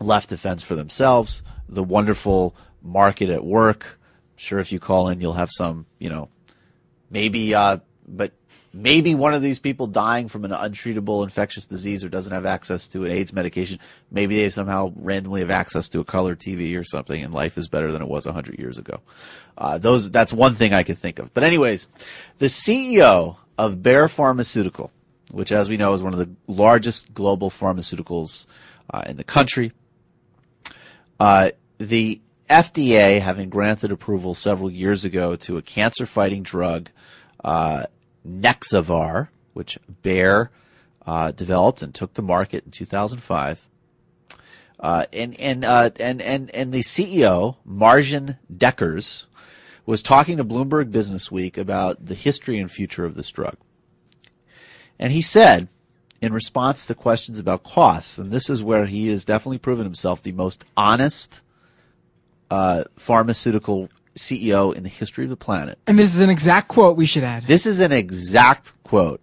left 0.00 0.30
to 0.30 0.36
fence 0.36 0.62
for 0.62 0.74
themselves. 0.74 1.42
The 1.68 1.84
wonderful 1.84 2.54
market 2.82 3.30
at 3.30 3.44
work. 3.44 3.98
Sure, 4.36 4.58
if 4.58 4.72
you 4.72 4.78
call 4.78 5.08
in, 5.08 5.20
you'll 5.20 5.34
have 5.34 5.50
some, 5.52 5.86
you 5.98 6.08
know, 6.08 6.30
maybe, 7.10 7.54
uh, 7.54 7.78
but 8.06 8.32
maybe 8.72 9.14
one 9.14 9.34
of 9.34 9.42
these 9.42 9.58
people 9.58 9.86
dying 9.86 10.28
from 10.28 10.44
an 10.44 10.52
untreatable 10.52 11.24
infectious 11.24 11.66
disease 11.66 12.04
or 12.04 12.08
doesn't 12.08 12.32
have 12.32 12.46
access 12.46 12.86
to 12.88 13.04
an 13.04 13.10
AIDS 13.10 13.32
medication, 13.32 13.78
maybe 14.10 14.36
they 14.36 14.50
somehow 14.50 14.92
randomly 14.96 15.40
have 15.40 15.50
access 15.50 15.88
to 15.88 16.00
a 16.00 16.04
color 16.04 16.36
TV 16.36 16.78
or 16.78 16.84
something, 16.84 17.22
and 17.22 17.34
life 17.34 17.58
is 17.58 17.68
better 17.68 17.90
than 17.90 18.02
it 18.02 18.08
was 18.08 18.26
100 18.26 18.58
years 18.58 18.78
ago. 18.78 19.00
Uh, 19.58 19.78
those 19.78 20.10
that's 20.10 20.32
one 20.32 20.54
thing 20.54 20.72
I 20.72 20.82
could 20.82 20.98
think 20.98 21.18
of. 21.18 21.34
But 21.34 21.44
anyways, 21.44 21.88
the 22.38 22.46
CEO 22.46 23.36
of 23.58 23.82
Bayer 23.82 24.08
Pharmaceutical, 24.08 24.90
which 25.32 25.52
as 25.52 25.68
we 25.68 25.76
know 25.76 25.92
is 25.94 26.02
one 26.02 26.12
of 26.12 26.18
the 26.18 26.30
largest 26.46 27.12
global 27.12 27.50
pharmaceuticals 27.50 28.46
uh, 28.92 29.02
in 29.06 29.16
the 29.16 29.24
country, 29.24 29.72
uh, 31.18 31.50
the 31.78 32.20
FDA 32.48 33.20
having 33.20 33.48
granted 33.48 33.92
approval 33.92 34.34
several 34.34 34.70
years 34.70 35.04
ago 35.04 35.36
to 35.36 35.56
a 35.56 35.62
cancer-fighting 35.62 36.42
drug. 36.42 36.88
Nexavar, 38.26 39.28
which 39.52 39.78
Bayer 40.02 40.50
uh, 41.06 41.32
developed 41.32 41.82
and 41.82 41.94
took 41.94 42.14
to 42.14 42.22
market 42.22 42.64
in 42.64 42.70
2005. 42.70 43.68
Uh, 44.78 45.04
and 45.12 45.38
and, 45.38 45.64
uh, 45.64 45.90
and 46.00 46.22
and 46.22 46.50
and 46.54 46.72
the 46.72 46.80
CEO 46.80 47.56
Marijn 47.68 48.38
Dekkers 48.50 49.26
was 49.84 50.02
talking 50.02 50.38
to 50.38 50.44
Bloomberg 50.44 50.90
Business 50.90 51.30
Week 51.30 51.58
about 51.58 52.06
the 52.06 52.14
history 52.14 52.58
and 52.58 52.70
future 52.70 53.04
of 53.04 53.14
this 53.14 53.30
drug, 53.30 53.56
and 54.98 55.12
he 55.12 55.20
said, 55.20 55.68
in 56.22 56.32
response 56.32 56.86
to 56.86 56.94
questions 56.94 57.38
about 57.38 57.62
costs, 57.62 58.18
and 58.18 58.30
this 58.30 58.48
is 58.48 58.62
where 58.62 58.86
he 58.86 59.08
has 59.08 59.24
definitely 59.24 59.58
proven 59.58 59.84
himself 59.84 60.22
the 60.22 60.32
most 60.32 60.64
honest 60.78 61.42
uh, 62.50 62.84
pharmaceutical 62.96 63.90
CEO 64.16 64.74
in 64.74 64.82
the 64.82 64.88
history 64.88 65.24
of 65.24 65.30
the 65.30 65.36
planet. 65.36 65.78
And 65.86 65.98
this 65.98 66.14
is 66.14 66.20
an 66.20 66.30
exact 66.30 66.68
quote 66.68 66.96
we 66.96 67.06
should 67.06 67.24
add. 67.24 67.44
This 67.46 67.66
is 67.66 67.80
an 67.80 67.92
exact 67.92 68.80
quote. 68.82 69.20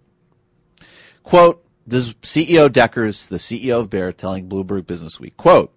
Quote, 1.22 1.64
this 1.86 2.12
CEO 2.14 2.68
Dekkers, 2.68 3.28
the 3.28 3.36
CEO 3.36 3.80
of 3.80 3.90
Bayer, 3.90 4.12
telling 4.12 4.48
Bloomberg 4.48 4.86
Business 4.86 5.18
Week, 5.18 5.36
quote, 5.36 5.74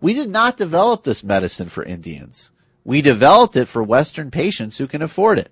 we 0.00 0.14
did 0.14 0.30
not 0.30 0.56
develop 0.56 1.04
this 1.04 1.22
medicine 1.22 1.68
for 1.68 1.84
Indians. 1.84 2.50
We 2.84 3.00
developed 3.02 3.56
it 3.56 3.68
for 3.68 3.82
Western 3.82 4.30
patients 4.30 4.78
who 4.78 4.86
can 4.86 5.02
afford 5.02 5.38
it. 5.38 5.50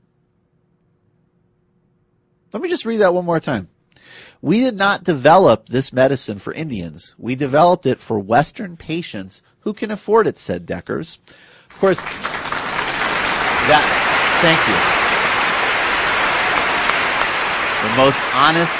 Let 2.52 2.62
me 2.62 2.68
just 2.68 2.84
read 2.84 2.96
that 2.98 3.14
one 3.14 3.24
more 3.24 3.38
time. 3.38 3.68
We 4.42 4.60
did 4.60 4.76
not 4.76 5.04
develop 5.04 5.68
this 5.68 5.92
medicine 5.92 6.38
for 6.38 6.52
Indians. 6.52 7.14
We 7.18 7.36
developed 7.36 7.86
it 7.86 8.00
for 8.00 8.18
Western 8.18 8.76
patients 8.76 9.42
who 9.60 9.72
can 9.72 9.90
afford 9.90 10.26
it, 10.26 10.38
said 10.38 10.66
Dekkers. 10.66 11.18
Of 11.70 11.78
course, 11.78 12.02
that, 13.70 13.86
thank 14.42 14.58
you. 14.66 14.76
The 17.86 17.92
most 17.96 18.20
honest, 18.34 18.76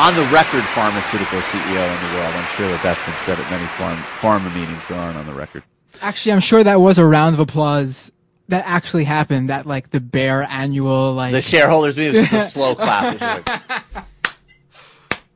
on 0.00 0.14
the 0.14 0.24
record 0.32 0.64
pharmaceutical 0.72 1.40
CEO 1.40 1.84
in 1.84 2.08
the 2.08 2.14
world. 2.16 2.34
I'm 2.34 2.46
sure 2.56 2.66
that 2.68 2.82
that's 2.82 3.04
been 3.04 3.16
said 3.16 3.38
at 3.38 3.50
many 3.50 3.66
farm, 3.76 3.98
pharma 3.98 4.54
meetings 4.54 4.88
that 4.88 4.98
aren't 4.98 5.18
on 5.18 5.26
the 5.26 5.34
record. 5.34 5.62
Actually, 6.00 6.32
I'm 6.32 6.40
sure 6.40 6.64
that 6.64 6.80
was 6.80 6.96
a 6.96 7.04
round 7.04 7.34
of 7.34 7.40
applause 7.40 8.10
that 8.48 8.64
actually 8.66 9.04
happened. 9.04 9.50
That 9.50 9.66
like 9.66 9.90
the 9.90 10.00
Bayer 10.00 10.42
annual 10.42 11.12
like 11.12 11.32
the 11.32 11.42
shareholders 11.42 11.98
meeting 11.98 12.20
was 12.20 12.30
just 12.30 12.32
a 12.32 12.50
slow 12.58 12.74
clap. 12.74 13.20
Like, 13.20 13.82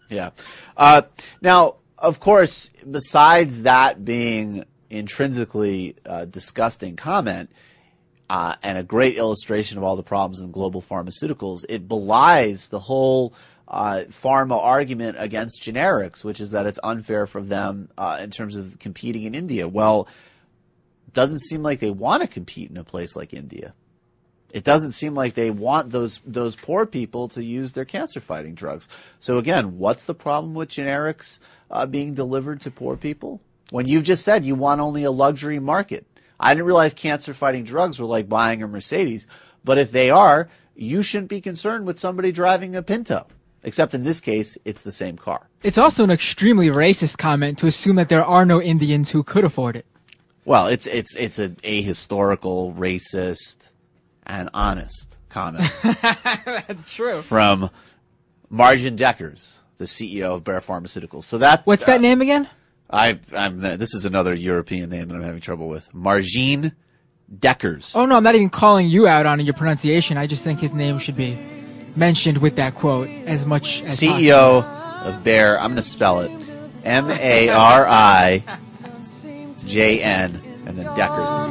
yeah. 0.08 0.30
Uh, 0.78 1.02
now, 1.42 1.76
of 1.98 2.20
course, 2.20 2.70
besides 2.90 3.62
that 3.62 4.02
being 4.02 4.64
intrinsically 4.88 5.96
uh, 6.06 6.24
disgusting 6.24 6.96
comment, 6.96 7.50
uh, 8.30 8.56
and 8.62 8.78
a 8.78 8.82
great 8.82 9.16
illustration 9.16 9.78
of 9.78 9.84
all 9.84 9.96
the 9.96 10.02
problems 10.02 10.40
in 10.40 10.50
global 10.50 10.80
pharmaceuticals. 10.80 11.64
It 11.68 11.88
belies 11.88 12.68
the 12.68 12.80
whole 12.80 13.34
uh, 13.68 14.04
pharma 14.08 14.62
argument 14.62 15.16
against 15.18 15.62
generics, 15.62 16.24
which 16.24 16.40
is 16.40 16.50
that 16.52 16.66
it's 16.66 16.78
unfair 16.82 17.26
for 17.26 17.40
them 17.40 17.88
uh, 17.98 18.18
in 18.20 18.30
terms 18.30 18.56
of 18.56 18.78
competing 18.78 19.24
in 19.24 19.34
India. 19.34 19.68
Well, 19.68 20.08
doesn't 21.12 21.40
seem 21.40 21.62
like 21.62 21.80
they 21.80 21.90
want 21.90 22.22
to 22.22 22.28
compete 22.28 22.70
in 22.70 22.76
a 22.76 22.84
place 22.84 23.16
like 23.16 23.32
India. 23.32 23.72
It 24.52 24.64
doesn't 24.64 24.92
seem 24.92 25.14
like 25.14 25.34
they 25.34 25.50
want 25.50 25.90
those 25.90 26.20
those 26.24 26.54
poor 26.54 26.86
people 26.86 27.28
to 27.28 27.42
use 27.42 27.72
their 27.72 27.84
cancer 27.84 28.20
fighting 28.20 28.54
drugs. 28.54 28.88
So 29.18 29.38
again, 29.38 29.78
what's 29.78 30.04
the 30.04 30.14
problem 30.14 30.54
with 30.54 30.68
generics 30.68 31.40
uh, 31.70 31.86
being 31.86 32.14
delivered 32.14 32.60
to 32.62 32.70
poor 32.70 32.96
people? 32.96 33.40
When 33.70 33.86
you've 33.86 34.04
just 34.04 34.24
said 34.24 34.44
you 34.44 34.54
want 34.54 34.80
only 34.80 35.02
a 35.02 35.10
luxury 35.10 35.58
market. 35.58 36.06
I 36.38 36.54
didn't 36.54 36.66
realize 36.66 36.94
cancer 36.94 37.34
fighting 37.34 37.64
drugs 37.64 37.98
were 37.98 38.06
like 38.06 38.28
buying 38.28 38.62
a 38.62 38.68
Mercedes, 38.68 39.26
but 39.64 39.78
if 39.78 39.92
they 39.92 40.10
are, 40.10 40.48
you 40.74 41.02
shouldn't 41.02 41.30
be 41.30 41.40
concerned 41.40 41.86
with 41.86 41.98
somebody 41.98 42.32
driving 42.32 42.74
a 42.76 42.82
Pinto. 42.82 43.26
Except 43.62 43.94
in 43.94 44.04
this 44.04 44.20
case, 44.20 44.58
it's 44.66 44.82
the 44.82 44.92
same 44.92 45.16
car. 45.16 45.48
It's 45.62 45.78
also 45.78 46.04
an 46.04 46.10
extremely 46.10 46.68
racist 46.68 47.16
comment 47.16 47.58
to 47.58 47.66
assume 47.66 47.96
that 47.96 48.10
there 48.10 48.24
are 48.24 48.44
no 48.44 48.60
Indians 48.60 49.10
who 49.10 49.22
could 49.22 49.44
afford 49.44 49.74
it. 49.74 49.86
Well, 50.44 50.66
it's 50.66 50.86
it's 50.86 51.16
it's 51.16 51.38
a 51.38 51.48
ahistorical, 51.48 52.76
racist, 52.76 53.70
and 54.26 54.50
honest 54.52 55.16
comment. 55.30 55.72
That's 55.82 56.94
true. 56.94 57.22
From 57.22 57.70
Marijn 58.52 58.98
Dekkers, 58.98 59.60
the 59.78 59.86
CEO 59.86 60.34
of 60.34 60.44
Bayer 60.44 60.60
Pharmaceuticals. 60.60 61.24
So 61.24 61.38
that 61.38 61.66
what's 61.66 61.86
that 61.86 62.00
uh, 62.00 62.02
name 62.02 62.20
again? 62.20 62.48
I, 62.94 63.18
I'm. 63.36 63.60
This 63.60 63.92
is 63.94 64.04
another 64.04 64.34
European 64.34 64.90
name 64.90 65.08
that 65.08 65.14
I'm 65.16 65.22
having 65.22 65.40
trouble 65.40 65.68
with. 65.68 65.92
Margine 65.92 66.72
Dekkers. 67.34 67.96
Oh 67.96 68.06
no, 68.06 68.16
I'm 68.16 68.22
not 68.22 68.36
even 68.36 68.50
calling 68.50 68.88
you 68.88 69.08
out 69.08 69.26
on 69.26 69.40
your 69.40 69.54
pronunciation. 69.54 70.16
I 70.16 70.28
just 70.28 70.44
think 70.44 70.60
his 70.60 70.72
name 70.72 70.98
should 70.98 71.16
be 71.16 71.36
mentioned 71.96 72.38
with 72.38 72.56
that 72.56 72.74
quote 72.76 73.08
as 73.26 73.46
much 73.46 73.80
as 73.82 74.00
CEO 74.00 74.62
possible. 74.62 75.12
of 75.12 75.24
Bayer. 75.24 75.58
I'm 75.58 75.70
going 75.70 75.76
to 75.76 75.82
spell 75.82 76.20
it 76.20 76.30
M 76.84 77.10
A 77.10 77.48
R 77.48 77.86
I 77.86 78.42
J 79.66 80.00
N 80.00 80.40
and 80.66 80.78
then 80.78 80.86
Dekkers. 80.86 81.44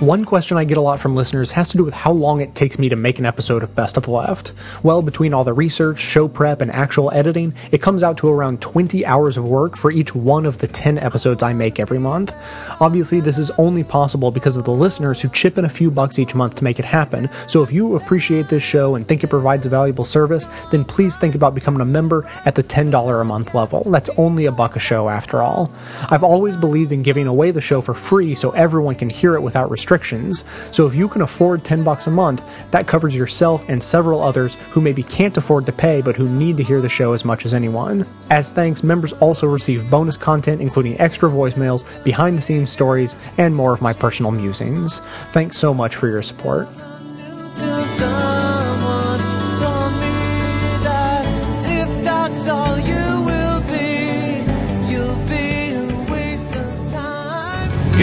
One 0.00 0.24
question 0.24 0.56
I 0.56 0.64
get 0.64 0.76
a 0.76 0.82
lot 0.82 0.98
from 0.98 1.14
listeners 1.14 1.52
has 1.52 1.68
to 1.68 1.76
do 1.76 1.84
with 1.84 1.94
how 1.94 2.10
long 2.10 2.40
it 2.40 2.56
takes 2.56 2.80
me 2.80 2.88
to 2.88 2.96
make 2.96 3.20
an 3.20 3.24
episode 3.24 3.62
of 3.62 3.76
Best 3.76 3.96
of 3.96 4.02
the 4.02 4.10
Left. 4.10 4.52
Well, 4.82 5.02
between 5.02 5.32
all 5.32 5.44
the 5.44 5.52
research, 5.52 6.00
show 6.00 6.26
prep, 6.26 6.60
and 6.60 6.70
actual 6.72 7.12
editing, 7.12 7.54
it 7.70 7.80
comes 7.80 8.02
out 8.02 8.18
to 8.18 8.28
around 8.28 8.60
20 8.60 9.06
hours 9.06 9.36
of 9.36 9.48
work 9.48 9.78
for 9.78 9.92
each 9.92 10.12
one 10.12 10.46
of 10.46 10.58
the 10.58 10.66
10 10.66 10.98
episodes 10.98 11.44
I 11.44 11.54
make 11.54 11.78
every 11.78 12.00
month. 12.00 12.34
Obviously, 12.80 13.20
this 13.20 13.38
is 13.38 13.52
only 13.52 13.84
possible 13.84 14.32
because 14.32 14.56
of 14.56 14.64
the 14.64 14.72
listeners 14.72 15.22
who 15.22 15.28
chip 15.28 15.58
in 15.58 15.64
a 15.64 15.70
few 15.70 15.92
bucks 15.92 16.18
each 16.18 16.34
month 16.34 16.56
to 16.56 16.64
make 16.64 16.80
it 16.80 16.84
happen, 16.84 17.30
so 17.46 17.62
if 17.62 17.70
you 17.70 17.94
appreciate 17.94 18.48
this 18.48 18.64
show 18.64 18.96
and 18.96 19.06
think 19.06 19.22
it 19.22 19.28
provides 19.28 19.64
a 19.64 19.68
valuable 19.68 20.04
service, 20.04 20.48
then 20.72 20.84
please 20.84 21.16
think 21.16 21.36
about 21.36 21.54
becoming 21.54 21.80
a 21.80 21.86
member 21.86 22.28
at 22.44 22.56
the 22.56 22.64
$10 22.64 23.20
a 23.20 23.24
month 23.24 23.54
level. 23.54 23.84
That's 23.84 24.10
only 24.18 24.46
a 24.46 24.52
buck 24.52 24.74
a 24.74 24.80
show 24.80 25.08
after 25.08 25.40
all. 25.40 25.72
I've 26.10 26.24
always 26.24 26.56
believed 26.56 26.90
in 26.90 27.04
giving 27.04 27.28
away 27.28 27.52
the 27.52 27.60
show 27.60 27.80
for 27.80 27.94
free 27.94 28.34
so 28.34 28.50
everyone 28.50 28.96
can 28.96 29.08
hear 29.08 29.34
it 29.34 29.40
without 29.40 29.70
restrictions. 29.84 30.44
So 30.72 30.86
if 30.86 30.94
you 30.94 31.08
can 31.08 31.20
afford 31.20 31.62
10 31.62 31.84
bucks 31.84 32.06
a 32.06 32.10
month, 32.10 32.42
that 32.70 32.86
covers 32.86 33.14
yourself 33.14 33.62
and 33.68 33.82
several 33.82 34.22
others 34.22 34.54
who 34.70 34.80
maybe 34.80 35.02
can't 35.02 35.36
afford 35.36 35.66
to 35.66 35.72
pay 35.72 36.00
but 36.00 36.16
who 36.16 36.26
need 36.26 36.56
to 36.56 36.62
hear 36.62 36.80
the 36.80 36.88
show 36.88 37.12
as 37.12 37.22
much 37.22 37.44
as 37.44 37.52
anyone. 37.52 38.06
As 38.30 38.50
thanks, 38.50 38.82
members 38.82 39.12
also 39.14 39.46
receive 39.46 39.90
bonus 39.90 40.16
content 40.16 40.62
including 40.62 40.98
extra 40.98 41.28
voicemails, 41.28 41.84
behind 42.02 42.38
the 42.38 42.42
scenes 42.42 42.70
stories, 42.70 43.14
and 43.36 43.54
more 43.54 43.74
of 43.74 43.82
my 43.82 43.92
personal 43.92 44.32
musings. 44.32 45.00
Thanks 45.32 45.58
so 45.58 45.74
much 45.74 45.96
for 45.96 46.08
your 46.08 46.22
support. 46.22 46.68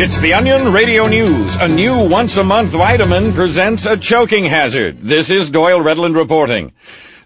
It's 0.03 0.19
the 0.19 0.33
Onion 0.33 0.73
Radio 0.73 1.05
News. 1.05 1.55
A 1.57 1.67
new 1.67 2.09
once 2.09 2.37
a 2.37 2.43
month 2.43 2.71
vitamin 2.71 3.33
presents 3.33 3.85
a 3.85 3.95
choking 3.95 4.45
hazard. 4.45 4.99
This 4.99 5.29
is 5.29 5.51
Doyle 5.51 5.79
Redland 5.79 6.15
reporting. 6.15 6.71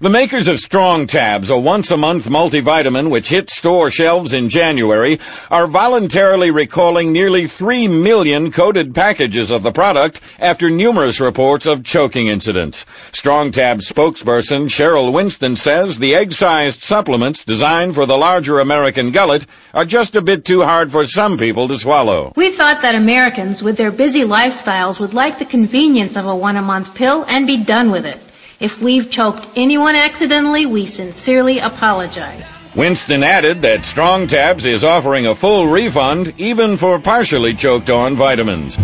The 0.06 0.12
makers 0.12 0.48
of 0.48 0.60
Strong 0.60 1.08
Tabs, 1.08 1.50
a 1.50 1.58
once 1.58 1.90
a 1.90 1.98
month 1.98 2.30
multivitamin 2.30 3.10
which 3.10 3.30
hit 3.30 3.50
store 3.50 3.90
shelves 3.90 4.34
in 4.34 4.50
January, 4.50 5.20
are 5.50 5.66
voluntarily 5.66 6.52
recalling 6.52 7.12
nearly 7.12 7.48
3 7.48 7.88
million 7.88 8.52
coated 8.52 8.94
packages 8.94 9.50
of 9.50 9.64
the 9.64 9.72
product 9.72 10.22
after 10.38 10.70
numerous 10.70 11.20
reports 11.20 11.66
of 11.66 11.84
choking 11.84 12.28
incidents. 12.28 12.86
Strong 13.14 13.54
Tabs 13.54 13.92
spokesperson 13.92 14.70
Cheryl 14.70 15.12
Winston 15.12 15.56
says 15.56 15.98
the 15.98 16.14
egg-sized 16.14 16.84
supplements 16.84 17.44
designed 17.44 17.96
for 17.96 18.06
the 18.06 18.16
larger 18.16 18.60
American 18.60 19.10
gullet 19.10 19.48
are 19.74 19.86
just 19.86 20.16
a 20.16 20.22
bit 20.22 20.46
too 20.46 20.62
hard 20.62 20.92
for 20.92 21.08
some 21.08 21.36
people 21.36 21.68
to 21.68 21.80
swallow. 21.80 22.32
We 22.36 22.52
thought 22.52 22.84
that 22.84 22.94
Americans, 22.94 23.64
with 23.64 23.78
their 23.78 23.92
busy 23.92 24.22
lifestyles, 24.22 25.00
would 25.00 25.16
like 25.16 25.40
the 25.40 25.46
convenience 25.46 26.16
of 26.16 26.28
a 26.28 26.36
one 26.36 26.58
a 26.58 26.62
month 26.62 26.94
pill 26.94 27.26
and 27.28 27.48
be 27.48 27.58
done 27.58 27.90
with 27.90 28.06
it. 28.06 28.20
If 28.60 28.82
we've 28.82 29.12
choked 29.12 29.48
anyone 29.56 29.96
accidentally, 29.96 30.66
we 30.66 30.86
sincerely 30.86 31.60
apologize. 31.60 32.58
Winston 32.76 33.22
added 33.24 33.62
that 33.62 33.86
Strong 33.86 34.28
Tabs 34.28 34.66
is 34.66 34.84
offering 34.84 35.28
a 35.28 35.36
full 35.36 35.68
refund 35.68 36.34
even 36.38 36.78
for 36.78 37.00
partially 37.00 37.54
choked 37.54 37.90
on 37.90 38.16
vitamins. 38.16 38.78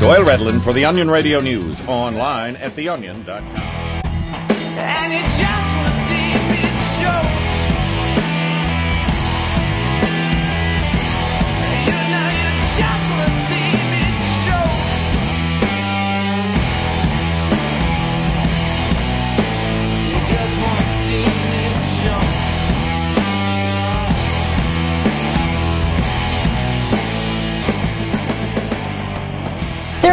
Doyle 0.00 0.24
Redland 0.24 0.62
for 0.62 0.72
the 0.72 0.84
Onion 0.84 1.10
Radio 1.10 1.40
News, 1.40 1.82
online 1.86 2.56
at 2.56 2.72
theonion.com. 2.72 4.00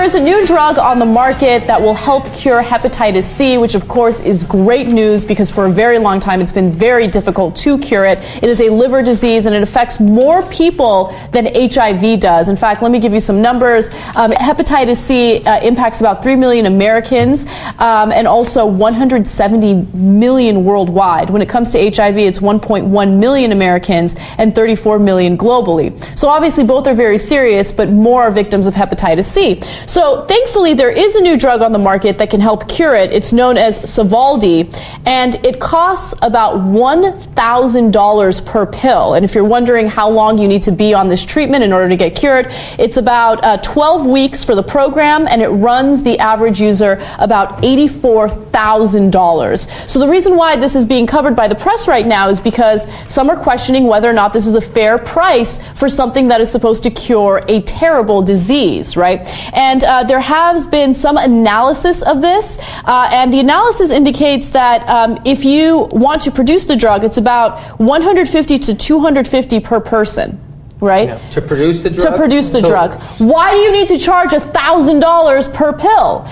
is 0.08 0.16
a 0.16 0.24
new 0.24 0.48
drug 0.48 0.78
on 0.78 1.00
the 1.00 1.06
market 1.06 1.68
that 1.68 1.82
will 1.82 1.94
help 1.94 2.34
cure 2.34 2.64
hepatitis 2.64 3.26
C, 3.26 3.58
which 3.58 3.76
of 3.76 3.90
course 3.90 4.22
is 4.22 4.46
great 4.46 4.88
news 4.88 5.26
because 5.26 5.52
for 5.52 5.66
a 5.66 5.70
very 5.70 6.00
long 6.00 6.22
time 6.22 6.40
it's 6.40 6.54
been 6.54 6.72
very 6.72 7.08
difficult 7.08 7.58
to 7.58 7.78
cure 7.78 8.06
it. 8.06 8.18
It 8.42 8.46
is 8.46 8.62
a 8.62 8.70
liver 8.70 9.04
disease 9.04 9.48
and 9.48 9.54
it 9.54 9.62
affects 9.62 10.00
more 10.00 10.44
people 10.44 11.14
than 11.34 11.48
HIV 11.54 12.22
does. 12.22 12.48
In 12.48 12.56
fact, 12.56 12.82
let 12.82 12.90
me 12.90 13.00
give 13.00 13.12
you 13.12 13.20
some 13.20 13.42
numbers. 13.42 13.90
Um, 14.16 14.32
hepatitis 14.32 14.96
C 14.96 15.44
uh, 15.44 15.60
impacts 15.60 16.00
about 16.00 16.24
3 16.24 16.38
million 16.38 16.68
Americans 16.68 17.46
um, 17.78 18.14
and 18.14 18.30
also 18.30 18.66
170 18.66 19.74
million 19.94 20.64
worldwide. 20.64 21.30
When 21.30 21.42
it 21.42 21.50
comes 21.50 21.70
to 21.72 21.80
HIV, 21.80 22.18
it's 22.18 22.40
1.1 22.40 23.20
million 23.20 23.52
Americans 23.52 24.16
and 24.38 24.56
34 24.56 25.00
million 25.00 25.38
globally. 25.38 25.92
So 26.18 26.30
obviously 26.30 26.64
both 26.64 26.88
are 26.88 26.96
very 26.96 27.18
serious, 27.18 27.74
but 27.74 27.90
more 27.90 28.24
are 28.24 28.32
victims 28.32 28.68
of 28.68 28.74
hepatitis 28.74 29.26
C. 29.26 29.60
So 29.86 29.97
thankfully, 30.28 30.76
there 30.76 30.92
is 30.92 31.16
a 31.16 31.22
new 31.22 31.40
drug 31.40 31.62
on 31.62 31.72
the 31.72 31.80
market 31.80 32.20
that 32.20 32.30
can 32.30 32.40
help 32.40 32.70
cure 32.70 32.94
it. 32.94 33.12
It's 33.12 33.34
known 33.34 33.58
as 33.58 33.80
Sovaldi, 33.80 34.72
and 35.08 35.34
it 35.44 35.60
costs 35.60 36.14
about 36.22 36.60
$1,000 36.60 38.46
per 38.46 38.68
pill. 38.68 39.16
And 39.16 39.26
if 39.26 39.34
you're 39.34 39.44
wondering 39.44 39.88
how 39.88 40.08
long 40.10 40.38
you 40.38 40.48
need 40.48 40.62
to 40.64 40.72
be 40.72 40.94
on 40.94 41.08
this 41.08 41.26
treatment 41.26 41.64
in 41.64 41.74
order 41.74 41.90
to 41.90 41.96
get 41.96 42.16
cured, 42.16 42.50
it's 42.78 42.98
about 42.98 43.44
uh, 43.44 43.58
12 43.64 44.06
weeks 44.06 44.44
for 44.44 44.54
the 44.54 44.62
program, 44.62 45.28
and 45.28 45.42
it 45.42 45.50
runs 45.50 46.04
the 46.04 46.20
average 46.20 46.62
user 46.62 47.04
about 47.18 47.64
$84,000. 47.64 49.90
So 49.90 50.00
the 50.00 50.08
reason 50.08 50.36
why 50.36 50.58
this 50.58 50.76
is 50.76 50.86
being 50.86 51.08
covered 51.08 51.36
by 51.36 51.48
the 51.48 51.56
press 51.56 51.88
right 51.88 52.06
now 52.06 52.30
is 52.30 52.40
because 52.40 52.86
some 53.08 53.32
are 53.32 53.38
questioning 53.38 53.88
whether 53.88 54.08
or 54.08 54.14
not 54.14 54.32
this 54.32 54.46
is 54.46 54.54
a 54.54 54.62
fair 54.62 55.00
price 55.00 55.60
for 55.74 55.90
something 55.90 56.28
that 56.28 56.40
is 56.40 56.52
supposed 56.52 56.84
to 56.84 56.92
cure 56.92 57.44
a 57.48 57.64
terrible 57.64 58.22
disease, 58.22 58.96
right? 58.96 59.26
And 59.56 59.87
uh, 59.88 60.04
there 60.04 60.20
has 60.20 60.68
been 60.68 60.94
some 60.94 61.18
analysis 61.18 62.02
of 62.02 62.22
this, 62.22 62.60
uh, 62.86 63.10
and 63.12 63.32
the 63.34 63.40
analysis 63.40 63.90
indicates 63.90 64.50
that 64.50 64.88
um, 64.88 65.20
if 65.26 65.46
you 65.46 65.88
want 65.92 66.22
to 66.24 66.32
produce 66.32 66.66
the 66.66 66.76
drug, 66.76 67.04
it's 67.04 67.18
about 67.18 67.80
150 67.80 68.60
to 68.60 68.76
250 68.76 69.60
per 69.62 69.80
person. 69.80 70.40
Right? 70.80 71.20
To 71.32 71.42
produce 71.42 71.82
the 71.82 71.90
drug. 71.90 72.12
To 72.12 72.18
produce 72.18 72.50
the 72.52 72.62
So- 72.62 72.68
drug. 72.68 73.02
Why 73.18 73.52
do 73.52 73.58
you 73.58 73.72
need 73.72 73.88
to 73.88 73.98
charge 73.98 74.32
$1,000 74.32 75.48
per 75.52 75.74
pill? 75.74 76.28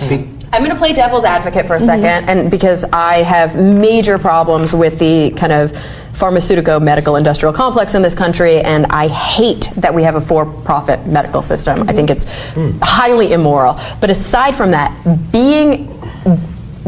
I'm 0.52 0.62
going 0.62 0.70
to 0.70 0.76
play 0.76 0.92
devil's 0.92 1.24
advocate 1.24 1.66
for 1.66 1.74
a 1.74 1.80
2nd 1.80 2.28
and 2.28 2.50
because 2.50 2.84
I 2.92 3.24
have 3.24 3.56
major 3.56 4.18
problems 4.18 4.72
with 4.72 5.00
the 5.00 5.32
kind 5.32 5.52
of 5.52 5.76
pharmaceutical 6.16 6.80
medical 6.80 7.16
industrial 7.16 7.52
complex 7.52 7.94
in 7.94 8.00
this 8.00 8.14
country, 8.14 8.60
and 8.60 8.86
I 8.86 9.06
hate 9.08 9.70
that 9.76 9.94
we 9.94 10.02
have 10.02 10.14
a 10.14 10.20
for-profit 10.20 11.06
medical 11.06 11.42
system. 11.42 11.88
I 11.88 11.92
think 11.92 12.08
it's 12.08 12.24
hmm. 12.54 12.78
highly 12.80 13.32
immoral. 13.32 13.78
But 14.00 14.08
aside 14.08 14.56
from 14.56 14.70
that, 14.70 14.90
being 15.30 15.92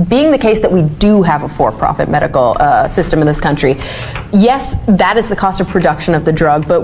being 0.06 0.30
the 0.30 0.38
case 0.38 0.60
that 0.60 0.70
we 0.70 0.82
do 0.82 1.22
have 1.22 1.42
a 1.42 1.48
for-profit 1.48 2.08
medical 2.08 2.56
uh, 2.60 2.86
system 2.86 3.20
in 3.20 3.26
this 3.26 3.40
country, 3.40 3.74
yes, 4.32 4.76
that 4.86 5.16
is 5.16 5.28
the 5.28 5.34
cost 5.34 5.60
of 5.60 5.66
production 5.68 6.14
of 6.14 6.24
the 6.24 6.32
drug. 6.32 6.68
But 6.68 6.82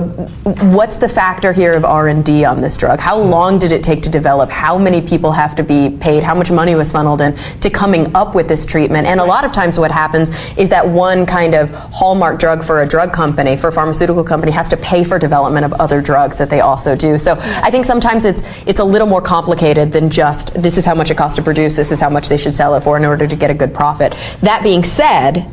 what's 0.64 0.96
the 0.96 1.08
factor 1.08 1.52
here 1.52 1.74
of 1.74 1.84
R&D 1.84 2.44
on 2.44 2.60
this 2.60 2.76
drug? 2.76 2.98
How 2.98 3.20
long 3.20 3.58
did 3.58 3.70
it 3.70 3.84
take 3.84 4.02
to 4.02 4.08
develop? 4.08 4.50
How 4.50 4.76
many 4.76 5.00
people 5.00 5.30
have 5.30 5.54
to 5.56 5.62
be 5.62 5.96
paid? 6.00 6.24
How 6.24 6.34
much 6.34 6.50
money 6.50 6.74
was 6.74 6.90
funneled 6.90 7.20
in 7.20 7.36
to 7.60 7.70
coming 7.70 8.14
up 8.16 8.34
with 8.34 8.48
this 8.48 8.66
treatment? 8.66 9.06
And 9.06 9.20
a 9.20 9.24
lot 9.24 9.44
of 9.44 9.52
times, 9.52 9.78
what 9.78 9.92
happens 9.92 10.30
is 10.56 10.68
that 10.70 10.88
one 10.88 11.24
kind 11.24 11.54
of 11.54 11.70
hallmark 11.70 12.40
drug 12.40 12.64
for 12.64 12.82
a 12.82 12.86
drug 12.86 13.12
company, 13.12 13.56
for 13.56 13.68
a 13.68 13.72
pharmaceutical 13.72 14.24
company, 14.24 14.50
has 14.50 14.68
to 14.70 14.76
pay 14.76 15.04
for 15.04 15.18
development 15.18 15.64
of 15.64 15.72
other 15.74 16.00
drugs 16.00 16.38
that 16.38 16.50
they 16.50 16.60
also 16.60 16.96
do. 16.96 17.18
So 17.18 17.36
I 17.38 17.70
think 17.70 17.84
sometimes 17.84 18.24
it's 18.24 18.42
it's 18.66 18.80
a 18.80 18.84
little 18.84 19.06
more 19.06 19.22
complicated 19.22 19.92
than 19.92 20.10
just 20.10 20.52
this 20.54 20.78
is 20.78 20.84
how 20.84 20.94
much 20.94 21.10
it 21.10 21.16
costs 21.16 21.36
to 21.36 21.42
produce, 21.42 21.76
this 21.76 21.92
is 21.92 22.00
how 22.00 22.10
much 22.10 22.28
they 22.28 22.36
should 22.36 22.54
sell 22.54 22.74
it 22.74 22.82
for 22.82 22.96
in 23.04 23.10
order 23.10 23.26
to 23.26 23.36
get 23.36 23.50
a 23.50 23.54
good 23.54 23.74
profit. 23.74 24.12
That 24.40 24.62
being 24.62 24.82
said, 24.82 25.46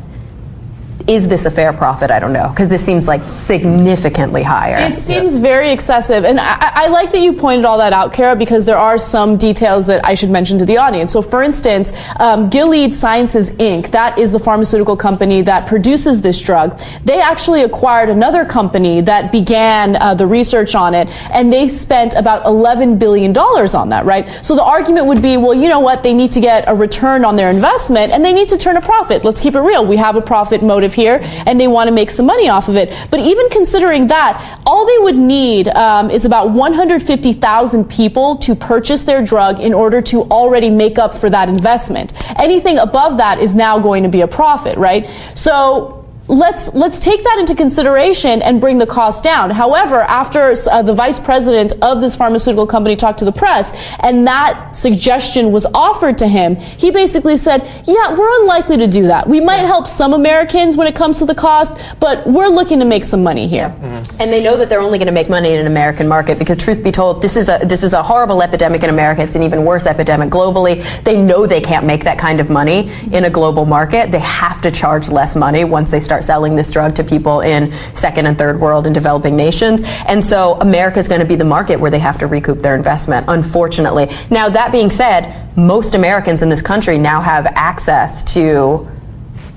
is 1.08 1.28
this 1.28 1.46
a 1.46 1.50
fair 1.50 1.72
profit? 1.72 2.10
I 2.10 2.18
don't 2.18 2.32
know 2.32 2.48
because 2.48 2.68
this 2.68 2.84
seems 2.84 3.08
like 3.08 3.22
significantly 3.28 4.42
higher. 4.42 4.78
It 4.78 4.98
seems 4.98 5.34
very 5.36 5.70
excessive. 5.70 6.24
And 6.24 6.38
I, 6.40 6.72
I 6.84 6.86
like 6.88 7.12
that 7.12 7.20
you 7.20 7.32
pointed 7.32 7.64
all 7.64 7.78
that 7.78 7.92
out, 7.92 8.12
Kara, 8.12 8.36
because 8.36 8.64
there 8.64 8.78
are 8.78 8.98
some 8.98 9.36
details 9.36 9.86
that 9.86 10.04
I 10.04 10.14
should 10.14 10.30
mention 10.30 10.58
to 10.58 10.64
the 10.64 10.76
audience. 10.78 11.12
So, 11.12 11.22
for 11.22 11.42
instance, 11.42 11.92
um, 12.20 12.48
Gilead 12.50 12.94
Sciences 12.94 13.50
Inc., 13.52 13.90
that 13.90 14.18
is 14.18 14.32
the 14.32 14.38
pharmaceutical 14.38 14.96
company 14.96 15.42
that 15.42 15.66
produces 15.66 16.20
this 16.20 16.40
drug, 16.40 16.80
they 17.04 17.20
actually 17.20 17.62
acquired 17.62 18.08
another 18.08 18.44
company 18.44 19.00
that 19.02 19.32
began 19.32 19.96
uh, 19.96 20.14
the 20.14 20.26
research 20.26 20.74
on 20.74 20.94
it, 20.94 21.08
and 21.30 21.52
they 21.52 21.68
spent 21.68 22.14
about 22.14 22.44
$11 22.44 22.98
billion 22.98 23.36
on 23.36 23.88
that, 23.88 24.04
right? 24.04 24.28
So 24.44 24.54
the 24.54 24.62
argument 24.62 25.06
would 25.06 25.22
be, 25.22 25.36
well, 25.36 25.54
you 25.54 25.68
know 25.68 25.80
what? 25.80 26.02
They 26.02 26.14
need 26.14 26.32
to 26.32 26.40
get 26.40 26.64
a 26.68 26.74
return 26.74 27.24
on 27.24 27.36
their 27.36 27.50
investment, 27.50 28.12
and 28.12 28.24
they 28.24 28.32
need 28.32 28.48
to 28.48 28.58
turn 28.58 28.76
a 28.76 28.80
profit. 28.80 29.24
Let's 29.24 29.40
keep 29.40 29.54
it 29.54 29.60
real. 29.60 29.86
We 29.86 29.96
have 29.96 30.16
a 30.16 30.22
profit 30.22 30.62
motive 30.62 30.91
of 30.92 30.94
here, 30.94 31.20
and 31.46 31.58
they 31.58 31.68
want 31.68 31.88
to 31.88 31.94
make 31.94 32.10
some 32.10 32.26
money 32.26 32.48
off 32.48 32.68
of 32.68 32.76
it. 32.76 32.92
But 33.10 33.20
even 33.20 33.48
considering 33.48 34.06
that, 34.08 34.60
all 34.66 34.86
they 34.86 34.98
would 34.98 35.18
need 35.18 35.68
um, 35.68 36.10
is 36.10 36.24
about 36.24 36.50
150,000 36.50 37.84
people 37.88 38.36
to 38.38 38.54
purchase 38.54 39.02
their 39.02 39.24
drug 39.24 39.60
in 39.60 39.72
order 39.72 40.02
to 40.02 40.22
already 40.24 40.70
make 40.70 40.98
up 40.98 41.16
for 41.16 41.30
that 41.30 41.48
investment. 41.48 42.12
Anything 42.38 42.78
above 42.78 43.16
that 43.18 43.38
is 43.38 43.54
now 43.54 43.78
going 43.78 44.02
to 44.02 44.08
be 44.08 44.20
a 44.20 44.28
profit, 44.28 44.78
right? 44.78 45.08
So 45.34 46.01
let's 46.32 46.72
let's 46.72 46.98
take 46.98 47.22
that 47.22 47.36
into 47.38 47.54
consideration 47.54 48.40
and 48.40 48.60
bring 48.60 48.78
the 48.78 48.86
cost 48.86 49.22
down. 49.22 49.50
However, 49.50 50.00
after 50.00 50.54
uh, 50.70 50.82
the 50.82 50.94
vice 50.94 51.20
president 51.20 51.74
of 51.82 52.00
this 52.00 52.16
pharmaceutical 52.16 52.66
company 52.66 52.96
talked 52.96 53.18
to 53.18 53.26
the 53.26 53.32
press 53.32 53.72
and 54.00 54.26
that 54.26 54.74
suggestion 54.74 55.52
was 55.52 55.66
offered 55.74 56.16
to 56.18 56.26
him, 56.26 56.56
he 56.56 56.90
basically 56.90 57.36
said, 57.36 57.62
"Yeah, 57.84 58.16
we're 58.16 58.40
unlikely 58.40 58.78
to 58.78 58.86
do 58.86 59.02
that. 59.02 59.28
We 59.28 59.40
might 59.40 59.66
help 59.66 59.86
some 59.86 60.14
Americans 60.14 60.76
when 60.76 60.86
it 60.86 60.94
comes 60.94 61.18
to 61.18 61.26
the 61.26 61.34
cost, 61.34 61.78
but 62.00 62.26
we're 62.26 62.48
looking 62.48 62.78
to 62.78 62.86
make 62.86 63.04
some 63.04 63.22
money 63.22 63.46
here." 63.46 63.74
And 64.18 64.32
they 64.32 64.42
know 64.42 64.56
that 64.56 64.70
they're 64.70 64.80
only 64.80 64.98
going 64.98 65.06
to 65.06 65.12
make 65.12 65.28
money 65.28 65.52
in 65.52 65.60
an 65.60 65.66
American 65.66 66.08
market 66.08 66.38
because, 66.38 66.56
truth 66.56 66.82
be 66.82 66.92
told, 66.92 67.20
this 67.20 67.36
is 67.36 67.50
a 67.50 67.58
this 67.62 67.82
is 67.82 67.92
a 67.92 68.02
horrible 68.02 68.42
epidemic 68.42 68.82
in 68.82 68.88
America. 68.88 69.22
It's 69.22 69.34
an 69.34 69.42
even 69.42 69.64
worse 69.66 69.84
epidemic 69.84 70.30
globally. 70.30 70.82
They 71.04 71.16
know 71.22 71.46
they 71.46 71.60
can't 71.60 71.84
make 71.84 72.04
that 72.04 72.18
kind 72.18 72.40
of 72.40 72.48
money 72.48 72.90
in 73.12 73.26
a 73.26 73.30
global 73.30 73.66
market. 73.66 74.10
They 74.10 74.20
have 74.20 74.62
to 74.62 74.70
charge 74.70 75.10
less 75.10 75.36
money 75.36 75.64
once 75.64 75.90
they 75.90 76.00
start 76.00 76.21
selling 76.22 76.56
this 76.56 76.70
drug 76.70 76.94
to 76.96 77.04
people 77.04 77.40
in 77.40 77.72
second 77.94 78.26
and 78.26 78.38
third 78.38 78.60
world 78.60 78.86
and 78.86 78.94
developing 78.94 79.36
nations. 79.36 79.82
And 80.06 80.24
so 80.24 80.54
America 80.60 80.98
is 80.98 81.08
going 81.08 81.20
to 81.20 81.26
be 81.26 81.36
the 81.36 81.44
market 81.44 81.78
where 81.80 81.90
they 81.90 81.98
have 81.98 82.18
to 82.18 82.26
recoup 82.26 82.60
their 82.60 82.74
investment. 82.74 83.26
Unfortunately, 83.28 84.08
now 84.30 84.48
that 84.48 84.72
being 84.72 84.90
said, 84.90 85.56
most 85.56 85.94
Americans 85.94 86.42
in 86.42 86.48
this 86.48 86.62
country 86.62 86.98
now 86.98 87.20
have 87.20 87.46
access 87.46 88.22
to 88.34 88.88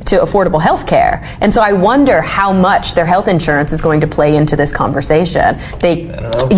to 0.06 0.18
affordable 0.20 0.62
health 0.62 0.86
care. 0.86 1.22
And 1.42 1.54
so 1.54 1.62
I 1.62 1.74
wonder 1.74 2.22
how 2.22 2.54
much 2.54 2.94
their 2.94 3.06
health 3.06 3.28
insurance 3.28 3.74
is 3.74 3.82
going 3.82 4.02
to 4.02 4.08
play 4.08 4.36
into 4.36 4.56
this 4.56 4.72
conversation. 4.72 5.60
They 5.80 6.06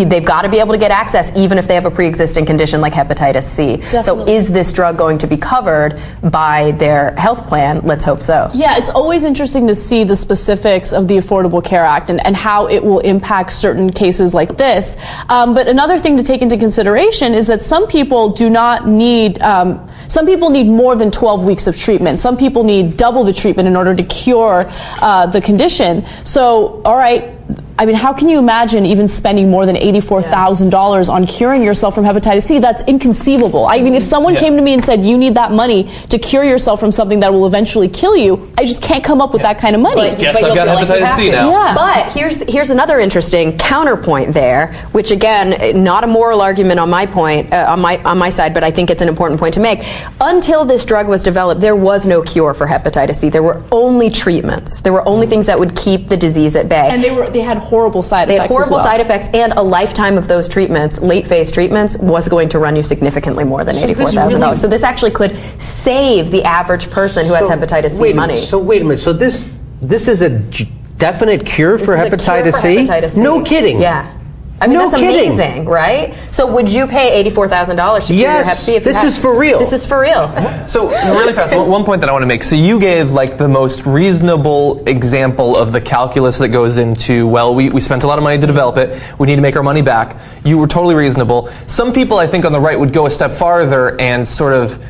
they've 0.05 0.25
got 0.25 0.41
to 0.41 0.49
be 0.49 0.59
able 0.59 0.73
to 0.73 0.77
get 0.77 0.91
access 0.91 1.31
even 1.35 1.57
if 1.57 1.67
they 1.67 1.75
have 1.75 1.85
a 1.85 1.91
pre-existing 1.91 2.45
condition 2.45 2.81
like 2.81 2.93
hepatitis 2.93 3.43
C. 3.43 3.81
So 4.01 4.27
is 4.27 4.51
this 4.51 4.71
drug 4.71 4.97
going 4.97 5.17
to 5.19 5.27
be 5.27 5.37
covered 5.37 5.99
by 6.23 6.71
their 6.71 7.15
health 7.15 7.47
plan? 7.47 7.81
Let's 7.85 8.03
hope 8.03 8.21
so. 8.21 8.51
Yeah, 8.53 8.77
it's 8.77 8.89
always 8.89 9.23
interesting 9.23 9.67
to 9.67 9.75
see 9.75 10.03
the 10.03 10.15
specifics 10.15 10.91
of 10.91 11.07
the 11.07 11.17
Affordable 11.17 11.63
Care 11.63 11.83
Act 11.83 12.09
and, 12.09 12.25
and 12.25 12.35
how 12.35 12.67
it 12.67 12.83
will 12.83 12.99
impact 12.99 13.51
certain 13.51 13.91
cases 13.91 14.33
like 14.33 14.57
this. 14.57 14.97
Um, 15.29 15.53
but 15.53 15.67
another 15.67 15.99
thing 15.99 16.17
to 16.17 16.23
take 16.23 16.41
into 16.41 16.57
consideration 16.57 17.33
is 17.33 17.47
that 17.47 17.61
some 17.61 17.87
people 17.87 18.29
do 18.29 18.49
not 18.49 18.87
need, 18.87 19.41
um, 19.41 19.89
some 20.07 20.25
people 20.25 20.49
need 20.49 20.67
more 20.67 20.95
than 20.95 21.11
12 21.11 21.43
weeks 21.43 21.67
of 21.67 21.77
treatment. 21.77 22.19
Some 22.19 22.37
people 22.37 22.63
need 22.63 22.97
double 22.97 23.23
the 23.23 23.33
treatment 23.37 23.67
in 23.67 23.75
order 23.75 23.95
to 23.95 24.03
cure 24.03 24.65
uh, 25.01 25.27
the 25.27 25.41
condition. 25.41 26.05
So, 26.25 26.81
all 26.83 26.95
right. 26.97 27.36
I 27.79 27.85
mean, 27.85 27.95
how 27.95 28.11
can 28.11 28.27
you 28.27 28.39
imagine 28.39 28.87
even 28.87 29.07
spending 29.07 29.51
more 29.51 29.67
than 29.67 29.75
$84,000 29.75 31.09
on 31.09 31.27
curing 31.27 31.61
yourself 31.61 31.93
from 31.95 32.05
hepatitis 32.05 32.43
C? 32.43 32.57
That's 32.59 32.81
inconceivable. 32.83 33.67
I 33.67 33.81
mean, 33.81 33.93
if 33.93 34.03
someone 34.03 34.33
Yeah. 34.33 34.39
came 34.39 34.55
to 34.55 34.61
me 34.63 34.73
and 34.73 34.83
said, 34.83 35.05
you 35.05 35.15
need 35.17 35.35
that 35.35 35.51
money 35.51 35.87
to 36.09 36.17
cure 36.17 36.43
yourself 36.43 36.79
from 36.79 36.91
something 36.91 37.19
that 37.19 37.31
will 37.31 37.45
eventually 37.45 37.87
kill 37.87 38.15
you, 38.17 38.49
I 38.57 38.65
just 38.65 38.81
can't 38.81 39.03
come 39.03 39.21
up 39.21 39.31
with 39.31 39.43
that 39.43 39.59
kind 39.59 39.75
of 39.75 39.81
money. 39.81 39.95
But- 40.01 40.11
but 40.17 40.21
you'll 40.23 40.33
feel 40.33 40.55
like 40.65 40.89
you 40.89 41.05
have 41.05 41.17
to. 41.17 41.23
Yeah. 41.25 41.73
But 41.75 42.05
here's 42.13 42.37
here's 42.49 42.69
another 42.71 42.99
interesting 42.99 43.57
counterpoint 43.59 44.33
there, 44.33 44.73
which 44.91 45.11
again, 45.11 45.83
not 45.83 46.03
a 46.03 46.07
moral 46.07 46.41
argument 46.41 46.79
on 46.79 46.89
my 46.89 47.05
point 47.05 47.53
uh, 47.53 47.65
on 47.69 47.79
my 47.79 47.99
on 48.05 48.17
my 48.17 48.29
side, 48.29 48.53
but 48.53 48.63
I 48.63 48.71
think 48.71 48.89
it's 48.89 49.01
an 49.03 49.07
important 49.07 49.39
point 49.39 49.53
to 49.53 49.59
make. 49.59 49.85
Until 50.19 50.65
this 50.65 50.83
drug 50.83 51.07
was 51.07 51.21
developed, 51.21 51.61
there 51.61 51.75
was 51.75 52.05
no 52.07 52.21
cure 52.23 52.53
for 52.55 52.65
hepatitis 52.67 53.15
C. 53.17 53.29
There 53.29 53.43
were 53.43 53.61
only 53.71 54.09
treatments. 54.09 54.79
There 54.81 54.93
were 54.93 55.07
only 55.07 55.27
things 55.27 55.45
that 55.45 55.59
would 55.59 55.75
keep 55.75 56.09
the 56.09 56.17
disease 56.17 56.55
at 56.55 56.67
bay. 56.67 56.89
And 56.91 57.03
they 57.03 57.11
were 57.11 57.29
they 57.37 57.43
had 57.43 57.57
horrible 57.59 58.01
side 58.01 58.27
They 58.27 58.35
effects. 58.35 58.49
had 58.49 58.55
horrible 58.55 58.75
well. 58.77 58.83
side 58.85 58.99
effects, 58.99 59.27
and 59.33 59.53
a 59.53 59.61
lifetime 59.61 60.17
of 60.17 60.27
those 60.27 60.49
treatments, 60.49 60.99
late 60.99 61.27
phase 61.27 61.51
treatments, 61.51 61.95
was 61.97 62.27
going 62.27 62.49
to 62.49 62.57
run 62.59 62.75
you 62.75 62.81
significantly 62.83 63.43
more 63.43 63.63
than 63.63 63.75
So 63.75 63.81
this 63.81 63.83
eighty-four 63.91 64.05
thousand 64.11 64.27
really- 64.27 64.39
dollars. 64.41 64.61
So 64.61 64.67
this 64.67 64.81
actually 64.83 65.11
could 65.11 65.37
save 65.59 66.31
the 66.31 66.43
average 66.43 66.89
person 66.89 67.27
who 67.27 67.33
has 67.33 67.47
hepatitis 67.47 67.91
C 67.91 68.13
money. 68.13 68.33
minute, 68.33 68.47
So 68.47 68.57
wait 68.57 68.81
a 68.81 68.85
minute. 68.85 68.97
So 68.97 69.13
this 69.13 69.51
this 69.81 70.07
is 70.07 70.21
a 70.23 70.29
definite 70.97 71.45
cure 71.45 71.77
for 71.77 71.95
This 71.95 72.07
is 72.07 72.13
a 72.13 72.17
cure 72.17 72.51
hepatitis 72.51 72.61
for 72.61 72.67
hepatitis 72.91 73.11
C. 73.11 73.21
No 73.21 73.43
kidding. 73.43 73.79
Yeah. 73.79 74.11
I 74.59 74.65
mean, 74.67 74.77
No 74.79 74.89
that's 74.89 74.99
kidding. 74.99 75.31
amazing, 75.33 75.65
right? 75.65 76.15
So, 76.31 76.51
would 76.51 76.67
you 76.67 76.87
pay 76.87 77.13
eighty-four 77.13 77.47
thousand 77.47 77.75
dollars 77.75 78.07
to 78.07 78.13
cure 78.13 78.21
your 78.29 78.39
Yes, 78.39 78.45
Hep 78.47 78.57
C? 78.57 78.75
If 78.75 78.81
you 78.81 78.85
this 78.85 78.97
had- 78.97 79.05
is 79.07 79.17
for 79.17 79.37
real. 79.37 79.59
This 79.59 79.71
is 79.71 79.85
for 79.85 79.99
real. 79.99 80.27
So 80.67 80.89
really 80.89 81.33
fast, 81.33 81.55
one 81.55 81.69
one 81.69 81.83
point 81.83 82.01
that 82.01 82.09
I 82.09 82.11
want 82.11 82.23
to 82.23 82.27
make. 82.27 82.43
So 82.43 82.55
you 82.55 82.79
gave 82.79 83.11
like 83.11 83.37
the 83.37 83.47
most 83.47 83.85
reasonable 83.85 84.83
example 84.87 85.55
of 85.55 85.71
the 85.73 85.79
calculus 85.81 86.39
that 86.39 86.49
goes 86.49 86.77
into, 86.79 87.27
well, 87.27 87.53
we, 87.53 87.69
we 87.69 87.81
spent 87.81 88.03
a 88.03 88.07
lot 88.07 88.17
of 88.17 88.23
money 88.23 88.39
to 88.39 88.47
develop 88.47 88.77
it. 88.77 88.99
We 89.19 89.27
need 89.27 89.35
to 89.35 89.41
make 89.43 89.55
our 89.55 89.63
money 89.63 89.83
back. 89.83 90.17
You 90.43 90.57
were 90.57 90.67
totally 90.67 90.95
reasonable. 90.95 91.49
Some 91.67 91.93
people, 91.93 92.17
I 92.17 92.25
think, 92.25 92.43
on 92.43 92.51
the 92.51 92.59
right 92.59 92.79
would 92.79 92.93
go 92.93 93.05
a 93.05 93.11
step 93.11 93.33
farther 93.33 93.99
and 94.01 94.27
sort 94.27 94.53
of 94.53 94.83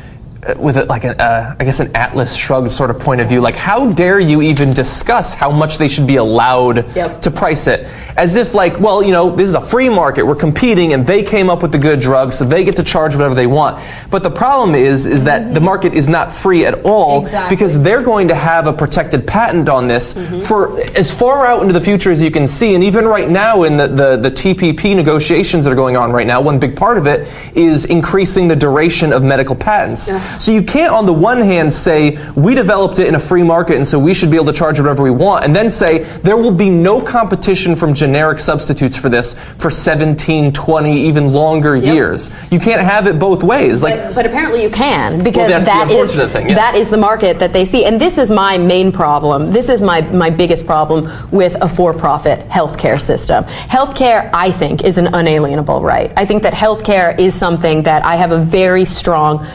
with 0.56 0.76
a, 0.76 0.84
like 0.84 1.02
an, 1.04 1.20
uh, 1.20 1.56
I 1.58 1.64
guess 1.64 1.80
an 1.80 1.90
Atlas 1.96 2.32
shrugged 2.34 2.70
sort 2.70 2.90
of 2.90 3.00
point 3.00 3.20
of 3.20 3.28
view, 3.28 3.40
like 3.40 3.56
how 3.56 3.90
dare 3.92 4.20
you 4.20 4.40
even 4.42 4.72
discuss 4.72 5.34
how 5.34 5.50
much 5.50 5.78
they 5.78 5.88
should 5.88 6.06
be 6.06 6.16
allowed 6.16 6.94
Yep. 6.94 7.22
to 7.22 7.30
price 7.30 7.66
it? 7.66 7.88
As 8.16 8.36
if 8.36 8.54
like, 8.54 8.78
well, 8.78 9.02
you 9.02 9.10
know, 9.10 9.34
this 9.34 9.48
is 9.48 9.56
a 9.56 9.60
free 9.60 9.88
market, 9.88 10.22
we're 10.24 10.36
competing, 10.36 10.92
and 10.92 11.04
they 11.06 11.24
came 11.24 11.50
up 11.50 11.60
with 11.60 11.72
the 11.72 11.78
good 11.78 11.98
drugs, 12.00 12.38
so 12.38 12.44
they 12.44 12.62
get 12.62 12.76
to 12.76 12.84
charge 12.84 13.16
whatever 13.16 13.34
they 13.34 13.48
want. 13.48 13.82
But 14.10 14.22
the 14.22 14.30
problem 14.30 14.74
is, 14.76 15.06
is 15.06 15.24
that 15.24 15.54
the 15.54 15.60
market 15.60 15.92
is 15.92 16.08
not 16.08 16.32
free 16.32 16.64
at 16.64 16.84
all 16.84 17.22
Exactly. 17.22 17.56
because 17.56 17.80
they're 17.82 18.02
going 18.02 18.28
to 18.28 18.34
have 18.36 18.68
a 18.68 18.72
protected 18.72 19.26
patent 19.26 19.68
on 19.68 19.88
this 19.88 20.12
for 20.46 20.80
as 20.96 21.12
far 21.16 21.46
out 21.46 21.62
into 21.62 21.72
the 21.72 21.80
future 21.80 22.12
as 22.12 22.22
you 22.22 22.30
can 22.30 22.46
see. 22.46 22.74
And 22.76 22.84
even 22.84 23.04
right 23.06 23.28
now 23.28 23.64
in 23.64 23.76
the, 23.76 23.88
the, 23.88 24.16
the 24.16 24.30
TPP 24.30 24.94
negotiations 24.94 25.64
that 25.64 25.72
are 25.72 25.76
going 25.76 25.96
on 25.96 26.12
right 26.12 26.26
now, 26.26 26.40
one 26.40 26.60
big 26.60 26.76
part 26.76 26.96
of 26.96 27.06
it 27.08 27.26
is 27.56 27.86
increasing 27.86 28.46
the 28.46 28.56
duration 28.56 29.12
of 29.12 29.22
medical 29.24 29.56
patents. 29.56 30.08
So 30.40 30.52
you 30.52 30.62
can't 30.62 30.92
on 30.92 31.06
the 31.06 31.12
one 31.12 31.38
hand 31.38 31.72
say, 31.72 32.18
we 32.34 32.54
developed 32.54 32.98
it 32.98 33.08
in 33.08 33.14
a 33.14 33.20
free 33.20 33.42
market 33.42 33.76
and 33.76 33.86
so 33.86 33.98
we 33.98 34.14
should 34.14 34.30
be 34.30 34.36
able 34.36 34.46
to 34.46 34.52
charge 34.52 34.78
whatever 34.78 35.02
we 35.02 35.10
want, 35.10 35.44
and 35.44 35.54
then 35.54 35.70
say, 35.70 36.04
there 36.22 36.36
will 36.36 36.52
be 36.52 36.70
no 36.70 37.00
competition 37.00 37.74
from 37.76 37.94
generic 37.94 38.40
substitutes 38.40 38.96
for 38.96 39.08
this 39.08 39.34
for 39.58 39.70
17, 39.70 40.52
20, 40.52 41.06
even 41.06 41.32
longer 41.32 41.76
years. 41.76 42.30
You 42.50 42.60
can't 42.60 42.82
have 42.82 43.06
it 43.06 43.18
both 43.18 43.42
ways. 43.42 43.82
Like, 43.82 43.98
But, 43.98 44.14
but 44.14 44.26
apparently 44.26 44.62
you 44.62 44.70
can 44.70 45.22
because 45.22 45.50
the 45.50 45.64
that 45.64 45.90
is 45.90 46.14
thing, 46.32 46.48
yes. 46.48 46.56
that 46.56 46.74
is 46.74 46.90
the 46.90 46.96
market 46.96 47.38
that 47.38 47.52
they 47.52 47.64
see, 47.64 47.84
and 47.84 48.00
this 48.00 48.18
is 48.18 48.30
my 48.30 48.58
main 48.58 48.92
problem. 48.92 49.50
This 49.52 49.68
is 49.68 49.82
my 49.82 50.00
my 50.00 50.30
biggest 50.30 50.66
problem 50.66 51.10
with 51.30 51.56
a 51.60 51.68
for-profit 51.68 52.48
healthcare 52.48 53.00
system. 53.00 53.44
Healthcare, 53.44 54.30
I 54.32 54.50
think, 54.50 54.84
is 54.84 54.98
an 54.98 55.08
unalienable 55.08 55.82
right. 55.82 56.12
I 56.16 56.24
think 56.24 56.42
that 56.42 56.52
healthcare 56.52 57.18
is 57.18 57.34
something 57.34 57.82
that 57.84 58.04
I 58.04 58.16
have 58.16 58.32
a 58.32 58.38
very 58.38 58.84
strong 58.84 59.46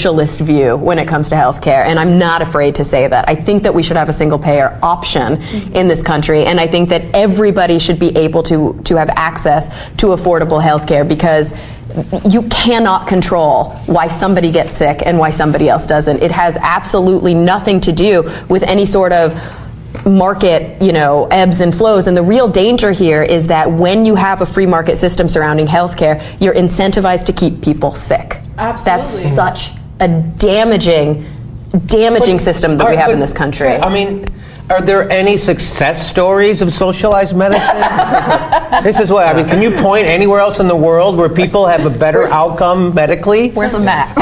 socialist 0.00 0.40
view 0.40 0.78
when 0.78 0.98
it 0.98 1.06
comes 1.06 1.28
to 1.28 1.34
healthcare, 1.34 1.84
and 1.84 1.98
I'm 1.98 2.18
not 2.18 2.40
afraid 2.40 2.74
to 2.76 2.84
say 2.84 3.06
that. 3.06 3.28
I 3.28 3.34
think 3.34 3.62
that 3.64 3.74
we 3.74 3.82
should 3.82 3.98
have 3.98 4.08
a 4.08 4.14
single-payer 4.14 4.78
option 4.82 5.42
in 5.74 5.88
this 5.88 6.02
country, 6.02 6.46
and 6.46 6.58
I 6.58 6.66
think 6.66 6.88
that 6.88 7.14
everybody 7.14 7.78
should 7.78 7.98
be 7.98 8.16
able 8.16 8.42
to 8.44 8.80
to 8.84 8.96
have 8.96 9.10
access 9.10 9.68
to 9.98 10.06
affordable 10.16 10.62
healthcare 10.62 11.06
because 11.06 11.52
you 12.24 12.42
cannot 12.48 13.08
control 13.08 13.72
why 13.86 14.08
somebody 14.08 14.50
gets 14.50 14.74
sick 14.74 15.02
and 15.04 15.18
why 15.18 15.28
somebody 15.28 15.68
else 15.68 15.86
doesn't. 15.86 16.22
It 16.22 16.30
has 16.30 16.56
absolutely 16.56 17.34
nothing 17.34 17.80
to 17.80 17.92
do 17.92 18.22
with 18.48 18.62
any 18.62 18.86
sort 18.86 19.12
of 19.12 19.34
market, 20.06 20.80
you 20.80 20.92
know, 20.92 21.26
ebbs 21.30 21.60
and 21.60 21.74
flows. 21.74 22.06
And 22.06 22.16
the 22.16 22.22
real 22.22 22.48
danger 22.48 22.92
here 22.92 23.22
is 23.22 23.48
that 23.48 23.70
when 23.70 24.06
you 24.06 24.14
have 24.14 24.40
a 24.40 24.46
free 24.46 24.66
market 24.66 24.96
system 24.96 25.28
surrounding 25.28 25.66
healthcare, 25.66 26.22
you're 26.40 26.54
incentivized 26.54 27.26
to 27.26 27.32
keep 27.32 27.60
people 27.60 27.92
sick. 27.92 28.38
Absolutely. 28.56 29.02
That's 29.02 29.34
such 29.34 29.79
a 30.00 30.08
damaging, 30.08 31.24
damaging 31.86 32.38
system 32.38 32.76
that 32.78 32.88
we 32.88 32.96
have 32.96 33.06
but- 33.06 33.14
in 33.14 33.20
this 33.20 33.32
country. 33.32 33.68
I 33.68 33.88
mean, 33.88 34.24
are 34.70 34.80
there 34.80 35.10
any 35.10 35.36
success 35.36 36.08
stories 36.08 36.62
of 36.62 36.72
socialized 36.72 37.36
medicine? 37.36 37.74
this 38.84 39.00
is 39.00 39.10
what 39.10 39.26
I 39.26 39.34
mean. 39.34 39.46
Can 39.48 39.60
you 39.60 39.72
point 39.72 40.08
anywhere 40.08 40.38
else 40.38 40.60
in 40.60 40.68
the 40.68 40.76
world 40.76 41.16
where 41.16 41.28
people 41.28 41.66
have 41.66 41.84
a 41.86 41.90
better 41.90 42.26
outcome 42.28 42.94
medically? 42.94 43.50
Where's 43.50 43.72
the 43.72 43.80
map? 43.80 44.16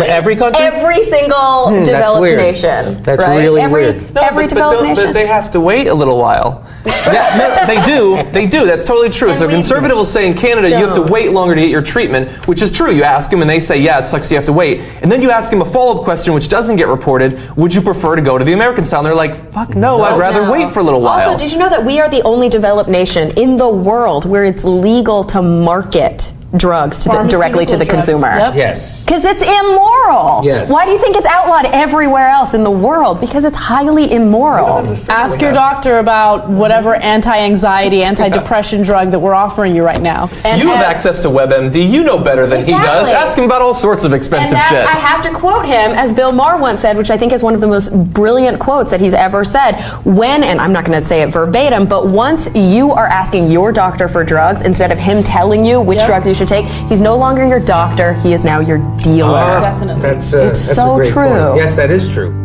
Every 0.00 0.34
country. 0.34 0.64
Every 0.64 1.04
single 1.04 1.68
Hmm, 1.68 1.74
that's 1.76 1.88
developed 1.90 2.20
weird. 2.22 2.38
nation. 2.38 3.02
That's 3.02 3.20
right? 3.20 3.36
really 3.38 3.60
every, 3.60 3.82
weird. 3.82 4.14
No, 4.14 4.22
every 4.22 4.44
but, 4.44 4.54
but, 4.54 4.54
developed 4.54 4.74
don't- 4.76 4.84
nation. 4.88 5.04
but 5.08 5.12
they 5.12 5.26
have 5.26 5.50
to 5.52 5.60
wait 5.60 5.88
a 5.88 5.94
little 5.94 6.16
while. 6.18 6.64
yeah, 6.86 7.36
no, 7.36 7.66
they 7.66 7.82
do. 7.84 8.30
They 8.32 8.46
do. 8.46 8.64
That's 8.64 8.84
totally 8.86 9.10
true. 9.10 9.34
so, 9.34 9.46
a 9.46 9.50
conservative 9.50 9.96
will 9.96 10.04
say 10.06 10.26
in 10.26 10.34
Canada, 10.34 10.70
you 10.70 10.76
have 10.86 10.94
to 10.94 11.02
wait 11.02 11.32
longer 11.32 11.54
to 11.54 11.60
get 11.60 11.70
your 11.70 11.82
treatment, 11.82 12.30
which 12.48 12.62
is 12.62 12.70
true. 12.72 12.90
You 12.90 13.02
ask 13.04 13.30
them, 13.30 13.42
and 13.42 13.50
they 13.50 13.60
say, 13.60 13.78
yeah, 13.78 14.00
it 14.00 14.06
sucks. 14.06 14.30
You 14.30 14.36
have 14.36 14.46
to 14.46 14.52
wait. 14.52 14.80
And 15.02 15.12
then 15.12 15.20
you 15.20 15.30
ask 15.30 15.50
them 15.50 15.60
a 15.60 15.64
follow 15.66 15.98
up 15.98 16.04
question, 16.04 16.32
which 16.34 16.48
doesn't 16.48 16.76
get 16.76 16.88
reported. 16.88 17.38
Would 17.56 17.74
you 17.74 17.82
prefer 17.82 18.16
to 18.16 18.22
go 18.22 18.38
to 18.38 18.44
the 18.44 18.52
American 18.54 18.84
style? 18.84 19.00
And 19.00 19.06
they're 19.06 19.14
like, 19.14 19.33
fuck 19.34 19.74
no, 19.74 20.02
I'd 20.02 20.18
rather 20.18 20.42
No. 20.44 20.52
wait 20.52 20.72
for 20.72 20.80
a 20.80 20.82
little 20.82 21.00
while. 21.00 21.28
Also, 21.28 21.36
did 21.38 21.52
you 21.52 21.58
know 21.58 21.68
that 21.68 21.84
we 21.84 22.00
are 22.00 22.08
the 22.08 22.22
only 22.22 22.48
developed 22.48 22.88
nation 22.88 23.30
in 23.36 23.56
the 23.56 23.68
world 23.68 24.24
where 24.24 24.44
it's 24.44 24.64
legal 24.64 25.22
to 25.24 25.42
market 25.42 26.32
drugs 26.56 27.00
to 27.00 27.08
the, 27.08 27.22
directly 27.24 27.66
to 27.66 27.76
the 27.76 27.84
drugs, 27.84 28.06
consumer. 28.06 28.36
yep. 28.36 28.54
Yes. 28.54 29.02
Because 29.04 29.24
it's 29.24 29.42
immoral. 29.42 30.44
Yes. 30.44 30.70
Why 30.70 30.84
do 30.84 30.92
you 30.92 30.98
think 30.98 31.16
it's 31.16 31.26
outlawed 31.26 31.66
everywhere 31.66 32.28
else 32.28 32.54
in 32.54 32.62
the 32.62 32.70
world? 32.70 33.20
Because 33.20 33.44
it's 33.44 33.56
highly 33.56 34.12
immoral. 34.12 34.86
Ask 35.08 35.40
your 35.40 35.52
doctor 35.52 35.98
about 35.98 36.48
whatever 36.48 36.94
anti-anxiety, 36.94 38.02
anti-depression 38.10 38.82
drug 38.82 39.10
that 39.10 39.18
we're 39.18 39.34
offering 39.34 39.74
you 39.74 39.84
right 39.84 40.00
now. 40.00 40.28
you 40.44 40.68
have 40.68 40.84
access 40.84 41.20
to 41.22 41.28
WebMD. 41.28 41.90
You 41.90 42.04
know 42.04 42.22
better 42.22 42.46
than 42.46 42.64
he 42.64 42.72
does. 42.72 43.08
Ask 43.08 43.36
him 43.36 43.44
about 43.44 43.62
all 43.62 43.74
sorts 43.74 44.04
of 44.04 44.12
expensive 44.12 44.52
that's, 44.52 44.70
shit. 44.70 44.86
I 44.86 44.92
have 44.92 45.22
to 45.22 45.32
quote 45.32 45.64
him, 45.64 45.92
as 45.92 46.12
Bill 46.12 46.32
Maher 46.32 46.60
once 46.60 46.80
said, 46.80 46.96
which 46.96 47.10
I 47.10 47.18
think 47.18 47.32
is 47.32 47.42
one 47.42 47.54
of 47.54 47.60
the 47.60 47.68
most 47.68 47.90
brilliant 48.12 48.60
quotes 48.60 48.90
that 48.90 49.00
he's 49.00 49.14
ever 49.14 49.44
said. 49.44 49.80
When, 50.04 50.44
and 50.44 50.60
I'm 50.60 50.72
not 50.72 50.84
going 50.84 51.00
to 51.00 51.06
say 51.06 51.22
it 51.22 51.30
verbatim, 51.30 51.86
but 51.86 52.06
once 52.06 52.48
you 52.54 52.92
are 52.92 53.06
asking 53.06 53.50
your 53.50 53.72
doctor 53.72 54.08
for 54.08 54.24
drugs 54.24 54.62
instead 54.62 54.92
of 54.92 54.98
him 54.98 55.22
telling 55.22 55.64
you 55.64 55.80
which 55.80 55.98
drugs 56.06 56.26
you 56.26 56.34
should 56.34 56.43
take, 56.46 56.66
he's 56.88 57.00
no 57.00 57.16
longer 57.16 57.46
your 57.46 57.60
doctor, 57.60 58.14
he 58.14 58.32
is 58.32 58.44
now 58.44 58.60
your 58.60 58.78
dealer. 58.98 59.58
Definitely. 59.58 60.02
That's, 60.02 60.32
uh, 60.32 60.38
It's 60.42 60.64
that's 60.66 60.74
so 60.76 60.94
a 60.94 60.96
great 60.96 61.12
true. 61.12 61.28
point. 61.28 61.56
Yes, 61.56 61.76
that 61.76 61.90
is 61.90 62.12
true. 62.12 62.43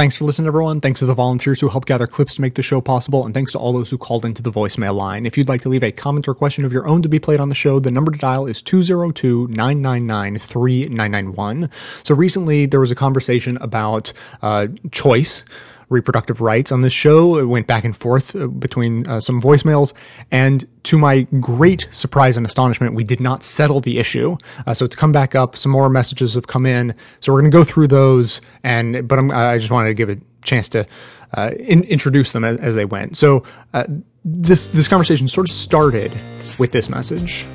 Thanks 0.00 0.16
for 0.16 0.24
listening, 0.24 0.46
everyone. 0.46 0.80
Thanks 0.80 1.00
to 1.00 1.04
the 1.04 1.12
volunteers 1.12 1.60
who 1.60 1.68
helped 1.68 1.86
gather 1.86 2.06
clips 2.06 2.36
to 2.36 2.40
make 2.40 2.54
the 2.54 2.62
show 2.62 2.80
possible, 2.80 3.26
and 3.26 3.34
thanks 3.34 3.52
to 3.52 3.58
all 3.58 3.74
those 3.74 3.90
who 3.90 3.98
called 3.98 4.24
into 4.24 4.40
the 4.40 4.50
voicemail 4.50 4.94
line. 4.94 5.26
If 5.26 5.36
you'd 5.36 5.50
like 5.50 5.60
to 5.60 5.68
leave 5.68 5.82
a 5.82 5.92
comment 5.92 6.26
or 6.26 6.34
question 6.34 6.64
of 6.64 6.72
your 6.72 6.86
own 6.86 7.02
to 7.02 7.08
be 7.10 7.18
played 7.18 7.38
on 7.38 7.50
the 7.50 7.54
show, 7.54 7.78
the 7.78 7.90
number 7.90 8.10
to 8.10 8.16
dial 8.16 8.46
is 8.46 8.62
202 8.62 9.48
999 9.48 10.38
3991. 10.38 11.68
So 12.02 12.14
recently, 12.14 12.64
there 12.64 12.80
was 12.80 12.90
a 12.90 12.94
conversation 12.94 13.58
about 13.58 14.14
uh, 14.40 14.68
choice 14.90 15.44
reproductive 15.90 16.40
rights 16.40 16.72
on 16.72 16.80
this 16.80 16.92
show. 16.92 17.36
It 17.38 17.44
went 17.44 17.66
back 17.66 17.84
and 17.84 17.94
forth 17.94 18.34
uh, 18.34 18.46
between 18.46 19.06
uh, 19.06 19.20
some 19.20 19.42
voicemails, 19.42 19.92
and 20.30 20.66
to 20.84 20.98
my 20.98 21.22
great 21.40 21.88
surprise 21.90 22.38
and 22.38 22.46
astonishment, 22.46 22.94
we 22.94 23.04
did 23.04 23.20
not 23.20 23.42
settle 23.42 23.80
the 23.80 23.98
issue. 23.98 24.36
Uh, 24.66 24.72
so 24.72 24.84
it's 24.86 24.96
come 24.96 25.12
back 25.12 25.34
up. 25.34 25.56
Some 25.56 25.72
more 25.72 25.90
messages 25.90 26.34
have 26.34 26.46
come 26.46 26.64
in, 26.64 26.94
so 27.18 27.32
we're 27.32 27.42
going 27.42 27.50
to 27.50 27.56
go 27.56 27.64
through 27.64 27.88
those. 27.88 28.40
And 28.64 29.06
but 29.06 29.18
I'm, 29.18 29.30
I 29.30 29.58
just 29.58 29.70
wanted 29.70 29.88
to 29.88 29.94
give 29.94 30.08
a 30.08 30.16
chance 30.42 30.68
to 30.70 30.86
uh, 31.34 31.50
in, 31.58 31.84
introduce 31.84 32.32
them 32.32 32.44
as, 32.44 32.56
as 32.58 32.74
they 32.74 32.84
went. 32.84 33.16
So 33.16 33.44
uh, 33.74 33.84
this 34.24 34.68
this 34.68 34.88
conversation 34.88 35.28
sort 35.28 35.50
of 35.50 35.54
started 35.54 36.12
with 36.58 36.72
this 36.72 36.88
message. 36.88 37.46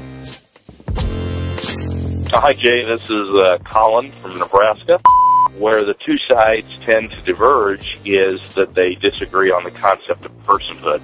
Hi, 2.31 2.53
Jay. 2.53 2.83
This 2.83 3.03
is 3.03 3.11
uh, 3.11 3.57
Colin 3.65 4.11
from 4.21 4.37
Nebraska. 4.37 4.99
Where 5.57 5.85
the 5.85 5.93
two 5.93 6.17
sides 6.29 6.67
tend 6.81 7.11
to 7.11 7.21
diverge 7.21 7.97
is 8.03 8.53
that 8.55 8.73
they 8.75 8.95
disagree 8.95 9.51
on 9.51 9.63
the 9.63 9.71
concept 9.71 10.25
of 10.25 10.31
personhood. 10.43 11.01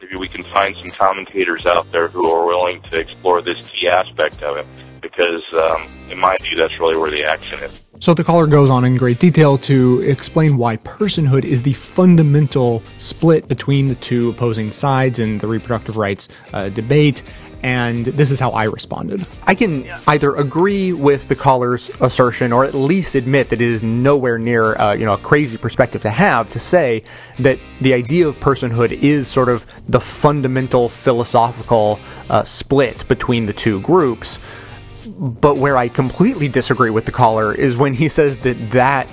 Maybe 0.00 0.16
we 0.16 0.28
can 0.28 0.44
find 0.44 0.76
some 0.76 0.90
commentators 0.90 1.64
out 1.64 1.90
there 1.90 2.08
who 2.08 2.30
are 2.30 2.46
willing 2.46 2.82
to 2.90 2.98
explore 2.98 3.40
this 3.40 3.70
key 3.70 3.88
aspect 3.88 4.42
of 4.42 4.58
it, 4.58 4.66
because 5.00 5.42
um, 5.54 5.88
in 6.10 6.18
my 6.18 6.36
view, 6.42 6.56
that's 6.56 6.78
really 6.78 6.96
where 6.96 7.10
the 7.10 7.24
action 7.24 7.60
is. 7.60 7.82
So 8.00 8.14
the 8.14 8.22
caller 8.22 8.46
goes 8.46 8.70
on 8.70 8.84
in 8.84 8.96
great 8.96 9.18
detail 9.18 9.58
to 9.58 10.02
explain 10.02 10.56
why 10.56 10.76
personhood 10.76 11.44
is 11.44 11.64
the 11.64 11.72
fundamental 11.72 12.82
split 12.96 13.48
between 13.48 13.88
the 13.88 13.96
two 13.96 14.30
opposing 14.30 14.70
sides 14.70 15.18
in 15.18 15.38
the 15.38 15.48
reproductive 15.48 15.96
rights 15.96 16.28
uh, 16.52 16.68
debate. 16.68 17.22
And 17.62 18.06
this 18.06 18.30
is 18.30 18.38
how 18.38 18.50
I 18.50 18.64
responded. 18.64 19.26
I 19.44 19.54
can 19.54 19.84
either 20.06 20.34
agree 20.36 20.92
with 20.92 21.26
the 21.28 21.34
caller's 21.34 21.90
assertion, 22.00 22.52
or 22.52 22.64
at 22.64 22.74
least 22.74 23.14
admit 23.14 23.48
that 23.48 23.60
it 23.60 23.68
is 23.68 23.82
nowhere 23.82 24.38
near, 24.38 24.76
uh, 24.76 24.92
you 24.94 25.04
know, 25.04 25.14
a 25.14 25.18
crazy 25.18 25.56
perspective 25.56 26.02
to 26.02 26.10
have 26.10 26.50
to 26.50 26.60
say 26.60 27.02
that 27.40 27.58
the 27.80 27.94
idea 27.94 28.28
of 28.28 28.38
personhood 28.38 28.92
is 28.92 29.26
sort 29.26 29.48
of 29.48 29.66
the 29.88 30.00
fundamental 30.00 30.88
philosophical 30.88 31.98
uh, 32.30 32.44
split 32.44 33.06
between 33.08 33.46
the 33.46 33.52
two 33.52 33.80
groups. 33.80 34.38
But 35.18 35.56
where 35.56 35.76
I 35.76 35.88
completely 35.88 36.48
disagree 36.48 36.90
with 36.90 37.06
the 37.06 37.12
caller 37.12 37.52
is 37.52 37.76
when 37.76 37.94
he 37.94 38.08
says 38.08 38.36
that 38.38 38.70
that 38.70 39.08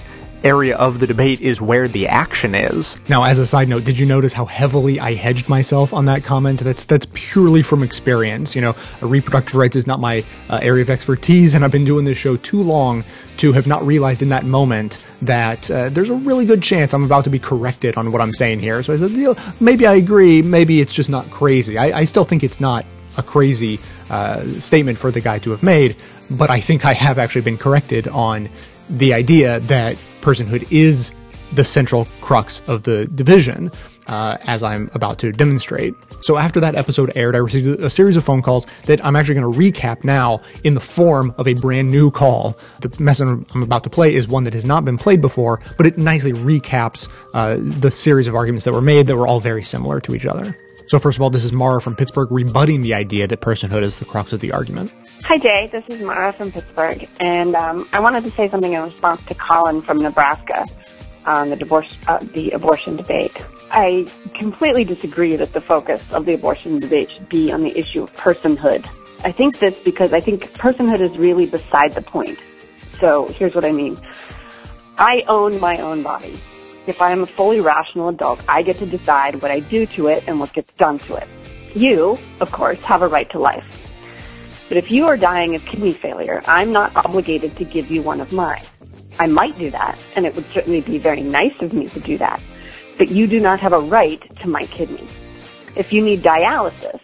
area 0.45 0.77
of 0.77 0.99
the 0.99 1.07
debate 1.07 1.41
is 1.41 1.59
where 1.59 1.87
the 1.87 2.07
action 2.07 2.53
is. 2.53 2.97
Now, 3.09 3.23
as 3.23 3.39
a 3.39 3.45
side 3.45 3.67
note, 3.67 3.83
did 3.83 3.97
you 3.97 4.05
notice 4.05 4.31
how 4.31 4.45
heavily 4.45 4.99
I 4.99 5.13
hedged 5.13 5.49
myself 5.49 5.91
on 5.91 6.05
that 6.05 6.23
comment? 6.23 6.59
That's 6.61 6.85
that's 6.85 7.07
purely 7.13 7.63
from 7.63 7.83
experience. 7.83 8.55
You 8.55 8.61
know, 8.61 8.75
reproductive 9.01 9.55
rights 9.55 9.75
is 9.75 9.87
not 9.87 9.99
my 9.99 10.23
uh, 10.49 10.59
area 10.61 10.83
of 10.83 10.89
expertise, 10.89 11.55
and 11.55 11.65
I've 11.65 11.71
been 11.71 11.83
doing 11.83 12.05
this 12.05 12.17
show 12.17 12.37
too 12.37 12.61
long 12.61 13.03
to 13.37 13.51
have 13.53 13.67
not 13.67 13.85
realized 13.85 14.21
in 14.21 14.29
that 14.29 14.45
moment 14.45 15.03
that 15.21 15.69
uh, 15.69 15.89
there's 15.89 16.09
a 16.09 16.15
really 16.15 16.45
good 16.45 16.61
chance 16.61 16.93
I'm 16.93 17.03
about 17.03 17.23
to 17.23 17.29
be 17.29 17.39
corrected 17.39 17.97
on 17.97 18.11
what 18.11 18.21
I'm 18.21 18.33
saying 18.33 18.59
here. 18.59 18.83
So 18.83 18.93
I 18.93 18.97
said, 18.97 19.11
"You 19.11 19.33
know, 19.33 19.35
maybe 19.59 19.87
I 19.87 19.95
agree, 19.95 20.41
maybe 20.41 20.79
it's 20.79 20.93
just 20.93 21.09
not 21.09 21.29
crazy. 21.31 21.77
I, 21.77 21.99
I 21.99 22.03
still 22.05 22.23
think 22.23 22.43
it's 22.43 22.61
not 22.61 22.85
a 23.17 23.23
crazy 23.23 23.79
uh, 24.09 24.45
statement 24.59 24.97
for 24.97 25.09
the 25.09 25.21
guy 25.21 25.39
to 25.39 25.51
have 25.51 25.63
made, 25.63 25.95
but 26.29 26.49
I 26.49 26.59
think 26.59 26.85
I 26.85 26.93
have 26.93 27.17
actually 27.17 27.41
been 27.41 27.57
corrected 27.57 28.07
on 28.07 28.49
the 28.89 29.13
idea 29.13 29.59
that 29.61 29.97
personhood 30.21 30.67
is 30.71 31.11
the 31.53 31.63
central 31.63 32.07
crux 32.21 32.61
of 32.67 32.83
the 32.83 33.07
division, 33.07 33.71
uh, 34.07 34.37
as 34.45 34.63
I'm 34.63 34.89
about 34.93 35.19
to 35.19 35.31
demonstrate. 35.31 35.93
So 36.21 36.37
after 36.37 36.59
that 36.59 36.75
episode 36.75 37.11
aired, 37.15 37.35
I 37.35 37.39
received 37.39 37.79
a 37.79 37.89
series 37.89 38.17
of 38.17 38.23
phone 38.23 38.41
calls 38.41 38.65
that 38.85 39.03
I'm 39.05 39.15
actually 39.15 39.35
going 39.35 39.53
to 39.53 39.59
recap 39.59 40.03
now 40.03 40.41
in 40.63 40.73
the 40.73 40.79
form 40.79 41.33
of 41.37 41.47
a 41.47 41.53
brand 41.53 41.91
new 41.91 42.09
call. 42.09 42.57
The 42.81 42.95
message 42.99 43.27
I'm 43.53 43.61
about 43.61 43.83
to 43.83 43.89
play 43.89 44.15
is 44.15 44.27
one 44.27 44.43
that 44.45 44.53
has 44.53 44.65
not 44.65 44.85
been 44.85 44.97
played 44.97 45.21
before, 45.21 45.61
but 45.77 45.85
it 45.85 45.97
nicely 45.97 46.33
recaps 46.33 47.07
uh, 47.33 47.57
the 47.59 47.91
series 47.91 48.27
of 48.27 48.35
arguments 48.35 48.65
that 48.65 48.73
were 48.73 48.81
made 48.81 49.07
that 49.07 49.15
were 49.15 49.27
all 49.27 49.39
very 49.39 49.63
similar 49.63 49.99
to 50.01 50.15
each 50.15 50.25
other. 50.25 50.57
So 50.87 50.99
first 50.99 51.17
of 51.17 51.23
all, 51.23 51.31
this 51.31 51.43
is 51.43 51.51
Mara 51.51 51.81
from 51.81 51.95
Pittsburgh 51.95 52.31
rebutting 52.31 52.81
the 52.81 52.93
idea 52.93 53.27
that 53.27 53.41
personhood 53.41 53.81
is 53.81 53.97
the 53.97 54.05
crux 54.05 54.33
of 54.33 54.39
the 54.39 54.51
argument. 54.51 54.93
Hi, 55.23 55.37
Jay. 55.39 55.67
This 55.71 55.83
is 55.87 56.01
Mara 56.03 56.31
from 56.33 56.51
Pittsburgh, 56.51 57.07
and 57.19 57.55
um, 57.55 57.89
I 57.91 57.99
wanted 57.99 58.23
to 58.25 58.31
say 58.31 58.49
something 58.49 58.73
in 58.73 58.81
response 58.83 59.19
to 59.27 59.33
Colin 59.33 59.81
from 59.81 59.97
Nebraska 59.97 60.65
on 61.25 61.49
the 61.49 61.55
divorce, 61.55 61.91
uh, 62.07 62.19
the 62.33 62.51
abortion 62.51 62.97
debate. 62.97 63.35
I 63.71 64.05
completely 64.35 64.83
disagree 64.83 65.35
that 65.37 65.53
the 65.53 65.61
focus 65.61 66.01
of 66.11 66.25
the 66.25 66.35
abortion 66.35 66.77
debate 66.77 67.15
should 67.15 67.29
be 67.29 67.51
on 67.51 67.63
the 67.63 67.75
issue 67.75 68.03
of 68.03 68.13
personhood. 68.15 68.87
I 69.23 69.31
think 69.31 69.57
this 69.57 69.73
because 69.83 70.13
I 70.13 70.19
think 70.19 70.43
personhood 70.53 71.01
is 71.01 71.17
really 71.17 71.47
beside 71.47 71.93
the 71.93 72.03
point. 72.03 72.37
So 72.99 73.25
here's 73.29 73.55
what 73.55 73.65
I 73.65 73.71
mean. 73.71 73.97
I 74.99 75.23
own 75.27 75.59
my 75.59 75.79
own 75.79 76.03
body. 76.03 76.39
If 76.87 77.01
I 77.01 77.11
am 77.11 77.23
a 77.23 77.25
fully 77.25 77.61
rational 77.61 78.09
adult, 78.09 78.43
I 78.47 78.61
get 78.61 78.77
to 78.79 78.85
decide 78.85 79.41
what 79.41 79.49
I 79.51 79.59
do 79.59 79.85
to 79.87 80.07
it 80.07 80.23
and 80.27 80.39
what 80.39 80.53
gets 80.53 80.71
done 80.73 80.99
to 80.99 81.15
it. 81.15 81.27
You, 81.73 82.17
of 82.39 82.51
course, 82.51 82.77
have 82.79 83.01
a 83.01 83.07
right 83.07 83.29
to 83.31 83.39
life. 83.39 83.65
But 84.67 84.77
if 84.77 84.91
you 84.91 85.05
are 85.07 85.17
dying 85.17 85.55
of 85.55 85.65
kidney 85.65 85.93
failure, 85.93 86.41
I'm 86.45 86.71
not 86.71 86.95
obligated 86.95 87.57
to 87.57 87.65
give 87.65 87.89
you 87.89 88.01
one 88.01 88.21
of 88.21 88.31
mine. 88.31 88.63
I 89.19 89.27
might 89.27 89.57
do 89.57 89.71
that, 89.71 89.97
and 90.15 90.25
it 90.25 90.35
would 90.35 90.45
certainly 90.53 90.81
be 90.81 90.97
very 90.97 91.21
nice 91.21 91.59
of 91.61 91.73
me 91.73 91.87
to 91.89 91.99
do 91.99 92.17
that, 92.17 92.39
but 92.97 93.09
you 93.09 93.27
do 93.27 93.39
not 93.39 93.59
have 93.59 93.73
a 93.73 93.79
right 93.79 94.21
to 94.41 94.49
my 94.49 94.65
kidney. 94.65 95.07
If 95.75 95.91
you 95.91 96.03
need 96.03 96.21
dialysis, 96.21 96.99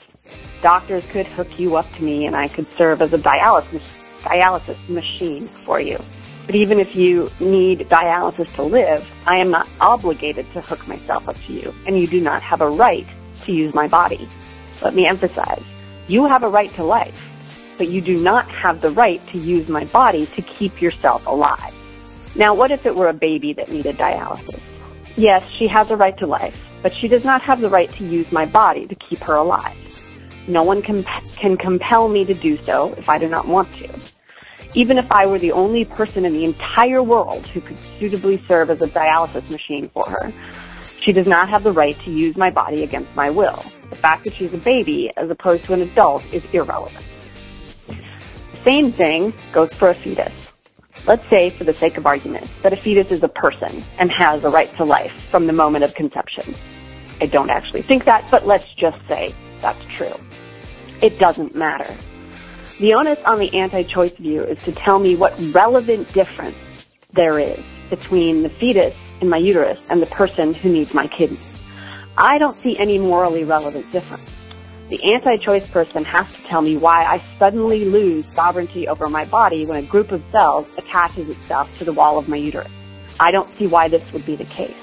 doctors 0.61 1.03
could 1.09 1.25
hook 1.27 1.59
you 1.59 1.75
up 1.75 1.91
to 1.95 2.03
me 2.03 2.25
and 2.25 2.35
I 2.35 2.47
could 2.47 2.67
serve 2.77 3.01
as 3.01 3.13
a 3.13 3.17
dialysis, 3.17 3.83
dialysis 4.23 4.77
machine 4.89 5.49
for 5.65 5.79
you. 5.79 5.99
But 6.45 6.55
even 6.55 6.79
if 6.79 6.95
you 6.95 7.29
need 7.39 7.87
dialysis 7.89 8.53
to 8.55 8.63
live, 8.63 9.07
I 9.25 9.37
am 9.37 9.51
not 9.51 9.69
obligated 9.79 10.51
to 10.53 10.61
hook 10.61 10.87
myself 10.87 11.27
up 11.29 11.37
to 11.45 11.53
you, 11.53 11.73
and 11.85 11.99
you 11.99 12.07
do 12.07 12.19
not 12.19 12.41
have 12.41 12.61
a 12.61 12.69
right 12.69 13.07
to 13.43 13.51
use 13.51 13.73
my 13.73 13.87
body. 13.87 14.27
Let 14.81 14.95
me 14.95 15.07
emphasize, 15.07 15.63
you 16.07 16.25
have 16.25 16.43
a 16.43 16.49
right 16.49 16.73
to 16.75 16.83
life, 16.83 17.15
but 17.77 17.87
you 17.87 18.01
do 18.01 18.17
not 18.17 18.49
have 18.49 18.81
the 18.81 18.89
right 18.89 19.25
to 19.31 19.37
use 19.37 19.67
my 19.67 19.85
body 19.85 20.25
to 20.27 20.41
keep 20.41 20.81
yourself 20.81 21.25
alive. 21.25 21.73
Now, 22.35 22.53
what 22.53 22.71
if 22.71 22.85
it 22.85 22.95
were 22.95 23.09
a 23.09 23.13
baby 23.13 23.53
that 23.53 23.71
needed 23.71 23.97
dialysis? 23.97 24.59
Yes, 25.17 25.43
she 25.57 25.67
has 25.67 25.91
a 25.91 25.97
right 25.97 26.17
to 26.19 26.27
life, 26.27 26.59
but 26.81 26.93
she 26.95 27.07
does 27.07 27.23
not 27.23 27.41
have 27.41 27.59
the 27.59 27.69
right 27.69 27.91
to 27.93 28.05
use 28.05 28.31
my 28.31 28.45
body 28.45 28.87
to 28.87 28.95
keep 28.95 29.19
her 29.19 29.35
alive. 29.35 29.75
No 30.47 30.63
one 30.63 30.81
can, 30.81 31.03
can 31.35 31.57
compel 31.57 32.07
me 32.07 32.25
to 32.25 32.33
do 32.33 32.57
so 32.63 32.93
if 32.97 33.09
I 33.09 33.17
do 33.17 33.27
not 33.27 33.47
want 33.47 33.73
to. 33.75 33.89
Even 34.73 34.97
if 34.97 35.11
I 35.11 35.25
were 35.25 35.39
the 35.39 35.51
only 35.51 35.83
person 35.83 36.25
in 36.25 36.33
the 36.33 36.45
entire 36.45 37.03
world 37.03 37.47
who 37.47 37.59
could 37.61 37.77
suitably 37.99 38.41
serve 38.47 38.69
as 38.69 38.81
a 38.81 38.87
dialysis 38.87 39.49
machine 39.49 39.89
for 39.93 40.05
her, 40.07 40.33
she 41.01 41.11
does 41.11 41.27
not 41.27 41.49
have 41.49 41.63
the 41.63 41.71
right 41.71 41.99
to 42.01 42.11
use 42.11 42.37
my 42.37 42.49
body 42.49 42.83
against 42.83 43.13
my 43.15 43.29
will. 43.29 43.65
The 43.89 43.95
fact 43.95 44.23
that 44.23 44.35
she's 44.35 44.53
a 44.53 44.57
baby 44.57 45.11
as 45.17 45.29
opposed 45.29 45.65
to 45.65 45.73
an 45.73 45.81
adult 45.81 46.23
is 46.33 46.43
irrelevant. 46.53 47.05
The 47.87 48.63
same 48.63 48.93
thing 48.93 49.33
goes 49.51 49.73
for 49.73 49.89
a 49.89 49.95
fetus. 49.95 50.31
Let's 51.07 51.27
say, 51.29 51.49
for 51.49 51.63
the 51.63 51.73
sake 51.73 51.97
of 51.97 52.05
argument, 52.05 52.49
that 52.61 52.73
a 52.73 52.77
fetus 52.77 53.11
is 53.11 53.23
a 53.23 53.27
person 53.27 53.83
and 53.97 54.11
has 54.11 54.43
a 54.43 54.49
right 54.49 54.73
to 54.77 54.83
life 54.83 55.11
from 55.31 55.47
the 55.47 55.53
moment 55.53 55.83
of 55.83 55.95
conception. 55.95 56.53
I 57.19 57.25
don't 57.25 57.49
actually 57.49 57.81
think 57.81 58.05
that, 58.05 58.29
but 58.29 58.45
let's 58.45 58.67
just 58.75 58.99
say 59.07 59.33
that's 59.61 59.83
true. 59.85 60.13
It 61.01 61.17
doesn't 61.17 61.55
matter. 61.55 61.91
The 62.81 62.95
onus 62.95 63.19
on 63.25 63.37
the 63.37 63.55
anti-choice 63.55 64.13
view 64.13 64.41
is 64.41 64.57
to 64.63 64.71
tell 64.71 64.97
me 64.97 65.15
what 65.15 65.39
relevant 65.53 66.11
difference 66.13 66.57
there 67.13 67.37
is 67.37 67.59
between 67.91 68.41
the 68.41 68.49
fetus 68.49 68.95
in 69.21 69.29
my 69.29 69.37
uterus 69.37 69.77
and 69.89 70.01
the 70.01 70.07
person 70.07 70.55
who 70.55 70.69
needs 70.73 70.91
my 70.91 71.05
kidney. 71.05 71.39
I 72.17 72.39
don't 72.39 72.59
see 72.63 72.75
any 72.79 72.97
morally 72.97 73.43
relevant 73.43 73.91
difference. 73.91 74.27
The 74.89 75.13
anti-choice 75.13 75.69
person 75.69 76.03
has 76.05 76.33
to 76.33 76.41
tell 76.45 76.63
me 76.63 76.75
why 76.75 77.03
I 77.03 77.23
suddenly 77.37 77.85
lose 77.85 78.25
sovereignty 78.33 78.87
over 78.87 79.09
my 79.09 79.25
body 79.25 79.63
when 79.63 79.77
a 79.77 79.87
group 79.87 80.11
of 80.11 80.23
cells 80.31 80.65
attaches 80.75 81.29
itself 81.29 81.77
to 81.77 81.85
the 81.85 81.93
wall 81.93 82.17
of 82.17 82.27
my 82.27 82.37
uterus. 82.37 82.71
I 83.19 83.29
don't 83.29 83.55
see 83.59 83.67
why 83.67 83.89
this 83.89 84.11
would 84.11 84.25
be 84.25 84.35
the 84.35 84.45
case. 84.45 84.73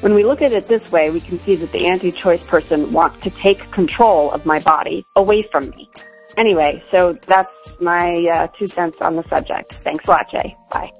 When 0.00 0.14
we 0.14 0.24
look 0.24 0.40
at 0.40 0.52
it 0.52 0.68
this 0.68 0.90
way, 0.90 1.10
we 1.10 1.20
can 1.20 1.38
see 1.44 1.56
that 1.56 1.72
the 1.72 1.88
anti-choice 1.88 2.42
person 2.44 2.90
wants 2.90 3.22
to 3.22 3.28
take 3.28 3.70
control 3.70 4.30
of 4.30 4.46
my 4.46 4.60
body 4.60 5.04
away 5.14 5.46
from 5.52 5.68
me. 5.68 5.90
Anyway, 6.36 6.82
so 6.90 7.16
that's 7.26 7.52
my 7.80 8.26
uh, 8.32 8.46
two 8.58 8.68
cents 8.68 8.96
on 9.00 9.16
the 9.16 9.24
subject. 9.28 9.74
Thanks 9.84 10.06
a 10.06 10.10
lot, 10.10 10.30
Jay. 10.30 10.56
Bye. 10.70 10.90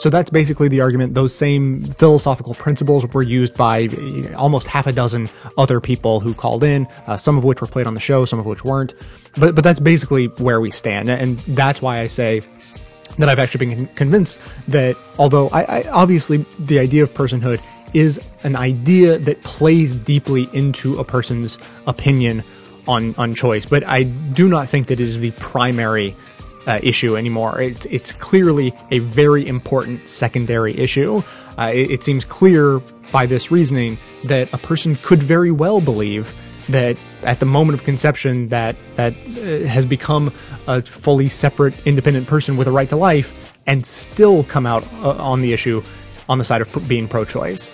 So 0.00 0.08
that's 0.08 0.30
basically 0.30 0.68
the 0.68 0.80
argument. 0.80 1.12
Those 1.12 1.34
same 1.34 1.84
philosophical 1.84 2.54
principles 2.54 3.06
were 3.06 3.22
used 3.22 3.54
by 3.54 3.82
know, 3.82 4.34
almost 4.34 4.66
half 4.66 4.86
a 4.86 4.92
dozen 4.92 5.28
other 5.58 5.78
people 5.78 6.20
who 6.20 6.32
called 6.32 6.64
in, 6.64 6.86
uh, 7.06 7.18
some 7.18 7.36
of 7.36 7.44
which 7.44 7.60
were 7.60 7.66
played 7.66 7.86
on 7.86 7.92
the 7.92 8.00
show, 8.00 8.24
some 8.24 8.38
of 8.38 8.46
which 8.46 8.64
weren't. 8.64 8.94
But 9.36 9.54
but 9.54 9.62
that's 9.62 9.78
basically 9.78 10.28
where 10.38 10.58
we 10.58 10.70
stand, 10.70 11.10
and 11.10 11.38
that's 11.40 11.82
why 11.82 11.98
I 11.98 12.06
say 12.06 12.40
that 13.18 13.28
I've 13.28 13.38
actually 13.38 13.66
been 13.66 13.86
convinced 13.88 14.38
that 14.68 14.96
although 15.18 15.50
I, 15.50 15.64
I 15.64 15.88
obviously 15.90 16.46
the 16.58 16.78
idea 16.78 17.02
of 17.02 17.12
personhood 17.12 17.60
is 17.94 18.20
an 18.42 18.56
idea 18.56 19.18
that 19.18 19.42
plays 19.42 19.94
deeply 19.94 20.48
into 20.52 20.98
a 20.98 21.04
person's 21.04 21.58
opinion 21.86 22.42
on 22.88 23.14
on 23.18 23.34
choice, 23.34 23.66
but 23.66 23.86
I 23.86 24.04
do 24.04 24.48
not 24.48 24.68
think 24.68 24.86
that 24.86 25.00
it 25.00 25.06
is 25.06 25.20
the 25.20 25.30
primary 25.32 26.16
uh, 26.66 26.80
issue 26.82 27.16
anymore. 27.16 27.60
It's 27.60 27.86
it's 27.86 28.12
clearly 28.12 28.74
a 28.90 28.98
very 29.00 29.46
important 29.46 30.08
secondary 30.08 30.76
issue. 30.76 31.22
Uh, 31.58 31.70
it, 31.74 31.90
it, 31.90 32.02
seems 32.02 32.24
clear 32.24 32.80
by 33.12 33.26
this 33.26 33.50
reasoning 33.50 33.98
that 34.24 34.52
a 34.52 34.58
person 34.58 34.96
could 34.96 35.22
very 35.22 35.50
well 35.50 35.80
believe 35.80 36.34
that 36.68 36.96
at 37.22 37.40
the 37.40 37.46
moment 37.46 37.78
of 37.78 37.84
conception 37.84 38.48
that 38.48 38.76
that 38.96 39.14
uh, 39.14 39.66
has 39.66 39.86
become 39.86 40.32
a 40.66 40.82
fully 40.82 41.28
separate, 41.28 41.74
independent 41.86 42.26
person 42.26 42.56
with 42.56 42.68
a 42.68 42.72
right 42.72 42.88
to 42.88 42.96
life, 42.96 43.58
and 43.66 43.86
still 43.86 44.44
come 44.44 44.66
out 44.66 44.86
uh, 44.94 45.10
on 45.16 45.40
the 45.40 45.52
issue 45.52 45.82
on 46.30 46.38
the 46.38 46.44
side 46.44 46.62
of 46.62 46.88
being 46.88 47.06
pro-choice. 47.06 47.70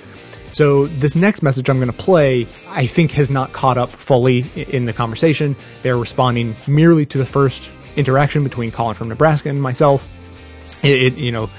So 0.52 0.86
this 0.86 1.14
next 1.14 1.42
message 1.42 1.68
I'm 1.68 1.76
going 1.76 1.92
to 1.92 1.96
play, 1.96 2.46
I 2.68 2.86
think, 2.86 3.12
has 3.12 3.28
not 3.28 3.52
caught 3.52 3.76
up 3.76 3.90
fully 3.90 4.50
in 4.56 4.86
the 4.86 4.94
conversation. 4.94 5.54
They're 5.82 5.98
responding 5.98 6.56
merely 6.66 7.04
to 7.06 7.18
the 7.18 7.26
first 7.26 7.70
interaction 7.94 8.42
between 8.42 8.70
Colin 8.70 8.94
from 8.94 9.08
Nebraska 9.08 9.50
and 9.50 9.60
myself. 9.60 10.08
It, 10.82 11.02
it 11.02 11.18
you 11.18 11.30
know, 11.30 11.50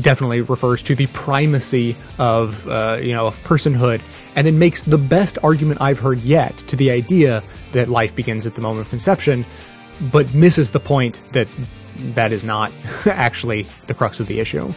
definitely 0.00 0.40
refers 0.40 0.84
to 0.84 0.94
the 0.94 1.08
primacy 1.08 1.96
of 2.18 2.68
uh, 2.68 2.98
you 3.02 3.12
know 3.12 3.26
of 3.26 3.42
personhood, 3.42 4.00
and 4.36 4.46
then 4.46 4.58
makes 4.58 4.82
the 4.82 4.98
best 4.98 5.36
argument 5.42 5.80
I've 5.80 5.98
heard 5.98 6.20
yet 6.20 6.56
to 6.58 6.76
the 6.76 6.92
idea 6.92 7.42
that 7.72 7.88
life 7.88 8.14
begins 8.14 8.46
at 8.46 8.54
the 8.54 8.60
moment 8.60 8.86
of 8.86 8.90
conception, 8.90 9.44
but 10.12 10.32
misses 10.32 10.70
the 10.70 10.80
point 10.80 11.20
that 11.32 11.48
that 12.14 12.30
is 12.30 12.44
not 12.44 12.72
actually 13.06 13.66
the 13.88 13.94
crux 13.94 14.20
of 14.20 14.28
the 14.28 14.38
issue. 14.38 14.72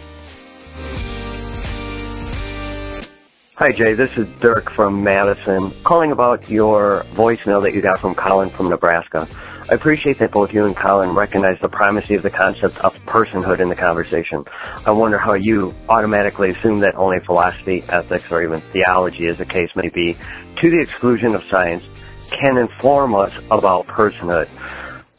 Hi, 3.57 3.71
Jay. 3.71 3.95
This 3.95 4.15
is 4.17 4.27
Dirk 4.39 4.69
from 4.69 5.03
Madison, 5.03 5.73
calling 5.83 6.11
about 6.11 6.47
your 6.47 7.03
voicemail 7.13 7.59
that 7.63 7.73
you 7.73 7.81
got 7.81 7.99
from 7.99 8.13
Colin 8.13 8.51
from 8.51 8.69
Nebraska. 8.69 9.27
I 9.67 9.73
appreciate 9.73 10.19
that 10.19 10.29
both 10.29 10.53
you 10.53 10.65
and 10.65 10.75
Colin 10.75 11.15
recognize 11.15 11.59
the 11.59 11.67
primacy 11.67 12.13
of 12.13 12.21
the 12.21 12.29
concept 12.29 12.77
of 12.81 12.93
personhood 13.07 13.59
in 13.59 13.69
the 13.69 13.75
conversation. 13.75 14.45
I 14.85 14.91
wonder 14.91 15.17
how 15.17 15.33
you 15.33 15.73
automatically 15.89 16.51
assume 16.51 16.81
that 16.81 16.93
only 16.93 17.19
philosophy, 17.21 17.83
ethics, 17.89 18.31
or 18.31 18.43
even 18.43 18.61
theology, 18.73 19.25
as 19.25 19.39
the 19.39 19.45
case 19.45 19.71
may 19.75 19.89
be, 19.89 20.15
to 20.57 20.69
the 20.69 20.79
exclusion 20.79 21.33
of 21.33 21.43
science, 21.49 21.83
can 22.29 22.57
inform 22.57 23.15
us 23.15 23.33
about 23.49 23.87
personhood. 23.87 24.47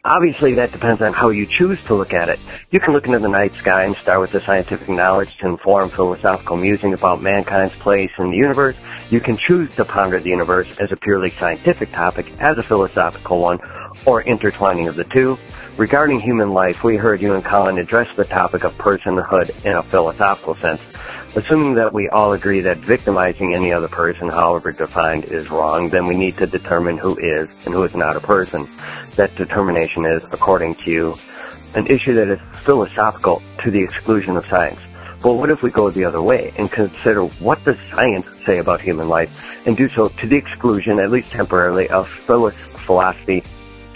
Obviously, 0.09 0.54
that 0.54 0.72
depends 0.72 1.02
on 1.02 1.12
how 1.12 1.28
you 1.28 1.44
choose 1.44 1.78
to 1.84 1.94
look 1.94 2.14
at 2.14 2.30
it. 2.30 2.40
You 2.70 2.80
can 2.80 2.94
look 2.94 3.04
into 3.04 3.18
the 3.18 3.28
night 3.28 3.52
sky 3.56 3.84
and 3.84 3.94
start 3.96 4.20
with 4.22 4.32
the 4.32 4.40
scientific 4.40 4.88
knowledge 4.88 5.36
to 5.36 5.46
inform 5.46 5.90
philosophical 5.90 6.56
musing 6.56 6.94
about 6.94 7.20
mankind's 7.20 7.74
place 7.74 8.11
in 8.18 8.30
the 8.30 8.36
universe. 8.38 8.74
You 9.11 9.20
can 9.20 9.36
choose 9.36 9.70
to 9.76 9.84
ponder 9.84 10.18
the 10.18 10.30
universe 10.30 10.78
as 10.78 10.90
a 10.92 10.96
purely 10.96 11.30
scientific 11.32 11.92
topic, 11.92 12.32
as 12.40 12.56
a 12.56 12.62
philosophical 12.62 13.38
one, 13.38 13.59
or 14.06 14.22
intertwining 14.22 14.88
of 14.88 14.96
the 14.96 15.04
two. 15.04 15.36
Regarding 15.76 16.18
human 16.18 16.54
life, 16.54 16.82
we 16.82 16.96
heard 16.96 17.20
you 17.20 17.34
and 17.34 17.44
Colin 17.44 17.76
address 17.76 18.09
the 18.16 18.24
topic 18.24 18.64
of 18.64 18.72
personhood 18.78 19.62
in 19.66 19.72
a 19.72 19.82
philosophical 19.82 20.56
sense. 20.56 20.80
Assuming 21.35 21.74
that 21.74 21.93
we 21.93 22.09
all 22.09 22.33
agree 22.33 22.61
that 22.61 22.79
victimizing 22.79 23.55
any 23.55 23.72
other 23.72 23.89
person, 23.89 24.29
however 24.29 24.72
defined, 24.72 25.24
is 25.24 25.51
wrong, 25.51 25.91
then 25.91 26.07
we 26.07 26.16
need 26.16 26.39
to 26.39 26.47
determine 26.47 26.97
who 26.97 27.16
is 27.18 27.49
and 27.64 27.74
who 27.74 27.85
is 27.85 27.95
not 27.95 28.16
a 28.16 28.20
person. 28.20 28.68
That 29.16 29.35
determination 29.37 30.05
is, 30.07 30.22
according 30.33 30.76
to 30.76 30.91
you, 30.91 31.18
an 31.74 31.87
issue 31.87 32.14
that 32.14 32.29
is 32.29 32.41
philosophical 32.64 33.43
to 33.62 33.70
the 33.70 33.81
exclusion 33.81 34.37
of 34.37 34.47
science. 34.47 34.81
But 35.22 35.35
what 35.35 35.51
if 35.51 35.62
we 35.62 35.70
go 35.70 35.91
the 35.91 36.05
other 36.05 36.22
way 36.22 36.53
and 36.57 36.70
consider 36.70 37.24
what 37.24 37.62
does 37.64 37.76
science 37.93 38.26
say 38.47 38.59
about 38.59 38.81
human 38.81 39.09
life 39.09 39.45
and 39.66 39.76
do 39.76 39.89
so 39.91 40.09
to 40.09 40.26
the 40.26 40.37
exclusion, 40.37 40.99
at 40.99 41.11
least 41.11 41.31
temporarily, 41.31 41.89
of 41.89 42.09
philosophy 42.09 43.43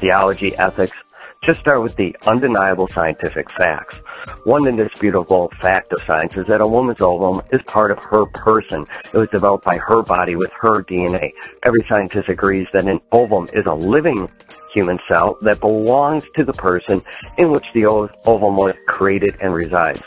theology, 0.03 0.55
ethics. 0.57 0.97
Just 1.43 1.61
start 1.61 1.83
with 1.83 1.97
the 1.97 2.15
undeniable 2.27 2.89
scientific 2.89 3.51
facts. 3.53 3.97
One 4.45 4.67
indisputable 4.67 5.51
fact 5.61 5.93
of 5.93 6.03
science 6.03 6.37
is 6.37 6.47
that 6.49 6.61
a 6.61 6.67
woman's 6.67 7.01
ovum 7.01 7.43
is 7.53 7.61
part 7.67 7.91
of 7.91 7.99
her 7.99 8.27
person. 8.27 8.87
It 9.13 9.17
was 9.17 9.29
developed 9.31 9.65
by 9.65 9.79
her 9.79 10.03
body 10.03 10.37
with 10.37 10.51
her 10.61 10.83
DNA. 10.83 11.33
Every 11.63 11.85
scientist 11.89 12.29
agrees 12.29 12.67
that 12.73 12.87
an 12.87 13.01
ovum 13.13 13.49
is 13.53 13.67
a 13.67 13.75
living 13.75 14.29
human 14.73 14.99
cell 15.09 15.39
that 15.43 15.61
belongs 15.61 16.25
to 16.37 16.45
the 16.45 16.53
person 16.53 17.03
in 17.39 17.51
which 17.51 17.67
the 17.75 17.85
ovum 17.87 18.57
was 18.57 18.75
created 18.87 19.37
and 19.41 19.55
resides. 19.55 20.03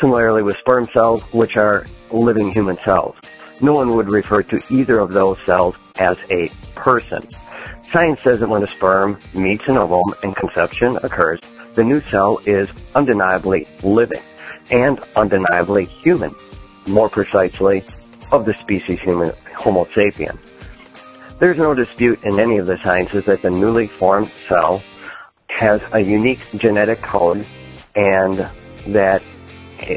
Similarly 0.00 0.42
with 0.42 0.56
sperm 0.58 0.86
cells, 0.92 1.22
which 1.32 1.56
are 1.56 1.86
living 2.10 2.52
human 2.52 2.78
cells. 2.84 3.16
No 3.60 3.74
one 3.74 3.94
would 3.94 4.10
refer 4.10 4.42
to 4.44 4.60
either 4.70 4.98
of 4.98 5.12
those 5.12 5.36
cells 5.44 5.74
as 5.98 6.16
a 6.30 6.48
person. 6.74 7.20
Science 7.92 8.20
says 8.22 8.40
that 8.40 8.48
when 8.48 8.62
a 8.62 8.68
sperm 8.68 9.18
meets 9.34 9.64
an 9.66 9.76
ovum 9.76 10.14
and 10.22 10.34
conception 10.34 10.96
occurs, 11.02 11.40
the 11.74 11.84
new 11.84 12.00
cell 12.08 12.40
is 12.46 12.68
undeniably 12.94 13.66
living 13.82 14.22
and 14.70 15.00
undeniably 15.16 15.86
human, 16.02 16.34
more 16.86 17.08
precisely, 17.08 17.84
of 18.32 18.44
the 18.44 18.54
species 18.54 18.98
human, 19.00 19.32
Homo 19.56 19.86
sapiens. 19.92 20.38
There's 21.38 21.58
no 21.58 21.74
dispute 21.74 22.20
in 22.22 22.38
any 22.38 22.58
of 22.58 22.66
the 22.66 22.78
sciences 22.82 23.24
that 23.24 23.42
the 23.42 23.50
newly 23.50 23.86
formed 23.86 24.30
cell 24.46 24.82
has 25.48 25.80
a 25.92 26.00
unique 26.00 26.46
genetic 26.56 27.02
code 27.02 27.44
and 27.96 28.48
that, 28.88 29.22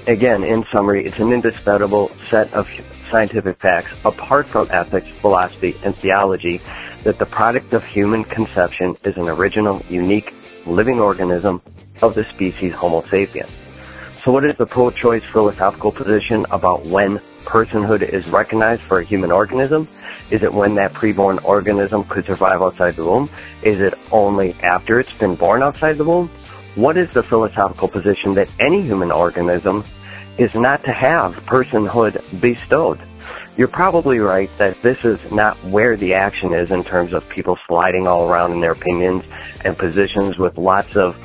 again, 0.08 0.44
in 0.44 0.66
summary, 0.72 1.06
it's 1.06 1.20
an 1.20 1.32
indisputable 1.32 2.12
set 2.30 2.52
of 2.54 2.68
scientific 3.12 3.60
facts 3.60 3.94
apart 4.06 4.48
from 4.48 4.68
ethics, 4.72 5.08
philosophy, 5.20 5.78
and 5.84 5.96
theology 5.96 6.62
that 7.04 7.20
the 7.20 7.26
product 7.26 7.74
of 7.74 7.84
human 7.84 8.24
conception 8.24 8.96
is 9.04 9.16
an 9.18 9.30
original, 9.30 9.84
unique, 9.90 10.34
living 10.66 11.00
organism 11.00 11.62
of 12.02 12.16
the 12.16 12.24
species 12.26 12.74
Homo 12.74 13.04
sapiens. 13.10 13.50
So 14.24 14.32
what 14.32 14.46
is 14.46 14.56
the 14.58 14.66
pro-choice 14.66 15.24
philosophical 15.32 15.92
position 15.92 16.46
about 16.50 16.86
when 16.86 17.20
personhood 17.44 18.02
is 18.02 18.28
recognized 18.30 18.84
for 18.84 19.00
a 19.00 19.04
human 19.04 19.32
organism? 19.32 19.88
Is 20.30 20.44
it 20.44 20.54
when 20.54 20.76
that 20.76 20.94
preborn 20.94 21.44
organism 21.44 22.04
could 22.06 22.26
survive 22.26 22.62
outside 22.62 22.96
the 22.96 23.04
womb? 23.04 23.30
Is 23.64 23.80
it 23.80 23.94
only 24.12 24.54
after 24.62 25.00
it's 25.00 25.14
been 25.14 25.36
born 25.36 25.62
outside 25.62 25.98
the 25.98 26.06
womb? 26.06 26.30
What 26.76 26.98
is 26.98 27.12
the 27.12 27.24
philosophical 27.24 27.88
position 27.88 28.34
that 28.36 28.50
any 28.60 28.82
human 28.82 29.12
organism 29.12 29.84
is 30.38 30.56
not 30.56 30.84
to 30.86 30.94
have 30.94 31.34
personhood 31.46 32.24
bestowed? 32.40 33.00
You're 33.56 33.68
probably 33.68 34.18
right 34.18 34.50
that 34.58 34.82
this 34.82 35.06
is 35.06 35.20
not 35.32 35.64
where 35.66 35.96
the 35.96 36.16
action 36.16 36.54
is 36.54 36.72
in 36.72 36.84
terms 36.84 37.14
of 37.14 37.28
people 37.30 37.60
sliding 37.68 38.08
all 38.08 38.28
around 38.28 38.54
in 38.54 38.62
their 38.62 38.72
opinions 38.72 39.24
and 39.64 39.78
positions 39.78 40.38
with 40.38 40.58
lots 40.58 40.96
of 40.96 41.16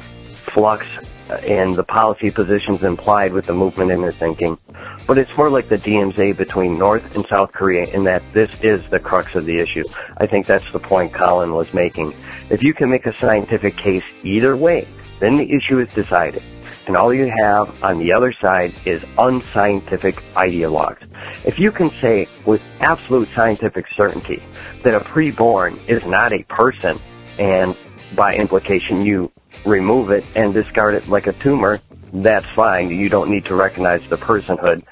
flux 0.53 0.87
uh, 1.31 1.35
and 1.35 1.75
the 1.75 1.85
policy 1.85 2.31
positions 2.31 2.83
implied 2.83 3.33
with 3.33 3.47
the 3.47 3.53
movement 3.53 3.91
in 3.91 4.01
their 4.01 4.13
thinking. 4.13 4.59
But 5.07 5.19
it's 5.19 5.35
more 5.37 5.51
like 5.51 5.69
the 5.69 5.77
DMZ 5.77 6.37
between 6.37 6.79
North 6.79 7.17
and 7.17 7.27
South 7.29 7.53
Korea 7.53 7.85
in 7.95 8.05
that 8.05 8.23
this 8.33 8.51
is 8.63 8.83
the 8.91 8.99
crux 8.99 9.35
of 9.35 9.47
the 9.47 9.57
issue. 9.57 9.85
I 10.17 10.27
think 10.27 10.47
that's 10.47 10.71
the 10.73 10.79
point 10.79 11.13
Colin 11.13 11.55
was 11.55 11.73
making. 11.73 12.15
If 12.51 12.63
you 12.63 12.75
can 12.75 12.91
make 12.91 13.07
a 13.07 13.15
scientific 13.15 13.77
case 13.77 14.05
either 14.23 14.57
way, 14.57 14.89
then 15.21 15.37
the 15.37 15.51
issue 15.51 15.81
is 15.81 15.93
decided. 15.95 16.43
And 16.87 16.97
all 16.97 17.13
you 17.13 17.31
have 17.43 17.83
on 17.83 17.99
the 17.99 18.13
other 18.13 18.33
side 18.41 18.75
is 18.85 19.03
unscientific 19.19 20.17
ideologues. 20.35 21.07
If 21.45 21.59
you 21.59 21.73
can 21.73 21.91
say 22.01 22.27
with 22.47 22.63
absolute 22.81 23.29
scientific 23.35 23.87
certainty 23.97 24.43
that 24.83 24.95
a 24.95 25.01
preborn 25.01 25.79
is 25.89 26.05
not 26.05 26.33
a 26.33 26.43
person, 26.45 26.99
and 27.39 27.77
by 28.15 28.35
implication 28.35 29.05
you 29.05 29.31
remove 29.65 30.11
it 30.11 30.25
and 30.35 30.55
discard 30.55 30.95
it 30.95 31.09
like 31.09 31.27
a 31.27 31.33
tumor, 31.33 31.81
that's 32.13 32.47
fine. 32.55 32.91
You 32.91 33.09
don't 33.09 33.31
need 33.31 33.45
to 33.47 33.55
recognize 33.55 34.03
the 34.09 34.17
personhood 34.17 34.83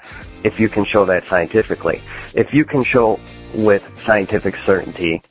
if 0.43 0.59
you 0.59 0.69
can 0.69 0.85
show 0.85 1.05
that 1.05 1.27
scientifically. 1.27 2.01
If 2.33 2.53
you 2.53 2.63
can 2.65 2.83
show 2.83 3.19
with 3.53 3.83
scientific 4.05 4.55
certainty 4.65 5.21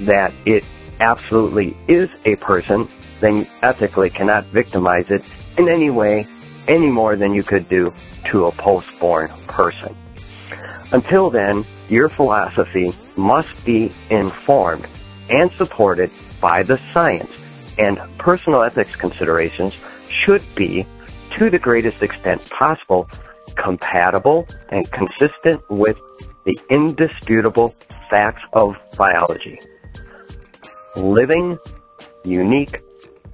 that 0.00 0.32
it 0.46 0.64
absolutely 1.00 1.76
is 1.88 2.08
a 2.24 2.36
person, 2.36 2.88
then 3.20 3.38
you 3.38 3.46
ethically 3.62 4.10
cannot 4.10 4.46
victimize 4.46 5.06
it 5.10 5.22
in 5.58 5.68
any 5.68 5.90
way 5.90 6.26
any 6.66 6.90
more 6.90 7.16
than 7.16 7.34
you 7.34 7.42
could 7.42 7.68
do 7.68 7.92
to 8.30 8.46
a 8.46 8.52
postborn 8.52 9.28
person. 9.46 9.94
Until 10.92 11.30
then, 11.30 11.64
your 11.88 12.08
philosophy 12.08 12.92
must 13.16 13.64
be 13.64 13.92
informed 14.10 14.86
and 15.28 15.50
supported 15.52 16.10
by 16.40 16.62
the 16.62 16.78
science, 16.92 17.30
and 17.78 17.98
personal 18.18 18.62
ethics 18.62 18.94
considerations 18.96 19.78
should 20.24 20.42
be, 20.54 20.86
to 21.38 21.50
the 21.50 21.58
greatest 21.58 22.02
extent 22.02 22.48
possible, 22.50 23.08
compatible 23.56 24.46
and 24.70 24.90
consistent 24.92 25.62
with 25.70 25.96
the 26.44 26.56
indisputable 26.70 27.74
facts 28.10 28.42
of 28.52 28.74
biology. 28.96 29.58
Living, 30.96 31.58
unique 32.24 32.80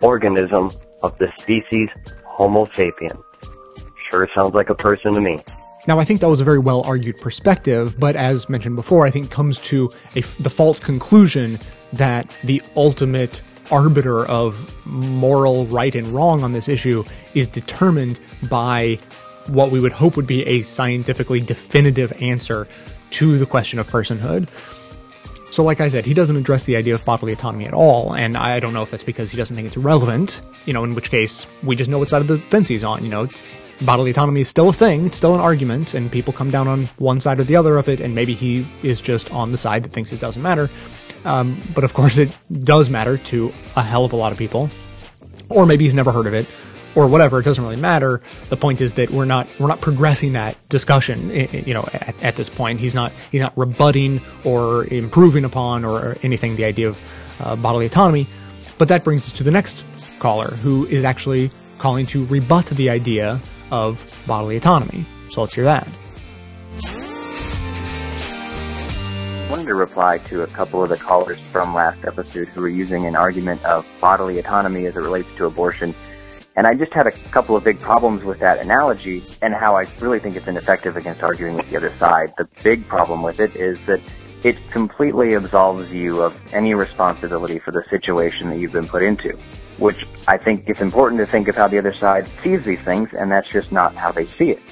organism 0.01 0.71
of 1.03 1.17
the 1.19 1.29
species 1.39 1.89
Homo 2.25 2.65
sapien. 2.67 3.23
Sure 4.11 4.29
sounds 4.35 4.55
like 4.55 4.71
a 4.71 4.75
person 4.75 5.13
to 5.13 5.21
me. 5.21 5.39
Now, 5.87 5.99
I 5.99 6.05
think 6.05 6.21
that 6.21 6.29
was 6.29 6.41
a 6.41 6.45
very 6.45 6.59
well 6.59 6.83
argued 6.83 7.21
perspective, 7.21 7.99
but 7.99 8.15
as 8.15 8.49
mentioned 8.49 8.77
before, 8.77 9.07
I 9.07 9.11
think 9.11 9.31
comes 9.31 9.59
to 9.61 9.91
a, 10.15 10.21
the 10.41 10.51
false 10.51 10.79
conclusion 10.79 11.59
that 11.93 12.37
the 12.45 12.63
ultimate 12.77 13.43
arbiter 13.71 14.25
of 14.27 14.75
moral 14.85 15.67
right 15.67 15.95
and 15.95 16.09
wrong 16.09 16.43
on 16.43 16.53
this 16.53 16.69
issue 16.69 17.05
is 17.35 17.49
determined 17.49 18.21
by 18.49 18.99
what 19.47 19.71
we 19.71 19.81
would 19.81 19.93
hope 19.93 20.17
would 20.17 20.27
be 20.27 20.47
a 20.47 20.63
scientifically 20.63 21.41
definitive 21.41 22.13
answer 22.23 22.67
to 23.11 23.39
the 23.39 23.47
question 23.47 23.79
of 23.79 23.89
personhood. 23.89 24.49
So, 25.51 25.65
like 25.65 25.81
I 25.81 25.89
said, 25.89 26.07
he 26.07 26.15
doesn't 26.15 26.37
address 26.37 26.65
the 26.65 26.77
idea 26.77 26.95
of 26.95 27.05
bodily 27.05 27.33
autonomy 27.33 27.67
at 27.67 27.75
all, 27.75 28.15
and 28.15 28.37
I 28.37 28.61
don't 28.61 28.73
know 28.73 28.83
if 28.83 28.91
that's 28.93 29.03
because 29.03 29.33
he 29.33 29.37
doesn't 29.37 29.57
think 29.57 29.67
it's 29.67 29.77
relevant, 29.77 30.43
you 30.65 30.73
know, 30.73 30.85
in 30.85 30.95
which 30.95 31.11
case 31.11 31.49
we 31.65 31.75
just 31.75 31.91
know 31.91 31.99
what 31.99 32.09
side 32.09 32.21
of 32.23 32.29
the 32.29 32.39
fence 32.39 32.69
he's 32.69 32.85
on, 32.85 33.03
you 33.03 33.11
know. 33.11 33.29
Bodily 33.81 34.11
autonomy 34.11 34.43
is 34.43 34.49
still 34.49 34.69
a 34.69 34.73
thing, 34.73 35.07
it's 35.07 35.17
still 35.17 35.35
an 35.35 35.41
argument, 35.41 35.95
and 35.95 36.13
people 36.13 36.33
come 36.33 36.51
down 36.51 36.69
on 36.69 36.85
one 36.99 37.19
side 37.19 37.41
or 37.41 37.45
the 37.45 37.57
other 37.57 37.79
of 37.79 37.89
it, 37.89 37.99
and 37.99 38.15
maybe 38.15 38.35
he 38.35 38.69
is 38.83 39.01
just 39.01 39.33
on 39.33 39.51
the 39.51 39.59
side 39.59 39.83
that 39.83 39.93
thinks 39.93 40.13
it 40.13 40.21
doesn't 40.21 40.43
matter. 40.43 40.71
Um, 41.25 41.61
but 41.75 41.85
of 41.85 41.95
course, 41.95 42.19
it 42.19 42.37
does 42.65 42.91
matter 42.91 43.17
to 43.19 43.53
a 43.77 43.83
hell 43.83 44.05
of 44.05 44.13
a 44.13 44.17
lot 44.17 44.33
of 44.33 44.39
people. 44.39 44.71
Or 45.49 45.67
maybe 45.67 45.85
he's 45.85 45.95
never 45.95 46.13
heard 46.13 46.27
of 46.27 46.35
it, 46.35 46.47
or 46.95 47.07
whatever. 47.09 47.41
It 47.41 47.45
doesn't 47.45 47.63
really 47.63 47.77
matter. 47.77 48.21
The 48.49 48.57
point 48.57 48.81
is 48.81 48.95
that 48.95 49.11
we're 49.11 49.25
not 49.25 49.49
we're 49.59 49.67
not 49.67 49.81
progressing 49.81 50.35
that 50.35 50.57
discussion. 50.69 51.31
You 51.31 51.75
know, 51.75 51.89
at, 51.93 52.23
at 52.23 52.37
this 52.37 52.49
point, 52.49 52.81
he's 52.81 52.95
not 52.95 53.13
he's 53.33 53.41
not 53.41 53.57
rebutting 53.57 54.21
or 54.45 54.85
improving 54.85 55.45
upon 55.45 55.85
or 55.85 56.17
anything 56.23 56.57
the 56.57 56.65
idea 56.65 56.89
of 56.89 56.99
uh, 57.41 57.57
bodily 57.57 57.87
autonomy. 57.87 58.29
But 58.79 58.89
that 58.89 59.05
brings 59.05 59.27
us 59.27 59.33
to 59.39 59.43
the 59.43 59.51
next 59.51 59.85
caller, 60.21 60.51
who 60.57 60.87
is 60.87 61.05
actually 61.05 61.51
calling 61.79 62.07
to 62.07 62.27
rebut 62.27 62.67
the 62.67 62.91
idea 62.91 63.41
of 63.71 64.21
bodily 64.27 64.57
autonomy. 64.57 65.05
So 65.31 65.43
let's 65.43 65.55
hear 65.55 65.65
that. 65.65 65.89
Wanted 69.51 69.67
to 69.67 69.75
reply 69.75 70.17
to 70.17 70.43
a 70.43 70.47
couple 70.47 70.81
of 70.81 70.89
the 70.89 70.97
callers 70.97 71.39
from 71.51 71.75
last 71.75 72.05
episode 72.05 72.47
who 72.49 72.61
were 72.61 72.69
using 72.69 73.05
an 73.07 73.17
argument 73.17 73.63
of 73.65 73.85
bodily 74.01 74.39
autonomy 74.39 74.87
as 74.87 74.95
it 74.95 75.01
relates 75.01 75.29
to 75.37 75.45
abortion. 75.45 75.93
And 76.55 76.69
I 76.69 76.75
just 76.75 76.93
had 76.93 77.09
a 77.09 77.11
couple 77.11 77.57
of 77.57 77.65
big 77.65 77.81
problems 77.81 78.23
with 78.23 78.39
that 78.39 78.59
analogy 78.59 79.25
and 79.43 79.53
how 79.53 79.77
I 79.77 79.89
really 79.99 80.21
think 80.21 80.37
it's 80.37 80.47
ineffective 80.47 80.97
against 80.97 81.25
arguing 81.25 81.57
with 81.57 81.69
the 81.69 81.77
other 81.77 81.93
side. 81.97 82.33
The 82.39 82.49
big 82.63 82.87
problem 82.87 83.23
with 83.23 83.41
it 83.41 83.57
is 83.57 83.77
that 83.87 84.01
it 84.45 84.57
completely 84.71 85.35
absolves 85.35 85.91
you 85.91 86.23
of 86.23 86.33
any 86.53 86.75
responsibility 86.75 87.59
for 87.59 87.73
the 87.73 87.83
situation 87.91 88.51
that 88.51 88.59
you've 88.61 88.73
been 88.73 88.87
put 88.87 89.03
into, 89.03 89.37
which 89.79 90.07
I 90.29 90.39
think 90.39 90.69
it's 90.69 90.81
important 90.81 91.19
to 91.23 91.27
think 91.27 91.49
of 91.49 91.57
how 91.57 91.67
the 91.67 91.79
other 91.79 91.93
side 91.93 92.31
sees 92.45 92.65
these 92.65 92.81
things, 92.83 93.09
and 93.19 93.33
that's 93.33 93.49
just 93.49 93.73
not 93.73 93.97
how 93.97 94.13
they 94.13 94.27
see 94.27 94.53
it 94.53 94.63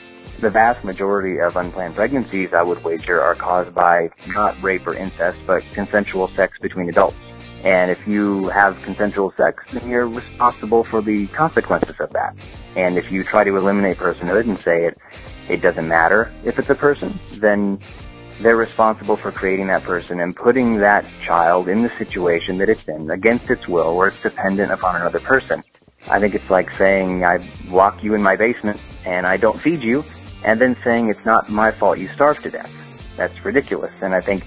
the 0.41 0.51
vast 0.51 0.85
majority 0.85 1.39
of 1.39 1.57
unplanned 1.57 1.95
pregnancies, 1.95 2.53
I 2.53 2.63
would 2.63 2.83
wager, 2.85 3.21
are 3.21 3.35
caused 3.35 3.75
by 3.75 4.11
not 4.27 4.61
rape 4.63 4.87
or 4.87 4.95
incest, 4.95 5.39
but 5.47 5.63
consensual 5.73 6.29
sex 6.29 6.59
between 6.61 6.89
adults. 6.89 7.17
And 7.65 7.91
if 7.91 8.07
you 8.07 8.49
have 8.49 8.81
consensual 8.83 9.33
sex, 9.37 9.65
then 9.73 9.89
you're 9.91 10.07
responsible 10.07 10.85
for 10.85 11.03
the 11.03 11.27
consequences 11.29 11.97
of 11.99 12.13
that. 12.13 12.37
And 12.77 12.97
if 12.97 13.11
you 13.11 13.25
try 13.25 13.43
to 13.43 13.57
eliminate 13.57 13.97
personhood 13.97 14.43
and 14.43 14.59
say 14.61 14.85
it, 14.85 14.99
it 15.49 15.61
doesn't 15.61 15.89
matter 15.89 16.33
if 16.45 16.59
it's 16.59 16.71
a 16.71 16.75
person, 16.75 17.19
then 17.33 17.81
they're 18.41 18.57
responsible 18.57 19.17
for 19.17 19.33
creating 19.33 19.67
that 19.69 19.83
person 19.83 20.21
and 20.21 20.37
putting 20.37 20.79
that 20.79 21.05
child 21.27 21.69
in 21.69 21.83
the 21.83 21.91
situation 21.99 22.59
that 22.59 22.69
it's 22.69 22.87
in 22.87 23.11
against 23.11 23.51
its 23.51 23.67
will 23.67 23.97
where 23.97 24.09
it's 24.09 24.21
dependent 24.21 24.71
upon 24.71 24.95
another 24.95 25.19
person. 25.19 25.65
I 26.09 26.21
think 26.21 26.35
it's 26.35 26.49
like 26.49 26.71
saying 26.79 27.25
I 27.25 27.39
lock 27.67 28.03
you 28.03 28.15
in 28.15 28.23
my 28.23 28.37
basement 28.37 28.81
and 29.05 29.27
I 29.27 29.37
don't 29.37 29.61
feed 29.61 29.83
you 29.83 30.05
and 30.45 30.61
then 30.61 30.77
saying 30.85 31.09
it's 31.09 31.25
not 31.25 31.49
my 31.49 31.71
fault 31.71 31.99
you 31.99 32.09
starved 32.15 32.43
to 32.45 32.51
death. 32.51 32.71
That's 33.17 33.45
ridiculous. 33.45 33.93
And 34.01 34.15
I 34.15 34.21
think 34.21 34.45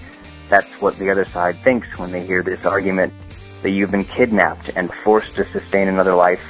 that's 0.48 0.70
what 0.80 0.98
the 0.98 1.10
other 1.10 1.24
side 1.26 1.62
thinks 1.62 1.98
when 1.98 2.12
they 2.12 2.26
hear 2.26 2.42
this 2.42 2.64
argument 2.64 3.12
that 3.62 3.70
you've 3.70 3.90
been 3.90 4.04
kidnapped 4.04 4.70
and 4.76 4.92
forced 5.04 5.34
to 5.36 5.50
sustain 5.52 5.88
another 5.88 6.14
life 6.14 6.40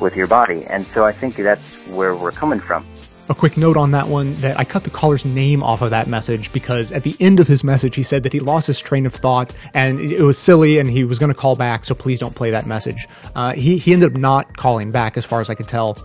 with 0.00 0.16
your 0.16 0.26
body. 0.26 0.64
And 0.64 0.86
so 0.94 1.04
I 1.04 1.12
think 1.12 1.36
that's 1.36 1.64
where 1.88 2.14
we're 2.14 2.32
coming 2.32 2.60
from. 2.60 2.86
A 3.28 3.34
quick 3.34 3.56
note 3.56 3.76
on 3.76 3.92
that 3.92 4.08
one 4.08 4.34
that 4.40 4.58
I 4.58 4.64
cut 4.64 4.82
the 4.82 4.90
caller's 4.90 5.24
name 5.24 5.62
off 5.62 5.82
of 5.82 5.90
that 5.90 6.08
message 6.08 6.52
because 6.52 6.90
at 6.90 7.04
the 7.04 7.14
end 7.20 7.38
of 7.38 7.46
his 7.46 7.62
message 7.62 7.94
he 7.94 8.02
said 8.02 8.24
that 8.24 8.32
he 8.32 8.40
lost 8.40 8.66
his 8.66 8.80
train 8.80 9.06
of 9.06 9.14
thought 9.14 9.52
and 9.72 10.00
it 10.00 10.22
was 10.22 10.36
silly 10.36 10.78
and 10.78 10.90
he 10.90 11.04
was 11.04 11.20
going 11.20 11.32
to 11.32 11.38
call 11.38 11.54
back, 11.54 11.84
so 11.84 11.94
please 11.94 12.18
don't 12.18 12.34
play 12.34 12.50
that 12.50 12.66
message. 12.66 13.06
Uh, 13.36 13.52
he, 13.52 13.78
he 13.78 13.92
ended 13.92 14.12
up 14.12 14.18
not 14.18 14.56
calling 14.56 14.90
back 14.90 15.16
as 15.16 15.24
far 15.24 15.40
as 15.40 15.48
I 15.48 15.54
could 15.54 15.68
tell. 15.68 15.96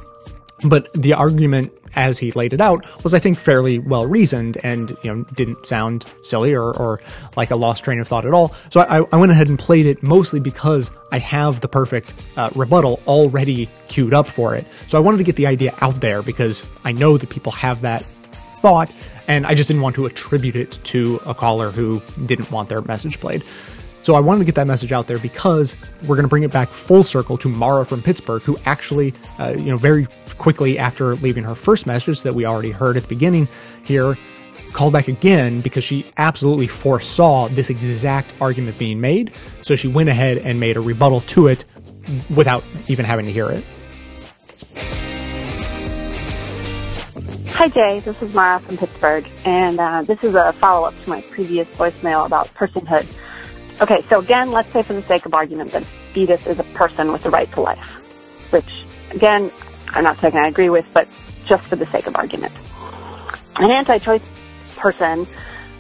But 0.64 0.94
the 0.94 1.14
argument 1.14 1.74
as 1.96 2.20
he 2.20 2.32
laid 2.32 2.54
it 2.54 2.62
out 2.62 2.86
was, 3.04 3.14
I 3.14 3.20
think, 3.20 3.38
fairly 3.38 3.80
well 3.80 4.06
reasoned 4.06 4.58
and 4.64 4.96
you 5.04 5.14
know 5.14 5.24
didn't 5.36 5.68
sound 5.68 6.06
silly 6.22 6.54
or, 6.54 6.76
or 6.78 7.02
like 7.36 7.52
a 7.52 7.56
lost 7.56 7.84
train 7.84 8.00
of 8.00 8.08
thought 8.08 8.26
at 8.26 8.34
all. 8.34 8.54
So 8.70 8.82
I, 8.82 9.06
I 9.12 9.18
went 9.18 9.32
ahead 9.32 9.48
and 9.48 9.58
played 9.58 9.86
it 9.86 10.04
mostly 10.04 10.40
because 10.40 10.92
I 11.12 11.20
have 11.20 11.62
the 11.62 11.68
perfect 11.68 12.14
uh, 12.38 12.50
rebuttal 12.56 13.00
already 13.08 13.70
queued 13.88 14.14
up 14.14 14.28
for 14.28 14.56
it. 14.56 14.66
So 14.88 14.98
I 14.98 15.02
wanted 15.02 15.18
to 15.18 15.24
get 15.24 15.36
the 15.36 15.48
idea 15.48 15.74
out 15.82 16.02
there 16.02 16.22
because 16.22 16.66
I 16.84 16.92
know 16.92 17.18
that 17.18 17.30
people 17.30 17.52
have 17.54 17.82
that 17.82 18.06
thought, 18.58 18.92
and 19.28 19.46
I 19.46 19.54
just 19.54 19.68
didn't 19.68 19.84
want 19.84 19.96
to 19.96 20.06
attribute 20.06 20.56
it 20.56 20.80
to 20.86 21.22
a 21.26 21.34
caller 21.34 21.72
who 21.72 22.02
didn't 22.26 22.52
want 22.52 22.70
their 22.70 22.82
message 22.82 23.20
played. 23.20 23.44
So 24.06 24.14
I 24.14 24.20
wanted 24.20 24.38
to 24.38 24.46
get 24.46 24.54
that 24.54 24.68
message 24.68 24.92
out 24.92 25.08
there 25.08 25.18
because 25.18 25.76
we're 26.04 26.16
going 26.16 26.26
to 26.26 26.30
bring 26.30 26.44
it 26.44 26.52
back 26.52 26.70
full 26.70 27.02
circle 27.02 27.40
to 27.40 27.50
Mara 27.50 27.84
from 27.88 28.04
Pittsburgh, 28.04 28.44
who 28.44 28.56
actually, 28.66 29.16
uh, 29.40 29.56
you 29.58 29.72
know, 29.72 29.78
very 29.78 30.06
quickly 30.38 30.78
after 30.78 31.16
leaving 31.16 31.44
her 31.44 31.56
first 31.56 31.88
message 31.88 32.22
that 32.22 32.36
we 32.36 32.46
already 32.46 32.70
heard 32.70 32.98
at 32.98 33.02
the 33.02 33.10
beginning 33.10 33.48
here, 33.84 34.16
called 34.74 34.94
back 34.94 35.08
again 35.08 35.60
because 35.60 35.84
she 35.84 36.06
absolutely 36.18 36.68
foresaw 36.68 37.48
this 37.48 37.72
exact 37.72 38.32
argument 38.40 38.78
being 38.78 39.02
made. 39.02 39.34
So 39.64 39.76
she 39.76 39.88
went 39.88 40.08
ahead 40.08 40.38
and 40.38 40.60
made 40.60 40.78
a 40.78 40.82
rebuttal 40.82 41.22
to 41.22 41.48
it 41.48 41.66
without 42.30 42.64
even 42.88 43.06
having 43.06 43.26
to 43.26 43.32
hear 43.32 43.50
it. 43.50 43.64
Hi, 47.54 47.70
Jay. 47.70 48.02
This 48.02 48.22
is 48.22 48.36
Mara 48.36 48.60
from 48.60 48.78
Pittsburgh, 48.78 49.28
and 49.46 49.80
uh, 49.80 50.04
this 50.04 50.20
is 50.22 50.36
a 50.36 50.54
follow 50.60 50.86
up 50.86 50.94
to 51.06 51.10
my 51.10 51.22
previous 51.22 51.68
voicemail 51.70 52.28
about 52.28 52.54
personhood. 52.54 53.08
Okay, 53.82 54.06
so 54.10 54.20
again, 54.20 54.52
let's 54.52 54.72
say 54.72 54.84
for 54.84 54.94
the 54.94 55.04
sake 55.04 55.26
of 55.26 55.34
argument 55.34 55.72
that 55.74 55.84
fetus 56.14 56.46
is 56.48 56.60
a 56.60 56.64
person 56.64 57.12
with 57.12 57.24
the 57.24 57.30
right 57.30 57.52
to 57.54 57.62
life, 57.62 57.98
which 58.52 58.86
again, 59.12 59.52
I'm 59.90 60.04
not 60.04 60.20
saying 60.22 60.36
I 60.36 60.48
agree 60.48 60.70
with, 60.70 60.86
but 60.94 61.08
just 61.46 61.64
for 61.68 61.76
the 61.76 61.86
sake 61.88 62.08
of 62.08 62.16
argument. 62.16 62.54
An 63.58 63.72
anti-choice 63.72 64.22
person 64.78 65.28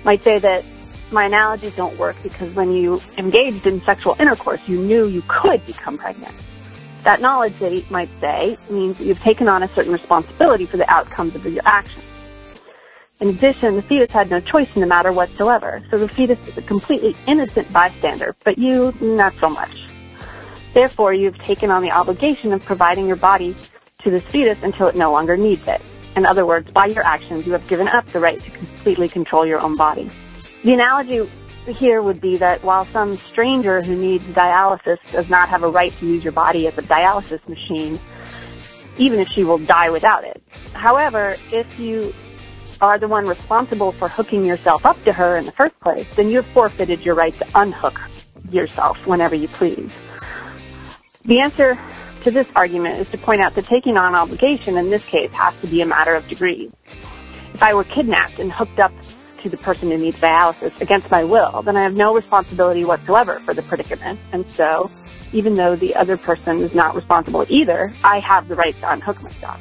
might 0.03 0.23
say 0.23 0.39
that 0.39 0.65
my 1.11 1.25
analogies 1.25 1.73
don't 1.75 1.97
work 1.97 2.15
because 2.21 2.53
when 2.53 2.71
you 2.71 3.01
engaged 3.17 3.65
in 3.65 3.81
sexual 3.83 4.15
intercourse, 4.19 4.59
you 4.67 4.79
knew 4.79 5.07
you 5.07 5.23
could 5.27 5.65
become 5.65 5.97
pregnant. 5.97 6.35
That 7.03 7.21
knowledge, 7.21 7.57
they 7.59 7.85
might 7.89 8.09
say, 8.19 8.57
means 8.69 8.97
that 8.97 9.05
you've 9.05 9.19
taken 9.19 9.47
on 9.47 9.63
a 9.63 9.73
certain 9.73 9.93
responsibility 9.93 10.65
for 10.65 10.77
the 10.77 10.89
outcomes 10.89 11.35
of 11.35 11.45
your 11.45 11.61
actions. 11.65 12.03
In 13.21 13.29
addition, 13.29 13.75
the 13.75 13.81
fetus 13.81 14.11
had 14.11 14.29
no 14.29 14.41
choice 14.41 14.67
in 14.75 14.81
the 14.81 14.87
matter 14.87 15.11
whatsoever, 15.11 15.81
so 15.89 15.97
the 15.97 16.09
fetus 16.09 16.37
is 16.47 16.57
a 16.57 16.61
completely 16.61 17.15
innocent 17.27 17.71
bystander, 17.71 18.35
but 18.43 18.57
you, 18.57 18.93
not 18.99 19.33
so 19.39 19.49
much. 19.49 19.71
Therefore, 20.73 21.13
you've 21.13 21.39
taken 21.39 21.71
on 21.71 21.81
the 21.81 21.91
obligation 21.91 22.51
of 22.51 22.61
providing 22.63 23.07
your 23.07 23.15
body 23.15 23.55
to 24.03 24.11
this 24.11 24.23
fetus 24.23 24.57
until 24.63 24.87
it 24.87 24.97
no 24.97 25.13
longer 25.13 25.37
needs 25.37 25.65
it. 25.65 25.81
In 26.17 26.25
other 26.25 26.45
words, 26.45 26.69
by 26.71 26.87
your 26.87 27.05
actions, 27.05 27.45
you 27.45 27.53
have 27.53 27.65
given 27.67 27.87
up 27.87 28.05
the 28.11 28.19
right 28.19 28.39
to 28.39 28.51
completely 28.51 29.07
control 29.07 29.45
your 29.45 29.61
own 29.61 29.75
body. 29.77 30.09
The 30.63 30.73
analogy 30.73 31.29
here 31.67 32.01
would 32.01 32.19
be 32.19 32.35
that 32.37 32.63
while 32.65 32.85
some 32.85 33.15
stranger 33.15 33.81
who 33.81 33.95
needs 33.95 34.25
dialysis 34.25 34.97
does 35.13 35.29
not 35.29 35.47
have 35.47 35.63
a 35.63 35.69
right 35.69 35.97
to 35.99 36.05
use 36.05 36.23
your 36.23 36.33
body 36.33 36.67
as 36.67 36.77
a 36.77 36.81
dialysis 36.81 37.47
machine, 37.47 37.99
even 38.97 39.19
if 39.19 39.29
she 39.29 39.45
will 39.45 39.57
die 39.57 39.89
without 39.89 40.25
it. 40.25 40.43
However, 40.73 41.37
if 41.51 41.79
you 41.79 42.13
are 42.81 42.99
the 42.99 43.07
one 43.07 43.25
responsible 43.25 43.91
for 43.93 44.09
hooking 44.09 44.45
yourself 44.45 44.85
up 44.85 45.01
to 45.03 45.13
her 45.13 45.37
in 45.37 45.45
the 45.45 45.51
first 45.51 45.79
place, 45.79 46.07
then 46.15 46.29
you 46.29 46.37
have 46.37 46.45
forfeited 46.47 47.01
your 47.01 47.15
right 47.15 47.37
to 47.37 47.47
unhook 47.55 47.99
yourself 48.49 48.97
whenever 49.05 49.35
you 49.35 49.47
please. 49.47 49.91
The 51.25 51.39
answer 51.39 51.77
to 52.23 52.31
this 52.31 52.47
argument 52.55 52.99
is 52.99 53.07
to 53.09 53.17
point 53.17 53.41
out 53.41 53.55
that 53.55 53.65
taking 53.67 53.97
on 53.97 54.15
obligation 54.15 54.77
in 54.77 54.89
this 54.89 55.03
case 55.05 55.31
has 55.31 55.53
to 55.61 55.67
be 55.67 55.81
a 55.81 55.85
matter 55.85 56.15
of 56.15 56.27
degrees. 56.27 56.71
If 57.53 57.63
I 57.63 57.73
were 57.73 57.83
kidnapped 57.83 58.39
and 58.39 58.51
hooked 58.51 58.79
up 58.79 58.91
to 59.43 59.49
the 59.49 59.57
person 59.57 59.91
who 59.91 59.97
needs 59.97 60.17
dialysis 60.17 60.79
against 60.81 61.09
my 61.11 61.23
will, 61.23 61.61
then 61.61 61.77
I 61.77 61.83
have 61.83 61.93
no 61.93 62.13
responsibility 62.13 62.83
whatsoever 62.83 63.41
for 63.45 63.53
the 63.53 63.61
predicament. 63.61 64.19
And 64.31 64.49
so, 64.49 64.89
even 65.33 65.55
though 65.55 65.75
the 65.75 65.95
other 65.95 66.17
person 66.17 66.59
is 66.59 66.73
not 66.73 66.95
responsible 66.95 67.45
either, 67.47 67.93
I 68.03 68.19
have 68.19 68.47
the 68.47 68.55
right 68.55 68.75
to 68.79 68.91
unhook 68.91 69.21
myself. 69.21 69.59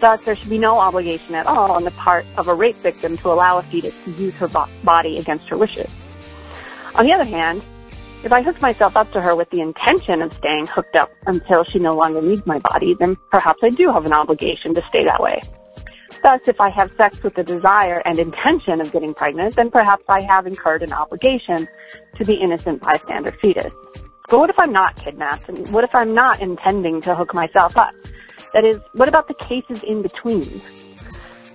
Thus, 0.00 0.18
there 0.24 0.34
should 0.34 0.48
be 0.48 0.58
no 0.58 0.78
obligation 0.78 1.34
at 1.34 1.46
all 1.46 1.70
on 1.72 1.84
the 1.84 1.90
part 1.90 2.24
of 2.38 2.48
a 2.48 2.54
rape 2.54 2.76
victim 2.82 3.18
to 3.18 3.28
allow 3.28 3.58
a 3.58 3.62
fetus 3.64 3.94
to 4.04 4.10
use 4.12 4.32
her 4.34 4.48
bo- 4.48 4.68
body 4.82 5.18
against 5.18 5.48
her 5.48 5.58
wishes. 5.58 5.90
On 6.94 7.04
the 7.04 7.12
other 7.12 7.24
hand, 7.24 7.62
if 8.24 8.32
I 8.32 8.42
hook 8.42 8.60
myself 8.60 8.96
up 8.96 9.10
to 9.12 9.20
her 9.20 9.36
with 9.36 9.50
the 9.50 9.60
intention 9.60 10.22
of 10.22 10.32
staying 10.32 10.66
hooked 10.66 10.96
up 10.96 11.12
until 11.26 11.64
she 11.64 11.78
no 11.78 11.92
longer 11.92 12.22
needs 12.22 12.44
my 12.46 12.58
body, 12.58 12.94
then 12.98 13.16
perhaps 13.30 13.60
I 13.62 13.70
do 13.70 13.90
have 13.92 14.06
an 14.06 14.12
obligation 14.12 14.74
to 14.74 14.82
stay 14.88 15.04
that 15.04 15.22
way. 15.22 15.40
Thus, 16.22 16.40
if 16.46 16.60
I 16.60 16.70
have 16.70 16.90
sex 16.96 17.22
with 17.22 17.34
the 17.34 17.44
desire 17.44 18.02
and 18.04 18.18
intention 18.18 18.80
of 18.80 18.92
getting 18.92 19.14
pregnant, 19.14 19.56
then 19.56 19.70
perhaps 19.70 20.04
I 20.08 20.22
have 20.22 20.46
incurred 20.46 20.82
an 20.82 20.92
obligation 20.92 21.68
to 22.16 22.24
the 22.24 22.34
innocent 22.34 22.82
bystander 22.82 23.32
fetus. 23.40 23.72
But 24.28 24.38
what 24.38 24.50
if 24.50 24.58
I'm 24.58 24.72
not 24.72 24.96
kidnapped? 24.96 25.48
And 25.48 25.70
what 25.70 25.84
if 25.84 25.94
I'm 25.94 26.14
not 26.14 26.40
intending 26.40 27.00
to 27.02 27.14
hook 27.14 27.32
myself 27.32 27.76
up? 27.76 27.94
That 28.52 28.64
is, 28.64 28.80
what 28.92 29.08
about 29.08 29.28
the 29.28 29.34
cases 29.34 29.82
in 29.82 30.02
between? 30.02 30.62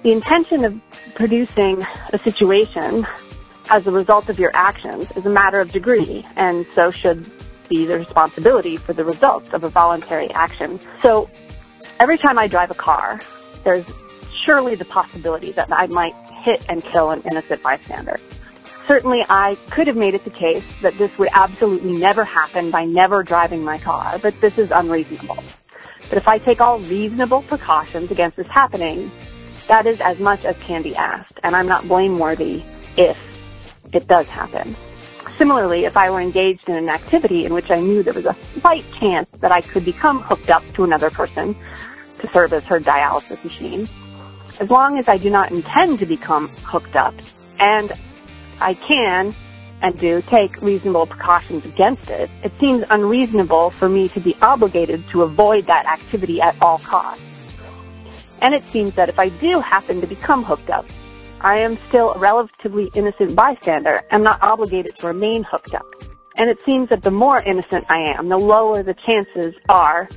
The 0.04 0.12
intention 0.12 0.66
of 0.66 0.80
producing 1.16 1.86
a 2.14 2.20
situation 2.20 3.06
as 3.70 3.88
a 3.88 3.92
result 3.92 4.30
of 4.30 4.40
your 4.40 4.52
actions 4.54 5.08
is 5.16 5.26
a 5.26 5.30
matter 5.30 5.60
of 5.60 5.70
degree, 5.70 6.26
and 6.36 6.66
so 6.74 6.92
should 6.92 7.30
be 7.70 7.86
the 7.86 7.98
responsibility 7.98 8.78
for 8.78 8.94
the 8.94 9.04
results 9.04 9.50
of 9.54 9.64
a 9.64 9.70
voluntary 9.70 10.30
action. 10.32 10.80
So 11.02 11.30
every 12.00 12.18
time 12.18 12.38
I 12.38 12.48
drive 12.48 12.72
a 12.72 12.76
car, 12.76 13.20
there's 13.64 13.86
surely 14.46 14.76
the 14.76 14.86
possibility 14.86 15.52
that 15.54 15.70
I 15.72 15.88
might 15.88 16.14
hit 16.44 16.66
and 16.70 16.84
kill 16.84 17.10
an 17.10 17.24
innocent 17.30 17.64
bystander. 17.64 18.20
Certainly 18.88 19.26
I 19.28 19.56
could 19.72 19.88
have 19.88 19.96
made 19.96 20.14
it 20.14 20.24
the 20.24 20.30
case 20.30 20.64
that 20.84 20.96
this 21.00 21.10
would 21.18 21.30
absolutely 21.34 21.98
never 21.98 22.24
happen 22.24 22.70
by 22.70 22.86
never 22.86 23.24
driving 23.24 23.64
my 23.64 23.80
car, 23.80 24.20
but 24.20 24.40
this 24.42 24.60
is 24.60 24.70
unreasonable. 24.72 25.44
But 26.10 26.18
if 26.18 26.28
I 26.28 26.38
take 26.38 26.62
all 26.62 26.80
reasonable 26.80 27.42
precautions 27.44 28.12
against 28.12 28.38
this 28.38 28.48
happening, 28.48 29.12
that 29.68 29.88
is 29.88 30.00
as 30.02 30.20
much 30.20 30.46
as 30.46 30.56
can 30.58 30.84
be 30.84 30.96
asked, 30.96 31.40
and 31.44 31.56
I'm 31.56 31.68
not 31.68 31.88
blameworthy 31.88 32.64
if 32.98 33.18
it 33.92 34.08
does 34.08 34.28
happen. 34.28 34.76
Similarly, 35.38 35.86
if 35.86 35.98
I 35.98 36.10
were 36.10 36.22
engaged 36.22 36.70
in 36.70 36.76
an 36.76 36.90
activity 36.90 37.46
in 37.46 37.54
which 37.54 37.70
I 37.70 37.80
knew 37.82 38.04
there 38.04 38.14
was 38.14 38.26
a 38.26 38.36
slight 38.62 38.86
chance 39.00 39.28
that 39.40 39.52
I 39.52 39.62
could 39.62 39.84
become 39.84 40.22
hooked 40.22 40.50
up 40.50 40.64
to 40.76 40.84
another 40.84 41.10
person 41.10 41.56
to 42.20 42.30
serve 42.32 42.54
as 42.54 42.64
her 42.64 42.80
dialysis 42.80 43.44
machine, 43.44 43.90
as 44.60 44.70
long 44.70 44.98
as 44.98 45.10
I 45.10 45.18
do 45.18 45.30
not 45.30 45.52
intend 45.52 46.00
to 46.00 46.06
become 46.06 46.50
hooked 46.64 46.96
up, 46.96 47.14
and 47.60 47.92
I 48.62 48.76
can 48.76 49.36
and 49.82 49.98
do 50.00 50.22
take 50.24 50.60
reasonable 50.62 51.06
precautions 51.06 51.66
against 51.66 52.10
it, 52.10 52.30
it 52.44 52.52
seems 52.60 52.84
unreasonable 52.90 53.72
for 53.72 53.90
me 53.90 54.10
to 54.10 54.20
be 54.20 54.36
obligated 54.42 55.08
to 55.10 55.24
avoid 55.24 55.68
that 55.68 55.86
activity 55.86 56.42
at 56.42 56.56
all 56.62 56.80
costs. 56.80 57.24
And 58.42 58.54
it 58.54 58.64
seems 58.72 58.94
that 58.96 59.10
if 59.10 59.20
I 59.20 59.30
do 59.30 59.60
happen 59.60 60.02
to 60.02 60.08
become 60.08 60.44
hooked 60.44 60.70
up, 60.70 60.86
I 61.42 61.60
am 61.60 61.78
still 61.90 62.14
a 62.14 62.20
relatively 62.20 62.90
innocent 62.96 63.36
bystander 63.36 64.02
and 64.12 64.24
not 64.24 64.42
obligated 64.42 64.98
to 65.00 65.08
remain 65.08 65.44
hooked 65.44 65.74
up. 65.74 65.86
And 66.38 66.50
it 66.50 66.58
seems 66.66 66.90
that 66.90 67.02
the 67.02 67.12
more 67.12 67.42
innocent 67.42 67.86
I 67.90 68.14
am, 68.18 68.30
the 68.30 68.38
lower 68.38 68.84
the 68.84 68.96
chances 69.06 69.54
are 69.70 70.10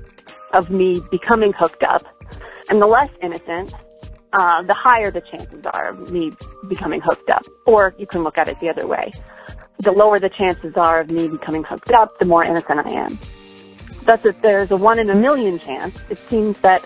of 0.53 0.71
me 0.71 1.01
becoming 1.11 1.53
hooked 1.53 1.83
up, 1.83 2.03
and 2.71 2.81
the 2.81 2.87
less 2.87 3.11
innocent, 3.23 3.75
uh, 4.33 4.63
the 4.63 4.75
higher 4.75 5.11
the 5.11 5.21
chances 5.21 5.65
are 5.73 5.91
of 5.91 6.11
me 6.11 6.33
becoming 6.69 7.01
hooked 7.01 7.31
up. 7.31 7.45
Or 7.67 7.95
you 7.99 8.07
can 8.07 8.23
look 8.23 8.39
at 8.39 8.49
it 8.49 8.59
the 8.61 8.69
other 8.69 8.87
way. 8.87 9.13
The 9.81 9.93
lower 9.93 10.19
the 10.19 10.29
chances 10.29 10.75
are 10.77 11.01
of 11.01 11.11
me 11.11 11.29
becoming 11.29 11.65
hooked 11.65 11.93
up, 11.93 12.19
the 12.19 12.25
more 12.25 12.45
innocent 12.45 12.81
I 12.85 12.91
am. 12.91 13.19
Thus, 14.05 14.21
if 14.25 14.41
there's 14.43 14.71
a 14.71 14.77
one 14.77 14.99
in 14.99 15.11
a 15.11 15.15
million 15.15 15.59
chance, 15.59 15.99
it 16.09 16.19
seems 16.29 16.57
that 16.59 16.85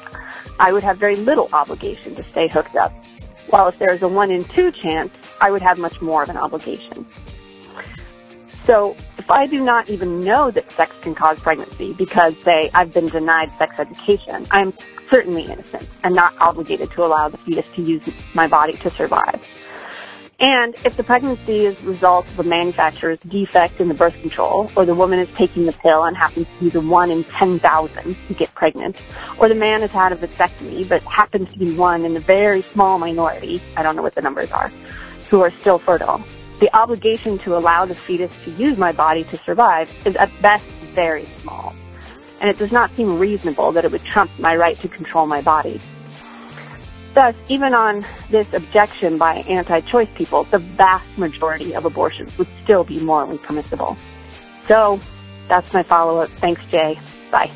I 0.59 0.73
would 0.73 0.83
have 0.83 0.99
very 0.99 1.17
little 1.17 1.49
obligation 1.53 2.15
to 2.17 2.25
stay 2.33 2.49
hooked 2.49 2.77
up. 2.77 2.93
While 3.49 3.69
if 3.69 3.79
there's 3.79 4.03
a 4.03 4.09
one 4.09 4.31
in 4.31 4.45
two 4.45 4.73
chance, 4.73 5.13
I 5.41 5.51
would 5.51 5.63
have 5.63 5.79
much 5.79 6.01
more 6.01 6.23
of 6.23 6.29
an 6.29 6.37
obligation. 6.37 7.07
So 8.65 8.97
if 9.19 9.31
I 9.31 9.47
do 9.47 9.61
not 9.61 9.89
even 9.89 10.21
know 10.21 10.51
that 10.51 10.71
sex 10.71 10.95
can 11.03 11.15
cause 11.15 11.41
pregnancy 11.41 11.93
because, 11.95 12.37
say, 12.39 12.71
I've 12.75 12.93
been 12.93 13.09
denied 13.09 13.53
sex 13.59 13.79
education, 13.79 14.47
I 14.51 14.61
am 14.61 14.73
certainly 15.13 15.43
innocent 15.43 15.87
and 16.03 16.15
not 16.15 16.35
obligated 16.41 16.91
to 16.93 17.05
allow 17.05 17.29
the 17.29 17.37
fetus 17.39 17.67
to 17.77 17.83
use 17.83 18.03
my 18.33 18.49
body 18.49 18.73
to 18.73 18.91
survive. 18.93 19.47
And 20.41 20.75
if 20.87 20.97
the 20.97 21.05
pregnancy 21.05 21.67
is 21.67 21.79
a 21.81 21.85
result 21.85 22.27
of 22.29 22.41
a 22.41 22.43
manufacturer's 22.43 23.19
defect 23.21 23.79
in 23.79 23.89
the 23.89 23.95
birth 23.95 24.19
control, 24.23 24.73
or 24.75 24.87
the 24.87 24.95
woman 24.95 25.21
is 25.21 25.29
taking 25.37 25.65
the 25.65 25.73
pill 25.73 26.03
and 26.03 26.17
happens 26.17 26.47
to 26.59 26.65
be 26.65 26.71
the 26.71 26.81
one 26.81 27.11
in 27.11 27.25
10,000 27.25 28.17
to 28.27 28.35
get 28.35 28.53
pregnant, 28.55 28.97
or 29.39 29.49
the 29.49 29.55
man 29.55 29.83
has 29.83 29.91
had 29.91 30.13
a 30.13 30.17
vasectomy 30.17 30.89
but 30.89 31.03
happens 31.03 31.53
to 31.53 31.59
be 31.59 31.73
one 31.75 32.05
in 32.05 32.15
the 32.15 32.21
very 32.21 32.63
small 32.73 32.99
minority, 32.99 33.63
I 33.77 33.83
don't 33.83 33.95
know 33.95 34.03
what 34.03 34.15
the 34.15 34.23
numbers 34.23 34.51
are, 34.51 34.73
who 35.31 35.43
are 35.43 35.53
still 35.61 35.79
fertile, 35.79 36.25
the 36.59 36.75
obligation 36.75 37.39
to 37.41 37.57
allow 37.57 37.85
the 37.85 37.95
fetus 37.95 38.33
to 38.45 38.51
use 38.53 38.79
my 38.79 38.93
body 38.93 39.25
to 39.25 39.37
survive 39.37 39.95
is 40.07 40.17
at 40.17 40.31
best 40.41 40.65
very 40.95 41.29
small. 41.41 41.75
And 42.43 42.51
it 42.51 42.59
does 42.59 42.73
not 42.73 42.95
seem 42.97 43.21
reasonable 43.21 43.71
that 43.73 43.85
it 43.85 43.93
would 43.93 44.05
trump 44.05 44.31
my 44.41 44.57
right 44.57 44.77
to 44.81 44.89
control 44.89 45.27
my 45.27 45.41
body. 45.41 45.81
Thus, 47.15 47.37
even 47.49 47.73
on 47.73 48.05
this 48.31 48.53
objection 48.53 49.17
by 49.17 49.37
anti-choice 49.49 50.09
people, 50.17 50.45
the 50.45 50.59
vast 50.59 51.07
majority 51.17 51.73
of 51.73 51.85
abortions 51.85 52.37
would 52.39 52.49
still 52.65 52.83
be 52.83 52.99
morally 53.01 53.39
permissible. 53.39 53.97
So, 54.67 54.99
that's 55.47 55.73
my 55.73 55.85
follow-up. 55.85 56.31
Thanks, 56.31 56.63
Jay. 56.67 56.99
Bye. 57.31 57.51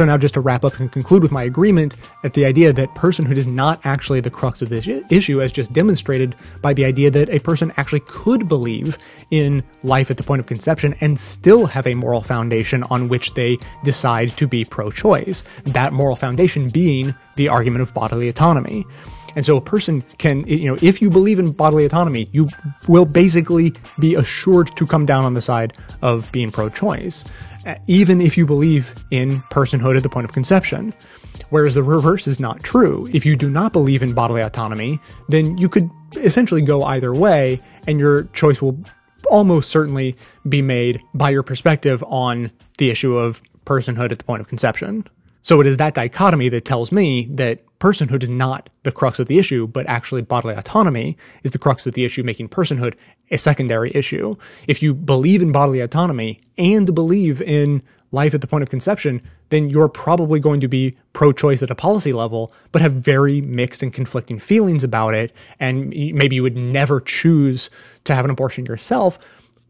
So 0.00 0.06
now 0.06 0.16
just 0.16 0.32
to 0.32 0.40
wrap 0.40 0.64
up 0.64 0.80
and 0.80 0.90
conclude 0.90 1.22
with 1.22 1.30
my 1.30 1.42
agreement 1.42 1.94
at 2.24 2.32
the 2.32 2.46
idea 2.46 2.72
that 2.72 2.94
personhood 2.94 3.36
is 3.36 3.46
not 3.46 3.84
actually 3.84 4.20
the 4.20 4.30
crux 4.30 4.62
of 4.62 4.70
this 4.70 4.88
issue 5.10 5.42
as 5.42 5.52
just 5.52 5.74
demonstrated 5.74 6.34
by 6.62 6.72
the 6.72 6.86
idea 6.86 7.10
that 7.10 7.28
a 7.28 7.38
person 7.38 7.70
actually 7.76 8.00
could 8.06 8.48
believe 8.48 8.96
in 9.30 9.62
life 9.82 10.10
at 10.10 10.16
the 10.16 10.22
point 10.22 10.40
of 10.40 10.46
conception 10.46 10.94
and 11.02 11.20
still 11.20 11.66
have 11.66 11.86
a 11.86 11.94
moral 11.94 12.22
foundation 12.22 12.82
on 12.84 13.08
which 13.08 13.34
they 13.34 13.58
decide 13.84 14.30
to 14.38 14.48
be 14.48 14.64
pro-choice. 14.64 15.44
That 15.66 15.92
moral 15.92 16.16
foundation 16.16 16.70
being 16.70 17.14
the 17.36 17.48
argument 17.48 17.82
of 17.82 17.92
bodily 17.92 18.30
autonomy. 18.30 18.86
And 19.36 19.44
so 19.44 19.58
a 19.58 19.60
person 19.60 20.02
can, 20.16 20.46
you 20.46 20.72
know, 20.72 20.78
if 20.80 21.02
you 21.02 21.10
believe 21.10 21.38
in 21.38 21.52
bodily 21.52 21.84
autonomy, 21.84 22.28
you 22.32 22.48
will 22.88 23.04
basically 23.04 23.74
be 23.98 24.14
assured 24.14 24.74
to 24.76 24.86
come 24.86 25.04
down 25.04 25.24
on 25.24 25.34
the 25.34 25.42
side 25.42 25.74
of 26.00 26.32
being 26.32 26.50
pro-choice 26.50 27.26
Uh, 27.66 27.74
even 27.86 28.22
if 28.22 28.38
you 28.38 28.46
believe 28.46 28.94
in 29.10 29.42
personhood 29.50 29.94
at 29.96 30.02
the 30.02 30.08
point 30.08 30.24
of 30.24 30.32
conception. 30.32 30.94
Whereas 31.50 31.74
the 31.74 31.82
reverse 31.82 32.26
is 32.26 32.40
not 32.40 32.62
true. 32.62 33.08
If 33.12 33.26
you 33.26 33.36
do 33.36 33.50
not 33.50 33.72
believe 33.72 34.02
in 34.02 34.14
bodily 34.14 34.40
autonomy, 34.40 34.98
then 35.28 35.58
you 35.58 35.68
could 35.68 35.90
essentially 36.16 36.62
go 36.62 36.84
either 36.84 37.12
way, 37.12 37.60
and 37.86 37.98
your 37.98 38.24
choice 38.32 38.62
will 38.62 38.78
almost 39.30 39.68
certainly 39.68 40.16
be 40.48 40.62
made 40.62 41.02
by 41.12 41.30
your 41.30 41.42
perspective 41.42 42.02
on 42.06 42.50
the 42.78 42.88
issue 42.88 43.16
of 43.16 43.42
personhood 43.66 44.10
at 44.10 44.18
the 44.18 44.24
point 44.24 44.40
of 44.40 44.48
conception. 44.48 45.04
So 45.42 45.60
it 45.60 45.66
is 45.66 45.76
that 45.78 45.94
dichotomy 45.94 46.48
that 46.50 46.64
tells 46.64 46.92
me 46.92 47.26
that 47.32 47.62
personhood 47.80 48.22
is 48.22 48.28
not 48.28 48.70
the 48.84 48.92
crux 48.92 49.18
of 49.18 49.26
the 49.26 49.38
issue, 49.38 49.66
but 49.66 49.88
actually 49.88 50.22
bodily 50.22 50.54
autonomy 50.54 51.16
is 51.42 51.50
the 51.50 51.58
crux 51.58 51.86
of 51.86 51.94
the 51.94 52.04
issue, 52.04 52.22
making 52.22 52.48
personhood 52.48 52.94
a 53.30 53.38
secondary 53.38 53.90
issue. 53.94 54.36
If 54.68 54.82
you 54.82 54.94
believe 54.94 55.42
in 55.42 55.50
bodily 55.50 55.80
autonomy 55.80 56.40
and 56.56 56.94
believe 56.94 57.40
in 57.40 57.82
life 58.12 58.34
at 58.34 58.40
the 58.40 58.46
point 58.46 58.62
of 58.62 58.70
conception, 58.70 59.22
then 59.48 59.70
you're 59.70 59.88
probably 59.88 60.40
going 60.40 60.60
to 60.60 60.68
be 60.68 60.96
pro 61.12 61.32
choice 61.32 61.62
at 61.62 61.70
a 61.70 61.74
policy 61.74 62.12
level, 62.12 62.52
but 62.72 62.82
have 62.82 62.92
very 62.92 63.40
mixed 63.40 63.82
and 63.82 63.92
conflicting 63.92 64.38
feelings 64.38 64.84
about 64.84 65.14
it. 65.14 65.32
And 65.58 65.88
maybe 65.88 66.36
you 66.36 66.42
would 66.42 66.56
never 66.56 67.00
choose 67.00 67.70
to 68.04 68.14
have 68.14 68.24
an 68.24 68.30
abortion 68.30 68.66
yourself. 68.66 69.18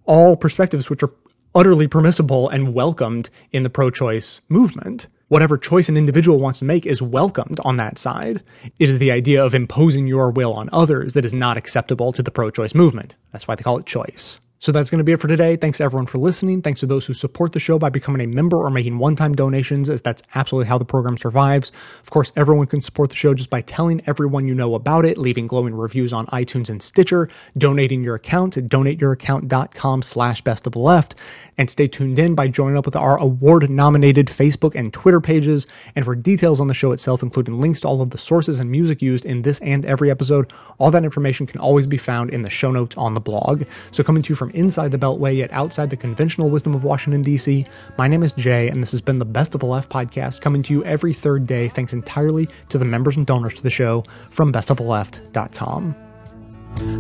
All 0.05 0.37
perspectives 0.37 0.91
which 0.91 1.03
are 1.03 1.13
utterly 1.55 1.87
permissible 1.87 2.49
and 2.49 2.75
welcomed 2.75 3.31
in 3.53 3.63
the 3.63 3.71
pro 3.71 3.91
choice 3.91 4.41
movement. 4.49 5.09
Whatever 5.31 5.57
choice 5.57 5.89
an 5.89 5.97
individual 5.97 6.41
wants 6.41 6.59
to 6.59 6.65
make 6.65 6.85
is 6.85 7.01
welcomed 7.01 7.61
on 7.65 7.77
that 7.77 7.99
side. 7.99 8.43
It 8.81 8.91
is 8.91 8.99
the 8.99 9.13
idea 9.13 9.45
of 9.45 9.55
imposing 9.55 10.09
your 10.09 10.33
will 10.33 10.53
on 10.53 10.69
others 10.73 11.13
that 11.13 11.25
is 11.25 11.33
not 11.33 11.57
acceptable 11.57 12.13
to 12.15 12.21
the 12.21 12.33
pro 12.33 12.51
choice 12.51 12.75
movement. 12.75 13.15
That's 13.31 13.47
why 13.47 13.55
they 13.55 13.63
call 13.63 13.79
it 13.79 13.87
choice. 13.87 14.41
So 14.61 14.73
that's 14.73 14.91
going 14.91 14.99
to 14.99 15.05
be 15.05 15.13
it 15.13 15.21
for 15.21 15.27
today. 15.27 15.57
Thanks 15.57 15.81
everyone 15.81 16.05
for 16.05 16.19
listening. 16.19 16.61
Thanks 16.61 16.81
to 16.81 16.87
those 16.87 17.07
who 17.07 17.15
support 17.15 17.53
the 17.53 17.59
show 17.59 17.79
by 17.79 17.89
becoming 17.89 18.21
a 18.21 18.27
member 18.27 18.59
or 18.59 18.69
making 18.69 18.99
one-time 18.99 19.35
donations, 19.35 19.89
as 19.89 20.03
that's 20.03 20.23
absolutely 20.35 20.69
how 20.69 20.77
the 20.77 20.85
program 20.85 21.17
survives. 21.17 21.73
Of 22.03 22.11
course, 22.11 22.31
everyone 22.37 22.67
can 22.67 22.83
support 22.83 23.09
the 23.09 23.15
show 23.15 23.33
just 23.33 23.49
by 23.49 23.63
telling 23.63 24.03
everyone 24.07 24.47
you 24.47 24.55
know 24.55 24.75
about 24.75 25.07
it, 25.07 25.17
leaving 25.17 25.47
glowing 25.47 25.75
reviews 25.75 26.13
on 26.13 26.27
iTunes 26.27 26.69
and 26.69 26.83
Stitcher, 26.83 27.27
donating 27.57 28.05
your 28.05 28.17
account 28.17 28.59
at 28.59 28.65
donateyouraccount.com 28.65 30.03
slash 30.03 30.43
best 30.43 30.67
of 30.67 30.75
the 30.75 30.79
left, 30.79 31.15
and 31.57 31.71
stay 31.71 31.89
tuned 31.89 32.19
in 32.19 32.35
by 32.35 32.47
joining 32.47 32.77
up 32.77 32.85
with 32.85 32.97
our 32.97 33.19
award-nominated 33.19 34.27
Facebook 34.27 34.75
and 34.75 34.93
Twitter 34.93 35.23
pages. 35.23 35.67
And 35.97 36.05
for 36.05 36.15
details 36.15 36.61
on 36.61 36.67
the 36.67 36.75
show 36.75 36.93
itself, 36.93 37.23
including 37.23 37.63
links 37.63 37.81
to 37.81 37.89
all 37.89 38.03
of 38.03 38.11
the 38.11 38.19
sources 38.19 38.59
and 38.59 38.71
music 38.71 39.01
used 39.01 39.25
in 39.25 39.41
this 39.41 39.59
and 39.61 39.87
every 39.87 40.11
episode, 40.11 40.53
all 40.77 40.91
that 40.91 41.05
information 41.05 41.47
can 41.47 41.63
always 41.63 41.87
be 41.87 41.97
found 41.97 42.29
in 42.29 42.43
the 42.43 42.51
show 42.51 42.71
notes 42.71 42.95
on 42.99 43.15
the 43.15 43.21
blog. 43.21 43.63
So 43.91 44.05
coming 44.05 44.23
to 44.23 44.29
you 44.29 44.37
from 44.37 44.50
inside 44.51 44.91
the 44.91 44.99
Beltway, 44.99 45.37
yet 45.37 45.53
outside 45.53 45.91
the 45.91 45.97
conventional 45.97 46.51
wisdom 46.51 46.75
of 46.75 46.85
Washington, 46.85 47.23
D.C. 47.23 47.65
My 47.99 48.09
name 48.09 48.23
is 48.23 48.33
Jay, 48.33 48.69
and 48.69 48.83
this 48.83 48.91
has 48.93 49.01
been 49.01 49.19
the 49.19 49.25
Best 49.25 49.55
of 49.55 49.61
the 49.61 49.67
Left 49.67 49.91
podcast, 49.91 50.41
coming 50.41 50.63
to 50.65 50.73
you 50.73 50.85
every 50.85 51.13
third 51.13 51.47
day, 51.47 51.69
thanks 51.69 51.93
entirely 51.93 52.49
to 52.69 52.79
the 52.79 52.85
members 52.85 53.17
and 53.17 53.27
donors 53.27 53.55
to 53.55 53.63
the 53.63 53.71
show 53.71 54.03
from 54.29 54.53
bestoftheleft.com. 54.53 55.95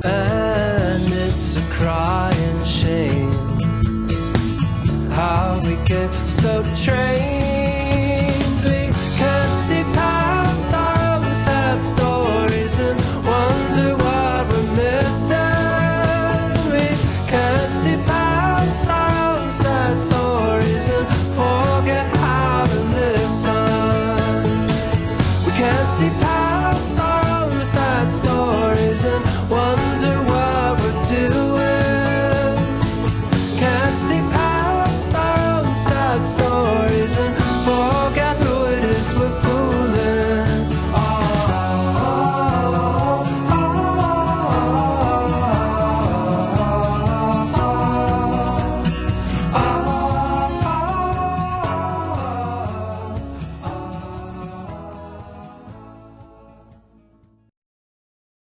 And 0.04 1.12
it's 1.12 1.56
a 1.56 1.62
crying 1.70 2.64
shame 2.64 3.50
how 5.20 5.60
we 5.62 5.76
get 5.84 6.12
so 6.12 6.62
trained. 6.84 8.30
We 8.64 8.80
can't 9.18 9.52
see 9.52 9.82
past 9.94 10.72
our 10.72 10.98
own 11.16 11.34
sad 11.34 11.80
stories 11.80 12.78
and 12.78 12.98
wonder 13.26 13.96
what 13.96 14.48
we're 14.48 14.76
missing. 14.76 15.49
c'est 17.82 17.96
pas 18.04 18.19